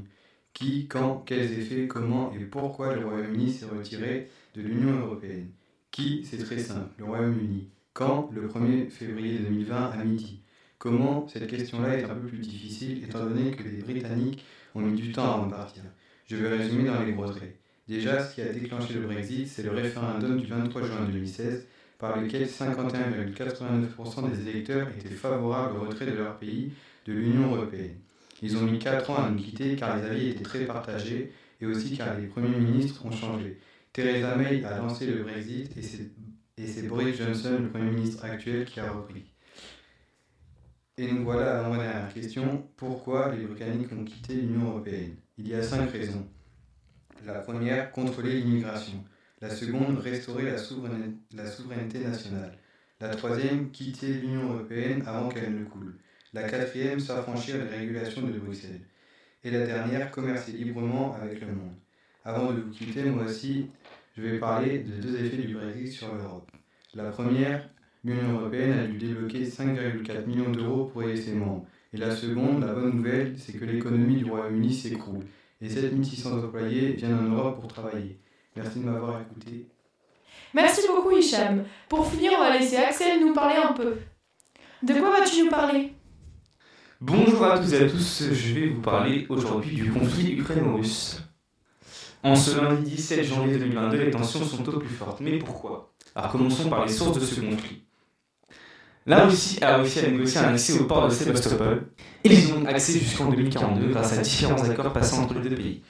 Qui, 0.54 0.88
quand, 0.88 1.24
quels 1.26 1.52
effets, 1.60 1.88
comment 1.88 2.32
et 2.34 2.46
pourquoi 2.46 2.96
le 2.96 3.06
Royaume-Uni 3.06 3.52
s'est 3.52 3.66
retiré 3.66 4.30
de 4.56 4.62
l'Union 4.62 5.00
européenne? 5.00 5.50
Qui 5.92 6.24
C'est 6.24 6.38
très 6.38 6.60
simple, 6.60 6.90
le 7.00 7.06
Royaume-Uni? 7.06 7.70
Quand 7.92 8.30
Le 8.32 8.48
1er 8.48 8.90
février 8.90 9.40
2020 9.40 9.92
à 9.92 10.04
midi? 10.06 10.44
Comment 10.78 11.28
Cette 11.28 11.48
question-là 11.48 11.98
est 11.98 12.06
un 12.06 12.16
peu 12.16 12.28
plus 12.28 12.38
difficile 12.38 13.04
étant 13.04 13.26
donné 13.26 13.52
que 13.52 13.64
les 13.64 13.82
Britanniques 13.82 14.46
ont 14.76 14.82
mis 14.82 15.00
du 15.00 15.12
temps 15.12 15.34
avant 15.34 15.48
de 15.48 15.52
partir? 15.52 15.84
Je 16.26 16.38
vais 16.38 16.58
résumer 16.58 16.86
dans 16.86 17.04
les 17.04 17.12
gros 17.12 17.26
traits. 17.26 17.60
Déjà, 17.88 18.22
ce 18.24 18.36
qui 18.36 18.42
a 18.42 18.52
déclenché 18.52 18.94
le 18.96 19.02
Brexit, 19.02 19.48
c'est 19.48 19.64
le 19.64 19.72
référendum 19.72 20.38
du 20.38 20.46
23 20.46 20.84
juin 20.84 21.06
2016 21.06 21.66
par 21.98 22.20
lequel 22.20 22.46
51,89% 22.46 24.30
des 24.30 24.50
électeurs 24.50 24.88
étaient 24.90 25.10
favorables 25.16 25.78
au 25.78 25.86
retrait 25.86 26.06
de 26.06 26.12
leur 26.12 26.38
pays 26.38 26.74
de 27.06 27.14
l'Union 27.14 27.56
européenne. 27.56 27.96
Ils 28.42 28.58
ont 28.58 28.62
mis 28.62 28.78
4 28.78 29.10
ans 29.10 29.24
à 29.24 29.30
nous 29.30 29.38
quitter 29.38 29.76
car 29.76 29.98
les 29.98 30.04
avis 30.04 30.28
étaient 30.30 30.44
très 30.44 30.66
partagés 30.66 31.32
et 31.62 31.66
aussi 31.66 31.98
car 31.98 32.20
les 32.20 32.28
premiers 32.28 32.58
ministres 32.58 33.06
ont 33.06 33.12
changé. 33.12 33.58
Theresa 33.94 34.36
May 34.36 34.64
a 34.64 34.78
lancé 34.78 35.08
le 35.08 35.24
Brexit 35.24 35.76
et 35.78 36.68
c'est 36.68 36.88
Boris 36.88 37.18
Johnson, 37.18 37.58
le 37.62 37.70
Premier 37.70 37.92
ministre 37.92 38.26
actuel, 38.26 38.66
qui 38.66 38.80
a 38.80 38.92
repris. 38.92 39.24
Et 40.98 41.12
nous 41.12 41.24
voilà 41.24 41.60
à 41.66 41.70
la 41.70 41.78
dernière 41.78 42.14
question. 42.14 42.68
Pourquoi 42.76 43.34
les 43.34 43.46
Britanniques 43.46 43.92
ont 43.94 44.04
quitté 44.04 44.34
l'Union 44.34 44.70
européenne? 44.72 45.16
Il 45.38 45.48
y 45.48 45.54
a 45.54 45.64
cinq 45.64 45.90
raisons. 45.92 46.28
La 47.26 47.40
première, 47.40 47.92
contrôler 47.92 48.42
l'immigration. 48.42 49.04
La 49.42 49.50
seconde, 49.50 50.00
restaurer 50.00 50.44
la 50.46 50.58
souveraineté, 50.58 52.00
nationale. 52.00 52.58
La 53.00 53.10
troisième, 53.10 53.72
quitter 53.72 54.14
l'Union 54.14 54.54
européenne 54.54 55.04
avant 55.06 55.30
qu'elle 55.30 55.54
ne 55.54 55.66
coule. 55.66 55.98
La 56.34 56.44
quatrième, 56.44 57.00
s'affranchir 57.00 57.58
des 57.58 57.76
régulations 57.76 58.22
de 58.22 58.40
Bruxelles. 58.40 58.82
Et 59.44 59.52
la 59.52 59.66
dernière, 59.66 60.12
commercer 60.12 60.52
librement 60.54 61.16
avec 61.16 61.42
le 61.42 61.48
monde. 61.48 61.76
Avant 62.26 62.52
de 62.52 62.62
vous 62.62 62.72
quitter, 62.72 63.04
moi 63.04 63.26
aussi, 63.26 63.70
je 64.16 64.22
vais 64.22 64.40
parler 64.40 64.80
de 64.80 65.02
deux 65.02 65.24
effets 65.24 65.38
du 65.38 65.54
Brexit 65.54 65.92
sur 65.92 66.14
l'Europe. 66.16 66.52
La 66.94 67.12
première, 67.12 67.70
l'Union 68.04 68.40
européenne 68.40 68.80
a 68.80 68.88
dû 68.88 68.98
débloquer 68.98 69.44
5,4 69.46 70.26
millions 70.26 70.52
d'euros 70.52 70.86
pour 70.86 71.04
aider 71.04 71.22
ses 71.22 71.34
membres. 71.34 71.66
Et 71.94 71.98
la 71.98 72.16
seconde, 72.16 72.62
la 72.62 72.74
bonne 72.74 72.96
nouvelle, 72.96 73.38
c'est 73.38 73.54
que 73.54 73.66
l'économie 73.66 74.18
du 74.18 74.26
Royaume-Uni 74.26 74.74
s'écroule. 74.74 75.26
Et 75.60 75.70
7600 75.70 76.38
employés 76.38 76.92
viennent 76.92 77.18
en 77.18 77.24
Europe 77.24 77.60
pour 77.60 77.68
travailler. 77.68 78.20
Merci 78.56 78.80
de 78.80 78.86
m'avoir 78.86 79.22
écouté. 79.22 79.68
Merci 80.54 80.82
beaucoup 80.88 81.18
Hicham. 81.18 81.64
Pour 81.90 82.10
finir, 82.10 82.34
on 82.36 82.40
va 82.40 82.58
laisser 82.58 82.78
Axel 82.78 83.20
nous 83.20 83.34
parler 83.34 83.56
un 83.56 83.74
peu. 83.74 83.96
De 84.84 84.94
quoi 84.94 85.20
vas-tu 85.20 85.44
nous 85.44 85.50
parler? 85.50 85.94
Bonjour 87.02 87.44
à 87.44 87.60
toutes 87.60 87.74
et 87.74 87.86
à 87.86 87.90
tous, 87.90 88.24
je 88.32 88.54
vais 88.54 88.68
vous 88.68 88.82
parler 88.82 89.26
aujourd'hui 89.30 89.76
du 89.76 89.92
conflit 89.92 90.34
ukraino-russe. 90.34 91.22
En 92.24 92.36
ce 92.36 92.60
lundi 92.60 92.92
17 92.92 93.24
janvier 93.24 93.58
2022, 93.58 93.98
les 93.98 94.12
tensions 94.12 94.44
sont 94.44 94.68
au 94.68 94.80
plus 94.80 94.90
fortes. 94.90 95.22
Mais 95.22 95.40
pourquoi? 95.40 95.94
Alors 96.16 96.32
commençons 96.32 96.70
par 96.70 96.86
les 96.86 96.92
sources 96.92 97.20
de 97.20 97.26
ce 97.26 97.42
conflit. 97.42 97.84
La 99.06 99.26
Russie 99.26 99.64
a 99.64 99.78
réussi 99.78 100.00
à 100.00 100.10
négocier 100.10 100.40
un 100.40 100.50
accès 100.50 100.80
au 100.80 100.86
port 100.86 101.08
de 101.08 101.14
Sébastopol, 101.14 101.88
et 102.32 102.36
ils 102.36 102.54
ont 102.54 102.66
accès 102.66 103.00
jusqu'en 103.00 103.30
2042 103.30 103.88
grâce 103.90 104.18
à 104.18 104.22
différents 104.22 104.62
accords 104.62 104.94
passés 104.94 105.18
entre 105.18 105.40
les 105.40 105.50
deux 105.50 105.56
pays. 105.56 105.82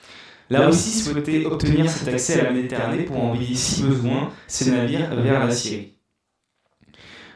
La 0.49 0.67
Russie 0.67 0.99
souhaitait 0.99 1.45
obtenir 1.45 1.89
cet 1.89 2.07
accès 2.07 2.39
à 2.39 2.45
la 2.45 2.51
Méditerranée 2.51 3.03
pour 3.03 3.21
envoyer, 3.21 3.53
si 3.53 3.83
besoin, 3.83 4.31
ses 4.47 4.71
navires 4.71 5.13
vers 5.15 5.45
la 5.45 5.51
Syrie. 5.51 5.93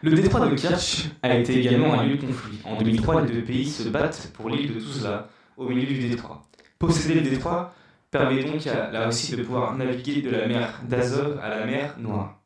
Le 0.01 0.11
détroit 0.15 0.47
de 0.47 0.55
Kerch 0.55 1.09
a 1.21 1.37
été 1.37 1.59
également 1.59 1.93
un 1.93 2.05
lieu 2.05 2.15
de 2.15 2.25
conflit. 2.25 2.59
En 2.63 2.77
2003, 2.77 3.23
les 3.23 3.33
deux 3.33 3.43
pays 3.43 3.69
se 3.69 3.87
battent 3.89 4.31
pour 4.33 4.49
l'île 4.49 4.73
de 4.73 4.79
Tuzla, 4.79 5.29
au 5.57 5.67
milieu 5.67 5.85
du 5.85 6.09
détroit. 6.09 6.47
Posséder 6.79 7.15
le 7.15 7.21
détroit 7.21 7.73
permet 8.09 8.43
donc 8.43 8.65
à 8.65 8.89
la 8.91 9.05
Russie 9.05 9.35
de 9.35 9.43
pouvoir 9.43 9.75
naviguer 9.75 10.21
de 10.21 10.31
la 10.31 10.47
mer 10.47 10.81
d'Azov 10.87 11.39
à 11.43 11.49
la 11.49 11.65
mer 11.65 11.95
Noire. 11.99 12.40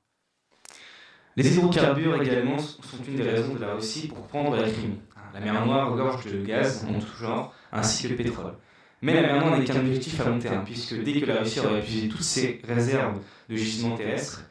Les 1.38 1.54
hydrocarbures 1.54 2.22
également 2.22 2.58
sont 2.58 3.04
une 3.06 3.18
des 3.18 3.30
raisons 3.30 3.56
de 3.56 3.60
la 3.60 3.74
Russie 3.74 4.08
pour 4.08 4.26
prendre 4.28 4.56
la 4.56 4.70
Crimée. 4.70 5.00
La 5.34 5.42
mer 5.42 5.66
Noire 5.66 5.92
regorge 5.92 6.26
de 6.26 6.46
gaz 6.46 6.86
en 6.88 6.98
tout 6.98 7.18
genre, 7.18 7.54
ainsi 7.74 8.04
que 8.04 8.08
le 8.08 8.16
pétrole. 8.16 8.54
Mais 9.02 9.14
la 9.14 9.22
mer 9.22 9.42
Noire 9.42 9.60
n'est 9.60 9.66
qu'un 9.66 9.82
objectif 9.82 10.22
à 10.22 10.30
long 10.30 10.40
terme, 10.40 10.64
puisque 10.64 11.04
dès 11.04 11.20
que 11.20 11.26
la 11.26 11.40
Russie 11.40 11.60
aura 11.60 11.78
épuisé 11.78 12.08
toutes 12.08 12.22
ses 12.22 12.62
réserves 12.64 13.20
de 13.50 13.56
gisements 13.58 13.98
terrestres, 13.98 14.46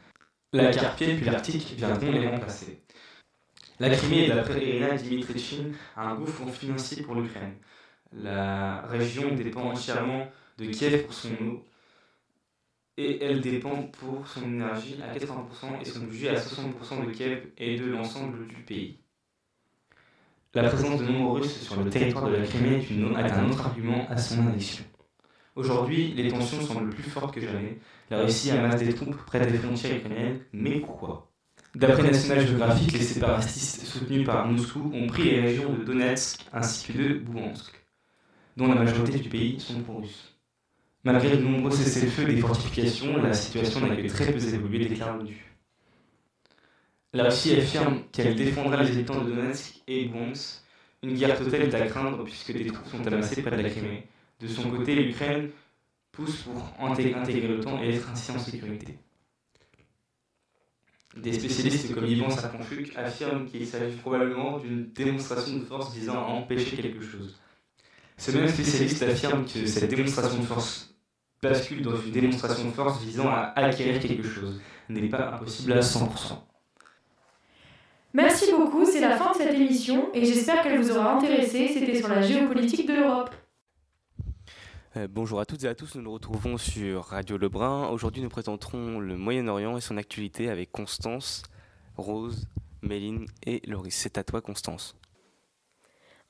la 0.53 0.70
Carpienne 0.72 1.16
puis 1.16 1.24
l'Arctique 1.24 1.74
viendront 1.74 2.12
les 2.12 2.28
remplacer. 2.28 2.82
La 3.80 3.89
Crimée, 3.89 4.28
d'après 4.28 4.62
Irina 4.62 4.95
Dimitrichine, 4.95 5.72
un 5.97 6.14
gouffre 6.14 6.47
financier 6.51 7.03
pour 7.03 7.14
l'Ukraine. 7.14 7.55
La 8.12 8.82
région 8.82 9.35
dépend 9.35 9.70
entièrement 9.70 10.28
de 10.59 10.66
Kiev 10.66 11.05
pour 11.05 11.14
son 11.14 11.30
eau 11.30 11.64
et 12.97 13.25
elle 13.25 13.41
dépend 13.41 13.83
pour 13.99 14.27
son 14.27 14.43
énergie 14.43 14.97
à 15.03 15.15
80% 15.17 15.81
et 15.81 15.85
son 15.85 16.01
budget 16.01 16.29
à 16.31 16.37
60% 16.37 17.07
de 17.07 17.11
Kiev 17.11 17.47
et 17.59 17.77
de 17.77 17.87
l'ensemble 17.87 18.47
du 18.47 18.57
pays. 18.57 18.99
La 20.55 20.69
présence 20.69 21.01
de 21.01 21.07
nombreux 21.07 21.41
Russes 21.41 21.63
sur 21.63 21.83
le 21.83 21.91
territoire 21.91 22.31
de 22.31 22.37
la 22.37 22.47
Crimée 22.47 22.77
est, 22.77 23.33
un 23.33 23.51
autre 23.51 23.67
argument 23.67 24.07
à 24.09 24.17
son 24.17 24.47
annexion. 24.47 24.85
Aujourd'hui, 25.57 26.15
les 26.15 26.29
tensions 26.29 26.61
semblent 26.61 26.91
plus 26.91 27.03
fortes 27.03 27.35
que 27.35 27.41
jamais. 27.41 27.79
La 28.11 28.23
Russie 28.23 28.51
amasse 28.53 28.81
des 28.81 28.95
troupes 28.95 29.17
près 29.27 29.45
des 29.45 29.59
frontières 29.59 29.97
ukrainiennes, 29.97 30.41
mais 30.53 30.79
pourquoi? 30.79 31.31
D'après 31.75 32.05
National 32.05 32.47
Geographic, 32.47 32.93
les 32.93 33.01
séparatistes 33.01 33.85
soutenus 33.85 34.25
par 34.25 34.47
Moscou 34.47 34.93
ont 34.95 35.09
pris 35.09 35.25
les 35.25 35.41
régions 35.41 35.73
de 35.73 35.83
Donetsk 35.83 36.47
ainsi 36.53 36.93
que 36.93 36.99
de 36.99 37.15
Bouansk, 37.19 37.73
dont 38.57 38.69
la 38.69 38.77
majorité 38.77 39.19
du 39.19 39.29
pays 39.29 39.59
sont 39.59 39.81
pro-russes. 39.81 40.34
Malgré 41.05 41.37
de 41.37 41.43
nombreux 41.43 41.71
cessez-le-feu 41.71 42.23
et 42.31 42.35
des 42.35 42.41
fortifications, 42.41 43.23
la 43.23 43.35
situation 43.35 43.81
n'a 43.81 43.95
que 43.95 44.09
très 44.09 44.33
peu 44.33 44.43
évolué, 44.43 44.87
déclare 44.87 45.19
l'ONU. 45.19 45.55
La 47.13 47.25
Russie 47.25 47.55
affirme 47.57 48.05
qu'elle 48.11 48.35
défendra 48.35 48.83
les 48.83 48.91
habitants 48.91 49.23
de 49.23 49.31
Donetsk 49.31 49.83
et 49.87 50.07
Bouansk. 50.07 50.63
Une 51.03 51.15
guerre 51.15 51.39
totale 51.39 51.63
est 51.63 51.75
à 51.75 51.87
craindre 51.87 52.25
puisque 52.25 52.53
des 52.53 52.67
troupes 52.67 52.89
sont 52.89 53.07
amassées 53.07 53.43
près 53.43 53.55
de 53.55 53.63
la 53.63 53.69
Crimée. 53.69 54.09
De 54.41 54.49
son 54.49 54.71
côté, 54.71 54.95
l'Ukraine 54.95 55.51
pousse 56.11 56.43
pour 56.43 56.75
intégrer 56.81 57.49
l'OTAN 57.49 57.83
et 57.83 57.97
être 57.97 58.09
ainsi 58.11 58.31
en 58.31 58.39
sécurité. 58.39 58.99
Des 61.19 61.35
spécialistes 61.35 61.95
comme 61.95 62.07
Yvan 62.07 62.31
Saponchuk 62.31 62.97
affirment 62.97 63.47
qu'il 63.47 63.67
s'agit 63.67 63.97
probablement 63.97 64.59
d'une 64.59 64.91
démonstration 64.93 65.59
de 65.59 65.65
force 65.65 65.95
visant 65.95 66.15
à 66.15 66.27
empêcher 66.29 66.77
quelque 66.77 67.05
chose. 67.05 67.39
Ce 68.17 68.31
même 68.31 68.49
spécialiste 68.49 69.03
affirme 69.03 69.45
que 69.45 69.67
cette 69.67 69.91
démonstration 69.91 70.39
de 70.41 70.47
force 70.47 70.94
bascule 71.49 71.83
dans 71.83 71.97
une 71.97 72.11
démonstration 72.11 72.69
de 72.69 72.73
force 72.73 73.01
visant 73.03 73.29
à 73.29 73.53
acquérir 73.57 74.01
quelque 74.01 74.27
chose 74.27 74.61
n'est 74.89 75.09
pas 75.09 75.35
impossible 75.35 75.73
à 75.73 75.81
100%. 75.81 76.09
Merci 78.13 78.53
beaucoup, 78.53 78.85
c'est 78.85 79.01
la 79.01 79.17
fin 79.17 79.33
de 79.33 79.39
cette 79.39 79.55
émission 79.55 80.09
et 80.15 80.25
j'espère 80.25 80.63
qu'elle 80.63 80.79
vous 80.79 80.91
aura 80.91 81.17
intéressé. 81.17 81.69
C'était 81.69 81.97
sur 81.97 82.09
la 82.09 82.23
géopolitique 82.23 82.87
de 82.87 82.95
l'Europe. 82.95 83.31
Euh, 84.97 85.09
bonjour 85.11 85.41
à 85.41 85.45
toutes 85.45 85.65
et 85.65 85.69
à 85.69 85.75
tous, 85.75 85.97
nous 85.97 86.03
nous 86.03 86.13
retrouvons 86.13 86.57
sur 86.57 87.07
Radio 87.07 87.37
Lebrun. 87.37 87.89
Aujourd'hui, 87.89 88.23
nous 88.23 88.29
présenterons 88.29 89.01
le 89.01 89.17
Moyen-Orient 89.17 89.77
et 89.77 89.81
son 89.81 89.97
actualité 89.97 90.49
avec 90.49 90.71
Constance, 90.71 91.43
Rose, 91.97 92.47
Méline 92.83 93.27
et 93.45 93.61
Loris. 93.67 93.97
C'est 93.97 94.19
à 94.19 94.23
toi, 94.23 94.41
Constance. 94.41 94.95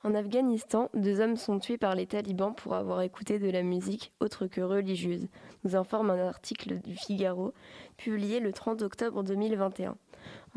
En 0.06 0.14
Afghanistan, 0.14 0.90
deux 0.92 1.20
hommes 1.22 1.38
sont 1.38 1.58
tués 1.58 1.78
par 1.78 1.94
les 1.94 2.06
talibans 2.06 2.54
pour 2.54 2.74
avoir 2.74 3.00
écouté 3.00 3.38
de 3.38 3.48
la 3.48 3.62
musique 3.62 4.12
autre 4.20 4.46
que 4.46 4.60
religieuse, 4.60 5.28
nous 5.64 5.76
informe 5.76 6.10
un 6.10 6.28
article 6.28 6.78
du 6.82 6.94
Figaro 6.94 7.54
publié 7.96 8.38
le 8.38 8.52
30 8.52 8.82
octobre 8.82 9.22
2021. 9.22 9.96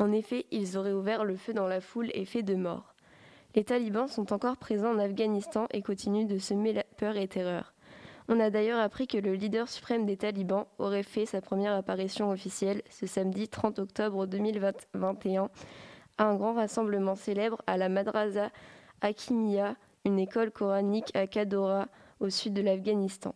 En 0.00 0.12
effet, 0.12 0.44
ils 0.50 0.76
auraient 0.76 0.92
ouvert 0.92 1.24
le 1.24 1.36
feu 1.36 1.54
dans 1.54 1.66
la 1.66 1.80
foule 1.80 2.10
et 2.12 2.26
fait 2.26 2.42
deux 2.42 2.58
morts. 2.58 2.94
Les 3.54 3.64
talibans 3.64 4.06
sont 4.06 4.34
encore 4.34 4.58
présents 4.58 4.92
en 4.92 4.98
Afghanistan 4.98 5.66
et 5.70 5.80
continuent 5.80 6.26
de 6.26 6.36
semer 6.36 6.74
la 6.74 6.84
peur 6.98 7.16
et 7.16 7.26
terreur. 7.26 7.72
On 8.28 8.40
a 8.40 8.50
d'ailleurs 8.50 8.80
appris 8.80 9.06
que 9.06 9.16
le 9.16 9.32
leader 9.32 9.66
suprême 9.66 10.04
des 10.04 10.18
talibans 10.18 10.66
aurait 10.78 11.02
fait 11.02 11.24
sa 11.24 11.40
première 11.40 11.72
apparition 11.72 12.30
officielle 12.30 12.82
ce 12.90 13.06
samedi 13.06 13.48
30 13.48 13.78
octobre 13.78 14.26
2021 14.26 15.48
à 16.18 16.24
un 16.24 16.34
grand 16.34 16.52
rassemblement 16.52 17.14
célèbre 17.14 17.62
à 17.66 17.78
la 17.78 17.88
Madrasa 17.88 18.50
Hakimia, 19.00 19.76
une 20.04 20.18
école 20.18 20.50
coranique 20.50 21.14
à 21.14 21.26
Kadora, 21.26 21.88
au 22.20 22.30
sud 22.30 22.54
de 22.54 22.62
l'Afghanistan. 22.62 23.34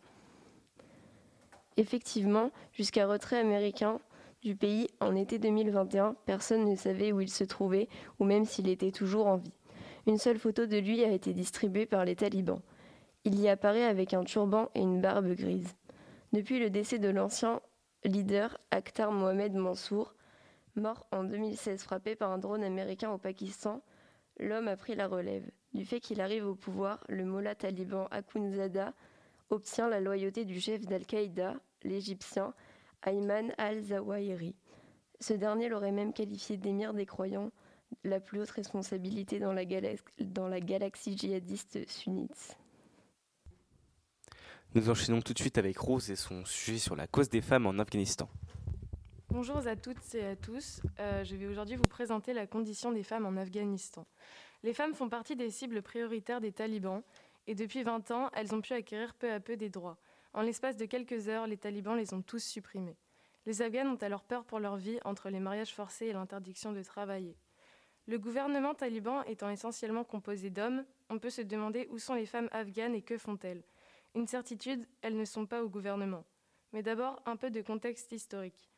Effectivement, 1.76 2.50
jusqu'à 2.72 3.06
retrait 3.06 3.38
américain 3.38 4.00
du 4.42 4.56
pays 4.56 4.88
en 5.00 5.14
été 5.14 5.38
2021, 5.38 6.16
personne 6.26 6.64
ne 6.64 6.74
savait 6.74 7.12
où 7.12 7.20
il 7.20 7.30
se 7.30 7.44
trouvait 7.44 7.88
ou 8.18 8.24
même 8.24 8.44
s'il 8.44 8.68
était 8.68 8.90
toujours 8.90 9.26
en 9.26 9.36
vie. 9.36 9.52
Une 10.06 10.18
seule 10.18 10.38
photo 10.38 10.66
de 10.66 10.78
lui 10.78 11.04
a 11.04 11.12
été 11.12 11.32
distribuée 11.32 11.86
par 11.86 12.04
les 12.04 12.16
talibans. 12.16 12.60
Il 13.24 13.38
y 13.38 13.48
apparaît 13.48 13.84
avec 13.84 14.14
un 14.14 14.24
turban 14.24 14.68
et 14.74 14.80
une 14.80 15.00
barbe 15.00 15.32
grise. 15.34 15.76
Depuis 16.32 16.58
le 16.58 16.70
décès 16.70 16.98
de 16.98 17.08
l'ancien 17.08 17.60
leader 18.04 18.58
Akhtar 18.72 19.12
Mohamed 19.12 19.54
Mansour, 19.54 20.14
mort 20.74 21.06
en 21.12 21.22
2016 21.22 21.82
frappé 21.82 22.16
par 22.16 22.32
un 22.32 22.38
drone 22.38 22.64
américain 22.64 23.12
au 23.12 23.18
Pakistan, 23.18 23.80
l'homme 24.38 24.68
a 24.68 24.76
pris 24.76 24.94
la 24.94 25.08
relève. 25.08 25.48
Du 25.74 25.84
fait 25.84 26.00
qu'il 26.00 26.20
arrive 26.20 26.46
au 26.46 26.54
pouvoir, 26.54 27.02
le 27.08 27.24
mollah 27.24 27.54
taliban 27.54 28.06
Akhundzada 28.10 28.92
obtient 29.50 29.88
la 29.88 30.00
loyauté 30.00 30.44
du 30.44 30.60
chef 30.60 30.82
d'Al-Qaïda, 30.82 31.56
l'Égyptien 31.82 32.54
Ayman 33.04 33.52
al-Zawahiri. 33.58 34.54
Ce 35.20 35.32
dernier 35.32 35.68
l'aurait 35.68 35.92
même 35.92 36.12
qualifié 36.12 36.56
d'émir 36.56 36.94
des 36.94 37.06
croyants, 37.06 37.50
la 38.04 38.20
plus 38.20 38.40
haute 38.40 38.50
responsabilité 38.50 39.38
dans 39.38 39.52
la, 39.52 39.64
dans 40.20 40.48
la 40.48 40.60
galaxie 40.60 41.16
djihadiste 41.16 41.88
sunnite. 41.88 42.56
Nous 44.74 44.88
enchaînons 44.88 45.20
tout 45.20 45.34
de 45.34 45.38
suite 45.38 45.58
avec 45.58 45.76
Rose 45.76 46.10
et 46.10 46.16
son 46.16 46.44
sujet 46.46 46.78
sur 46.78 46.96
la 46.96 47.06
cause 47.06 47.28
des 47.28 47.42
femmes 47.42 47.66
en 47.66 47.78
Afghanistan. 47.78 48.28
Bonjour 49.32 49.66
à 49.66 49.76
toutes 49.76 50.14
et 50.14 50.26
à 50.26 50.36
tous. 50.36 50.82
Euh, 51.00 51.24
je 51.24 51.34
vais 51.36 51.46
aujourd'hui 51.46 51.76
vous 51.76 51.88
présenter 51.88 52.34
la 52.34 52.46
condition 52.46 52.92
des 52.92 53.02
femmes 53.02 53.24
en 53.24 53.38
Afghanistan. 53.38 54.06
Les 54.62 54.74
femmes 54.74 54.92
font 54.92 55.08
partie 55.08 55.36
des 55.36 55.50
cibles 55.50 55.80
prioritaires 55.80 56.42
des 56.42 56.52
talibans 56.52 57.02
et 57.46 57.54
depuis 57.54 57.82
20 57.82 58.10
ans, 58.10 58.28
elles 58.34 58.54
ont 58.54 58.60
pu 58.60 58.74
acquérir 58.74 59.14
peu 59.14 59.32
à 59.32 59.40
peu 59.40 59.56
des 59.56 59.70
droits. 59.70 59.96
En 60.34 60.42
l'espace 60.42 60.76
de 60.76 60.84
quelques 60.84 61.28
heures, 61.28 61.46
les 61.46 61.56
talibans 61.56 61.96
les 61.96 62.12
ont 62.12 62.20
tous 62.20 62.44
supprimés. 62.44 62.98
Les 63.46 63.62
Afghanes 63.62 63.88
ont 63.88 64.02
alors 64.02 64.22
peur 64.22 64.44
pour 64.44 64.60
leur 64.60 64.76
vie 64.76 64.98
entre 65.02 65.30
les 65.30 65.40
mariages 65.40 65.74
forcés 65.74 66.08
et 66.08 66.12
l'interdiction 66.12 66.72
de 66.72 66.82
travailler. 66.82 67.34
Le 68.06 68.18
gouvernement 68.18 68.74
taliban 68.74 69.22
étant 69.22 69.48
essentiellement 69.48 70.04
composé 70.04 70.50
d'hommes, 70.50 70.84
on 71.08 71.18
peut 71.18 71.30
se 71.30 71.40
demander 71.40 71.88
où 71.90 71.98
sont 71.98 72.14
les 72.14 72.26
femmes 72.26 72.50
afghanes 72.52 72.94
et 72.94 73.02
que 73.02 73.16
font-elles. 73.16 73.62
Une 74.14 74.26
certitude, 74.26 74.86
elles 75.00 75.16
ne 75.16 75.24
sont 75.24 75.46
pas 75.46 75.64
au 75.64 75.70
gouvernement. 75.70 76.26
Mais 76.74 76.82
d'abord, 76.82 77.22
un 77.24 77.36
peu 77.36 77.50
de 77.50 77.62
contexte 77.62 78.12
historique. 78.12 78.71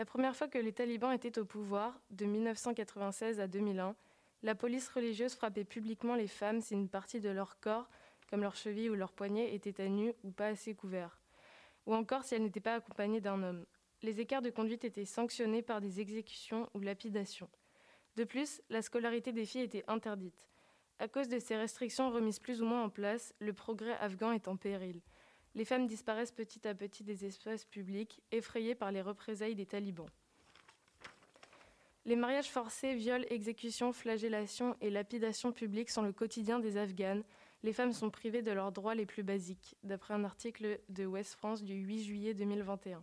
La 0.00 0.06
première 0.06 0.34
fois 0.34 0.48
que 0.48 0.56
les 0.56 0.72
talibans 0.72 1.12
étaient 1.12 1.38
au 1.38 1.44
pouvoir, 1.44 2.00
de 2.08 2.24
1996 2.24 3.38
à 3.38 3.46
2001, 3.46 3.94
la 4.42 4.54
police 4.54 4.88
religieuse 4.88 5.34
frappait 5.34 5.66
publiquement 5.66 6.14
les 6.14 6.26
femmes 6.26 6.62
si 6.62 6.72
une 6.72 6.88
partie 6.88 7.20
de 7.20 7.28
leur 7.28 7.60
corps, 7.60 7.90
comme 8.30 8.40
leurs 8.40 8.56
chevilles 8.56 8.88
ou 8.88 8.94
leurs 8.94 9.12
poignets, 9.12 9.54
était 9.54 9.82
à 9.82 9.88
nu 9.88 10.14
ou 10.24 10.30
pas 10.30 10.46
assez 10.46 10.74
couvert, 10.74 11.20
ou 11.84 11.94
encore 11.94 12.24
si 12.24 12.34
elles 12.34 12.42
n'étaient 12.42 12.60
pas 12.60 12.76
accompagnées 12.76 13.20
d'un 13.20 13.42
homme. 13.42 13.66
Les 14.00 14.20
écarts 14.20 14.40
de 14.40 14.48
conduite 14.48 14.86
étaient 14.86 15.04
sanctionnés 15.04 15.60
par 15.60 15.82
des 15.82 16.00
exécutions 16.00 16.70
ou 16.72 16.80
lapidations. 16.80 17.50
De 18.16 18.24
plus, 18.24 18.62
la 18.70 18.80
scolarité 18.80 19.32
des 19.32 19.44
filles 19.44 19.64
était 19.64 19.84
interdite. 19.86 20.48
À 20.98 21.08
cause 21.08 21.28
de 21.28 21.38
ces 21.38 21.58
restrictions 21.58 22.10
remises 22.10 22.38
plus 22.38 22.62
ou 22.62 22.64
moins 22.64 22.84
en 22.84 22.88
place, 22.88 23.34
le 23.38 23.52
progrès 23.52 23.98
afghan 23.98 24.32
est 24.32 24.48
en 24.48 24.56
péril. 24.56 25.02
Les 25.54 25.64
femmes 25.64 25.86
disparaissent 25.86 26.32
petit 26.32 26.66
à 26.66 26.74
petit 26.74 27.02
des 27.02 27.24
espaces 27.24 27.64
publics, 27.64 28.22
effrayées 28.30 28.74
par 28.74 28.92
les 28.92 29.02
représailles 29.02 29.56
des 29.56 29.66
talibans. 29.66 30.08
Les 32.06 32.16
mariages 32.16 32.50
forcés, 32.50 32.94
viols, 32.94 33.26
exécutions, 33.30 33.92
flagellations 33.92 34.76
et 34.80 34.90
lapidations 34.90 35.52
publiques 35.52 35.90
sont 35.90 36.02
le 36.02 36.12
quotidien 36.12 36.58
des 36.58 36.76
Afghanes. 36.76 37.24
Les 37.62 37.74
femmes 37.74 37.92
sont 37.92 38.10
privées 38.10 38.42
de 38.42 38.52
leurs 38.52 38.72
droits 38.72 38.94
les 38.94 39.04
plus 39.04 39.22
basiques, 39.22 39.76
d'après 39.82 40.14
un 40.14 40.24
article 40.24 40.80
de 40.88 41.04
West 41.04 41.34
France 41.34 41.62
du 41.62 41.74
8 41.74 42.04
juillet 42.04 42.34
2021. 42.34 43.02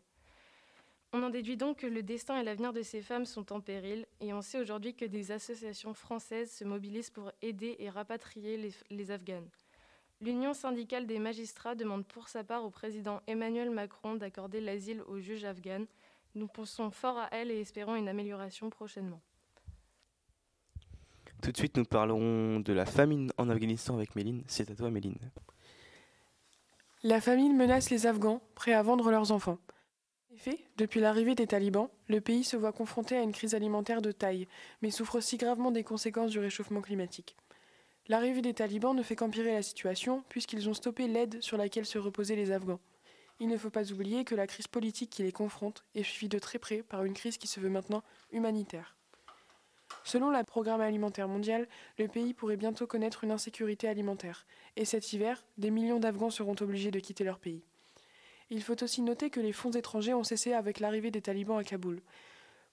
On 1.13 1.23
en 1.23 1.29
déduit 1.29 1.57
donc 1.57 1.77
que 1.77 1.87
le 1.87 2.01
destin 2.01 2.39
et 2.39 2.43
l'avenir 2.43 2.73
de 2.73 2.81
ces 2.81 3.01
femmes 3.01 3.25
sont 3.25 3.53
en 3.53 3.61
péril, 3.61 4.07
et 4.19 4.33
on 4.33 4.41
sait 4.41 4.59
aujourd'hui 4.59 4.95
que 4.95 5.05
des 5.05 5.31
associations 5.31 5.93
françaises 5.93 6.51
se 6.51 6.63
mobilisent 6.63 7.11
pour 7.11 7.31
aider 7.41 7.75
et 7.79 7.89
rapatrier 7.89 8.57
les, 8.57 8.73
les 8.89 9.11
Afghanes. 9.11 9.49
L'Union 10.19 10.55
syndicale 10.55 11.05
des 11.05 11.19
magistrats 11.19 11.75
demande 11.75 12.03
pour 12.05 12.27
sa 12.27 12.43
part 12.43 12.65
au 12.65 12.71
président 12.71 13.21
Emmanuel 13.27 13.69
Macron 13.69 14.15
d'accorder 14.15 14.59
l'asile 14.59 15.03
aux 15.03 15.19
juges 15.19 15.45
afghanes. 15.45 15.85
Nous 16.33 16.47
pensons 16.47 16.89
fort 16.89 17.19
à 17.19 17.29
elle 17.31 17.51
et 17.51 17.59
espérons 17.59 17.95
une 17.95 18.09
amélioration 18.09 18.71
prochainement. 18.71 19.21
Tout 21.41 21.51
de 21.51 21.57
suite, 21.57 21.77
nous 21.77 21.85
parlerons 21.85 22.59
de 22.59 22.73
la 22.73 22.87
famine 22.87 23.31
en 23.37 23.47
Afghanistan 23.49 23.93
avec 23.93 24.15
Méline. 24.15 24.43
C'est 24.47 24.71
à 24.71 24.75
toi, 24.75 24.89
Méline. 24.89 25.19
La 27.03 27.21
famine 27.21 27.55
menace 27.55 27.91
les 27.91 28.07
Afghans, 28.07 28.41
prêts 28.55 28.73
à 28.73 28.81
vendre 28.81 29.11
leurs 29.11 29.31
enfants. 29.31 29.59
En 30.31 30.35
effet, 30.35 30.59
depuis 30.77 30.99
l'arrivée 30.99 31.35
des 31.35 31.45
talibans, 31.45 31.89
le 32.07 32.21
pays 32.21 32.43
se 32.43 32.57
voit 32.57 32.71
confronté 32.71 33.15
à 33.15 33.21
une 33.21 33.31
crise 33.31 33.53
alimentaire 33.53 34.01
de 34.01 34.11
taille, 34.11 34.47
mais 34.81 34.89
souffre 34.89 35.19
aussi 35.19 35.37
gravement 35.37 35.69
des 35.69 35.83
conséquences 35.83 36.31
du 36.31 36.39
réchauffement 36.39 36.81
climatique. 36.81 37.35
L'arrivée 38.09 38.41
des 38.41 38.53
talibans 38.53 38.95
ne 38.95 39.03
fait 39.03 39.17
qu'empirer 39.17 39.53
la 39.53 39.61
situation, 39.61 40.23
puisqu'ils 40.29 40.69
ont 40.69 40.73
stoppé 40.73 41.07
l'aide 41.07 41.41
sur 41.41 41.57
laquelle 41.57 41.85
se 41.85 41.97
reposaient 41.97 42.37
les 42.37 42.51
Afghans. 42.51 42.79
Il 43.39 43.49
ne 43.49 43.57
faut 43.57 43.69
pas 43.69 43.91
oublier 43.91 44.23
que 44.23 44.33
la 44.33 44.47
crise 44.47 44.67
politique 44.67 45.09
qui 45.09 45.23
les 45.23 45.31
confronte 45.31 45.83
est 45.93 46.03
suivie 46.03 46.29
de 46.29 46.39
très 46.39 46.57
près 46.57 46.83
par 46.83 47.03
une 47.03 47.13
crise 47.13 47.37
qui 47.37 47.47
se 47.47 47.59
veut 47.59 47.69
maintenant 47.69 48.03
humanitaire. 48.31 48.95
Selon 50.03 50.29
la 50.29 50.43
Programme 50.43 50.81
alimentaire 50.81 51.27
mondial, 51.27 51.67
le 51.99 52.07
pays 52.07 52.33
pourrait 52.33 52.57
bientôt 52.57 52.87
connaître 52.87 53.25
une 53.25 53.31
insécurité 53.31 53.89
alimentaire, 53.89 54.45
et 54.77 54.85
cet 54.85 55.11
hiver, 55.11 55.43
des 55.57 55.69
millions 55.69 55.99
d'Afghans 55.99 56.29
seront 56.29 56.55
obligés 56.61 56.91
de 56.91 56.99
quitter 56.99 57.25
leur 57.25 57.39
pays. 57.39 57.61
Il 58.49 58.63
faut 58.63 58.81
aussi 58.81 59.01
noter 59.01 59.29
que 59.29 59.41
les 59.41 59.51
fonds 59.51 59.71
étrangers 59.71 60.13
ont 60.13 60.23
cessé 60.23 60.53
avec 60.53 60.79
l'arrivée 60.79 61.11
des 61.11 61.21
talibans 61.21 61.59
à 61.59 61.63
Kaboul. 61.63 62.01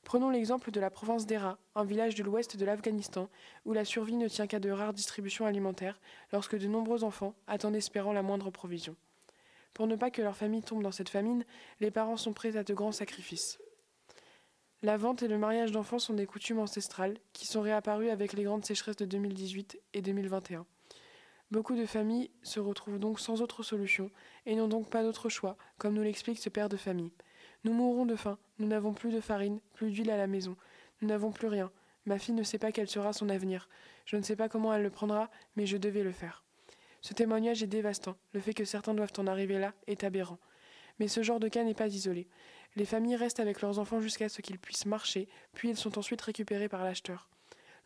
Prenons 0.05 0.28
l'exemple 0.28 0.70
de 0.70 0.80
la 0.80 0.90
province 0.90 1.24
d'Era, 1.24 1.59
un 1.74 1.84
village 1.84 2.14
de 2.14 2.22
l'ouest 2.22 2.59
de 2.59 2.64
l'Afghanistan, 2.66 3.28
où 3.64 3.72
la 3.72 3.86
survie 3.86 4.16
ne 4.16 4.28
tient 4.28 4.46
qu'à 4.46 4.61
de 4.61 4.70
rares 4.70 4.92
distributions 4.92 5.46
alimentaires, 5.46 5.98
lorsque 6.30 6.59
de 6.59 6.66
nombreux 6.66 7.05
enfants 7.05 7.34
attendent 7.46 7.74
espérant 7.74 8.12
la 8.12 8.22
moindre 8.22 8.50
provision. 8.50 8.96
Pour 9.72 9.86
ne 9.86 9.96
pas 9.96 10.11
que 10.11 10.22
leur 10.22 10.36
famille 10.36 10.62
tombe 10.62 10.82
dans 10.82 10.92
cette 10.92 11.09
famine, 11.09 11.44
les 11.80 11.90
parents 11.90 12.18
sont 12.18 12.34
prêts 12.34 12.57
à 12.57 12.62
de 12.62 12.74
grands 12.74 12.92
sacrifices. 12.92 13.59
La 14.82 14.98
vente 14.98 15.22
et 15.22 15.28
le 15.28 15.38
mariage 15.38 15.72
d'enfants 15.72 15.98
sont 15.98 16.12
des 16.12 16.26
coutumes 16.26 16.59
ancestrales 16.59 17.16
qui 17.32 17.46
sont 17.46 17.62
réapparues 17.62 18.11
avec 18.11 18.34
les 18.34 18.44
grandes 18.44 18.66
sécheresses 18.66 18.96
de 18.96 19.07
2018 19.07 19.80
et 19.94 20.02
2021. 20.02 20.66
Beaucoup 21.50 21.74
de 21.74 21.86
familles 21.86 22.30
se 22.42 22.61
retrouvent 22.61 22.98
donc 22.98 23.20
sans 23.20 23.40
autre 23.40 23.62
solution 23.62 24.11
et 24.44 24.55
n'ont 24.55 24.68
donc 24.68 24.90
pas 24.90 25.02
d'autre 25.02 25.30
choix, 25.30 25.57
comme 25.78 25.94
nous 25.94 26.02
l'explique 26.02 26.38
ce 26.38 26.50
père 26.50 26.68
de 26.68 26.76
famille. 26.76 27.12
Nous 27.64 27.72
mourrons 27.72 28.04
de 28.04 28.14
faim, 28.14 28.38
nous 28.58 28.66
n'avons 28.66 28.92
plus 28.92 29.10
de 29.10 29.20
farine, 29.20 29.58
plus 29.72 29.90
d'huile 29.90 30.10
à 30.10 30.18
la 30.18 30.26
maison, 30.26 30.54
nous 31.00 31.08
n'avons 31.08 31.32
plus 31.32 31.48
rien. 31.48 31.70
Ma 32.04 32.18
fille 32.18 32.34
ne 32.34 32.42
sait 32.42 32.58
pas 32.58 32.72
quel 32.72 32.88
sera 32.88 33.14
son 33.14 33.30
avenir. 33.30 33.70
Je 34.04 34.16
ne 34.16 34.22
sais 34.22 34.36
pas 34.36 34.50
comment 34.50 34.74
elle 34.74 34.82
le 34.82 34.90
prendra, 34.90 35.30
mais 35.56 35.64
je 35.64 35.78
devais 35.78 36.02
le 36.02 36.12
faire. 36.12 36.44
Ce 37.00 37.14
témoignage 37.14 37.62
est 37.62 37.66
dévastant. 37.66 38.16
Le 38.34 38.40
fait 38.40 38.52
que 38.52 38.66
certains 38.66 38.92
doivent 38.92 39.12
en 39.16 39.26
arriver 39.26 39.58
là 39.58 39.72
est 39.86 40.04
aberrant. 40.04 40.38
Mais 40.98 41.08
ce 41.08 41.22
genre 41.22 41.40
de 41.40 41.48
cas 41.48 41.64
n'est 41.64 41.74
pas 41.74 41.88
isolé. 41.88 42.28
Les 42.76 42.84
familles 42.84 43.16
restent 43.16 43.40
avec 43.40 43.62
leurs 43.62 43.78
enfants 43.78 44.00
jusqu'à 44.00 44.28
ce 44.28 44.42
qu'ils 44.42 44.58
puissent 44.58 44.86
marcher, 44.86 45.26
puis 45.54 45.70
ils 45.70 45.76
sont 45.76 45.98
ensuite 45.98 46.20
récupérés 46.20 46.68
par 46.68 46.84
l'acheteur. 46.84 47.30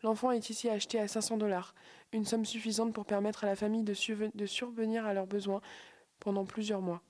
L'enfant 0.03 0.31
est 0.31 0.49
ici 0.49 0.69
acheté 0.69 0.99
à 0.99 1.07
500 1.07 1.37
dollars, 1.37 1.73
une 2.11 2.25
somme 2.25 2.45
suffisante 2.45 2.93
pour 2.93 3.05
permettre 3.05 3.45
à 3.45 3.47
la 3.47 3.55
famille 3.55 3.83
de, 3.83 3.93
de 4.33 4.45
survenir 4.45 5.05
à 5.05 5.13
leurs 5.13 5.27
besoins 5.27 5.61
pendant 6.19 6.45
plusieurs 6.45 6.81
mois. 6.81 7.01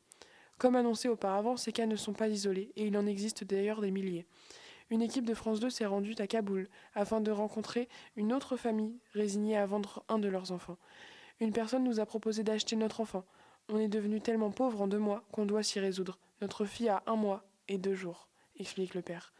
Comme 0.59 0.75
annoncé 0.75 1.07
auparavant, 1.07 1.55
ces 1.55 1.71
cas 1.71 1.85
ne 1.85 1.95
sont 1.95 2.11
pas 2.11 2.27
isolés 2.27 2.73
et 2.75 2.85
il 2.87 2.97
en 2.97 3.07
existe 3.07 3.45
d'ailleurs 3.45 3.79
des 3.79 3.91
milliers. 3.91 4.25
Une 4.89 5.01
équipe 5.01 5.25
de 5.25 5.33
France 5.33 5.61
2 5.61 5.69
s'est 5.69 5.85
rendue 5.85 6.15
à 6.19 6.27
Kaboul 6.27 6.67
afin 6.95 7.21
de 7.21 7.31
rencontrer 7.31 7.87
une 8.17 8.33
autre 8.33 8.57
famille 8.57 8.99
résignée 9.13 9.55
à 9.55 9.65
vendre 9.65 10.03
un 10.09 10.19
de 10.19 10.27
leurs 10.27 10.51
enfants. 10.51 10.77
Une 11.39 11.53
personne 11.53 11.85
nous 11.85 12.01
a 12.01 12.05
proposé 12.05 12.43
d'acheter 12.43 12.75
notre 12.75 12.99
enfant. 12.99 13.23
On 13.69 13.79
est 13.79 13.87
devenu 13.87 14.19
tellement 14.19 14.51
pauvre 14.51 14.81
en 14.81 14.87
deux 14.87 14.99
mois 14.99 15.23
qu'on 15.31 15.45
doit 15.45 15.63
s'y 15.63 15.79
résoudre. 15.79 16.19
Notre 16.41 16.65
fille 16.65 16.89
a 16.89 17.03
un 17.05 17.15
mois 17.15 17.45
et 17.69 17.77
deux 17.77 17.95
jours, 17.95 18.27
explique 18.59 18.95
le 18.95 19.01
père. 19.01 19.31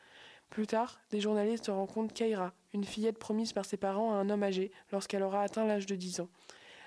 Plus 0.49 0.67
tard, 0.67 1.01
des 1.11 1.20
journalistes 1.20 1.67
rencontrent 1.67 2.13
Kaira, 2.13 2.53
une 2.74 2.86
fillette 2.86 3.20
promise 3.20 3.51
par 3.51 3.65
ses 3.65 3.78
parents 3.78 4.13
à 4.13 4.15
un 4.15 4.30
homme 4.30 4.43
âgé 4.43 4.72
lorsqu'elle 4.93 5.24
aura 5.24 5.41
atteint 5.41 5.65
l'âge 5.65 5.86
de 5.86 5.95
10 5.95 6.22
ans. 6.22 6.30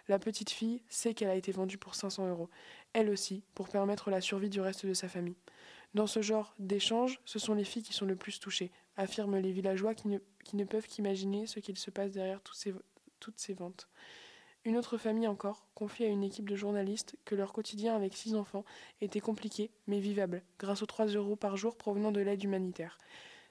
La 0.09 0.19
petite 0.19 0.51
fille 0.51 0.83
sait 0.89 1.15
qu'elle 1.15 1.29
a 1.29 1.37
été 1.37 1.53
vendue 1.53 1.79
pour 1.79 1.95
500 1.95 2.29
euros, 2.29 2.49
elle 2.93 3.11
aussi, 3.11 3.43
pour 3.55 3.69
permettre 3.69 4.11
la 4.11 4.21
survie 4.21 4.51
du 4.51 4.61
reste 4.61 4.87
de 4.87 4.95
sa 4.95 5.09
famille. 5.09 5.37
Dans 5.95 6.07
ce 6.07 6.23
genre 6.23 6.55
d'échange, 6.59 7.21
ce 7.25 7.39
sont 7.39 7.55
les 7.55 7.65
filles 7.65 7.83
qui 7.83 7.93
sont 7.93 8.07
le 8.07 8.17
plus 8.17 8.41
touchées, 8.41 8.73
affirment 8.97 9.39
les 9.39 9.53
villageois 9.53 9.95
qui 9.95 10.09
ne, 10.09 10.65
peuvent 10.65 10.87
qu'imaginer 10.87 11.47
ce 11.47 11.61
qu'il 11.61 11.77
se 11.77 11.91
passe 11.91 12.13
derrière 12.13 12.41
toutes 12.43 13.39
ces 13.39 13.55
ventes. 13.55 13.89
Une 14.65 14.77
autre 14.77 14.97
famille 14.97 15.27
encore 15.27 15.67
confie 15.75 16.05
à 16.05 16.09
une 16.09 16.23
équipe 16.23 16.49
de 16.49 16.55
journalistes 16.55 17.17
que 17.25 17.35
leur 17.35 17.53
quotidien 17.53 17.97
avec 17.97 18.15
six 18.15 18.37
enfants 18.37 18.65
était 19.01 19.21
compliqué 19.21 19.73
mais 19.89 19.99
vivable, 19.99 20.43
grâce 20.59 20.83
aux 20.83 20.87
3 20.87 21.07
euros 21.07 21.35
par 21.35 21.57
jour 21.57 21.77
provenant 21.77 22.13
de 22.13 22.21
l'aide 22.21 22.45
humanitaire. 22.45 22.97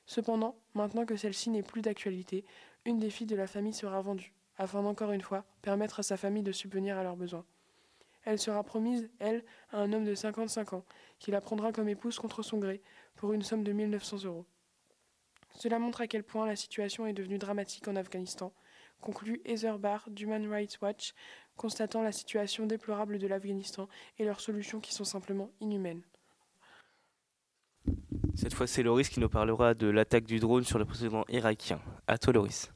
Cependant, 0.06 0.56
maintenant 0.74 1.06
que 1.06 1.18
celle-ci 1.18 1.50
n'est 1.50 1.64
plus 1.64 1.82
d'actualité, 1.82 2.46
une 2.86 3.00
des 3.00 3.10
filles 3.10 3.28
de 3.28 3.36
la 3.36 3.48
famille 3.48 3.74
sera 3.74 4.02
vendue, 4.02 4.34
afin 4.58 4.82
d'encore 4.84 5.12
une 5.12 5.22
fois 5.22 5.44
permettre 5.62 6.00
à 6.00 6.04
sa 6.04 6.16
famille 6.16 6.44
de 6.44 6.54
subvenir 6.54 6.98
à 6.98 7.04
leurs 7.04 7.18
besoins. 7.18 7.46
Elle 8.24 8.40
sera 8.40 8.64
promise, 8.64 9.10
elle, 9.20 9.44
à 9.72 9.80
un 9.80 9.94
homme 9.94 10.06
de 10.06 10.16
55 10.16 10.74
ans, 10.74 10.86
qui 11.20 11.32
la 11.32 11.42
prendra 11.42 11.72
comme 11.72 11.90
épouse 11.90 12.18
contre 12.18 12.44
son 12.44 12.58
gré, 12.58 12.82
pour 13.16 13.34
une 13.34 13.42
somme 13.42 13.64
de 13.64 13.72
1900 13.72 14.26
euros. 14.26 14.46
Cela 15.56 15.80
montre 15.80 16.02
à 16.02 16.08
quel 16.08 16.24
point 16.24 16.46
la 16.46 16.56
situation 16.56 17.06
est 17.06 17.14
devenue 17.14 17.38
dramatique 17.38 17.88
en 17.88 17.96
Afghanistan, 17.96 18.54
conclut 19.02 19.42
Heather 19.46 19.80
Barr 19.80 20.08
d'Human 20.10 20.48
Rights 20.50 20.80
Watch, 20.82 21.14
constatant 21.58 22.02
la 22.02 22.12
situation 22.12 22.66
déplorable 22.66 23.20
de 23.20 23.28
l'Afghanistan 23.28 23.88
et 24.18 24.26
leurs 24.26 24.40
solutions 24.40 24.80
qui 24.80 24.94
sont 24.94 25.04
simplement 25.04 25.52
inhumaines. 25.60 26.04
Cette 28.36 28.54
fois, 28.54 28.68
c'est 28.68 28.84
Loris 28.84 29.10
qui 29.10 29.20
nous 29.20 29.30
parlera 29.30 29.74
de 29.74 29.88
l'attaque 29.88 30.26
du 30.26 30.40
drone 30.40 30.64
sur 30.64 30.80
le 30.80 30.86
président 30.86 31.26
irakien. 31.28 31.82
À 32.08 32.18
toi, 32.18 32.34
Loris. 32.34 32.72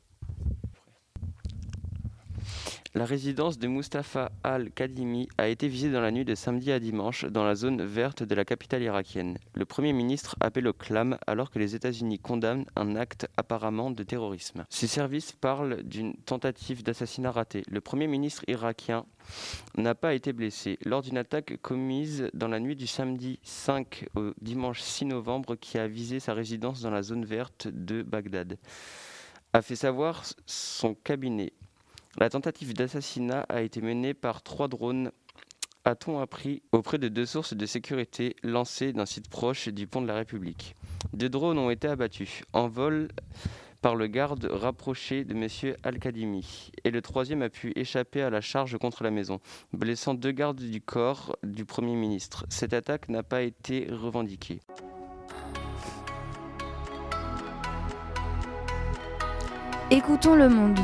La 2.96 3.04
résidence 3.04 3.60
de 3.60 3.68
Mustafa 3.68 4.32
al-Kadhimi 4.46 5.28
a 5.38 5.50
été 5.50 5.68
visée 5.68 5.91
dans 5.91 6.00
la 6.00 6.12
nuit 6.12 6.24
de 6.24 6.34
samedi 6.34 6.72
à 6.72 6.80
dimanche 6.80 7.26
dans 7.26 7.43
la 7.43 7.54
zone 7.54 7.84
verte 7.84 8.24
de 8.24 8.34
la 8.34 8.46
capitale 8.46 8.84
irakienne. 8.84 9.38
Le 9.54 9.66
Premier 9.66 9.91
ministre 9.91 10.38
appelle 10.39 10.66
au 10.70 10.72
clam 10.72 11.18
alors 11.28 11.52
que 11.52 11.60
les 11.60 11.76
États-Unis 11.76 12.20
condamnent 12.20 12.64
un 12.78 12.96
acte 12.96 13.28
apparemment 13.36 13.91
de 13.91 14.02
terrorisme. 14.04 14.64
Ces 14.70 14.88
services 14.88 15.34
parlent 15.34 15.84
d'une 15.84 16.16
tentative 16.16 16.84
d'assassinat 16.84 17.32
ratée. 17.32 17.64
Le 17.70 17.82
Premier 17.82 18.08
ministre 18.08 18.46
irakien 18.48 19.06
n'a 19.76 19.93
pas 19.93 20.14
été 20.14 20.32
blessé 20.32 20.80
lors 20.86 21.02
d'une 21.02 21.18
attaque 21.18 21.58
commise 21.62 22.30
dans 22.34 22.48
la 22.48 22.62
nuit 22.62 22.78
du 22.78 22.88
samedi 22.88 23.39
5 23.43 24.08
au 24.16 24.32
dimanche 24.39 24.80
6 24.80 25.08
novembre 25.08 25.58
qui 25.58 25.78
a 25.78 25.89
visé 25.89 26.22
sa 26.22 26.34
résidence 26.34 26.80
dans 26.80 26.91
la 26.91 27.02
zone 27.02 27.26
verte 27.26 27.68
de 27.68 28.04
Bagdad 28.04 28.58
a 29.56 29.62
fait 29.62 29.78
savoir 29.78 30.24
son 30.46 30.96
cabinet. 30.96 31.54
La 32.18 32.30
tentative 32.30 32.74
d'assassinat 32.74 33.45
a 33.49 33.61
été 33.61 33.82
menée 33.82 34.13
par 34.13 34.41
trois 34.41 34.70
drones, 34.70 35.11
a-t-on 35.84 36.20
appris, 36.20 36.61
auprès 36.72 36.97
de 36.97 37.09
deux 37.09 37.26
sources 37.26 37.53
de 37.53 37.66
sécurité 37.66 38.38
lancées 38.41 38.93
d'un 38.93 39.05
site 39.05 39.30
proche 39.30 39.68
du 39.68 39.86
pont 39.86 40.01
de 40.01 40.07
la 40.07 40.16
République. 40.16 40.78
Deux 41.11 41.28
drones 41.28 41.59
ont 41.59 41.70
été 41.70 41.89
abattus 41.89 42.43
en 42.53 42.70
vol 42.70 43.09
par 43.82 43.95
le 43.95 44.07
garde 44.07 44.45
rapproché 44.49 45.26
de 45.26 45.34
M. 45.36 45.76
Al-Kadimi, 45.84 46.72
et 46.86 46.89
le 46.89 47.01
troisième 47.01 47.41
a 47.41 47.49
pu 47.49 47.74
échapper 47.76 48.22
à 48.22 48.30
la 48.30 48.39
charge 48.39 48.78
contre 48.78 49.03
la 49.03 49.11
maison, 49.11 49.41
blessant 49.74 50.13
deux 50.13 50.32
gardes 50.32 50.61
du 50.61 50.80
corps 50.80 51.36
du 51.43 51.66
Premier 51.66 51.95
ministre. 51.95 52.45
Cette 52.49 52.74
attaque 52.74 53.09
n'a 53.09 53.24
pas 53.24 53.41
été 53.41 53.88
revendiquée. 53.91 54.61
Écoutons 59.91 60.36
le 60.36 60.47
monde. 60.47 60.80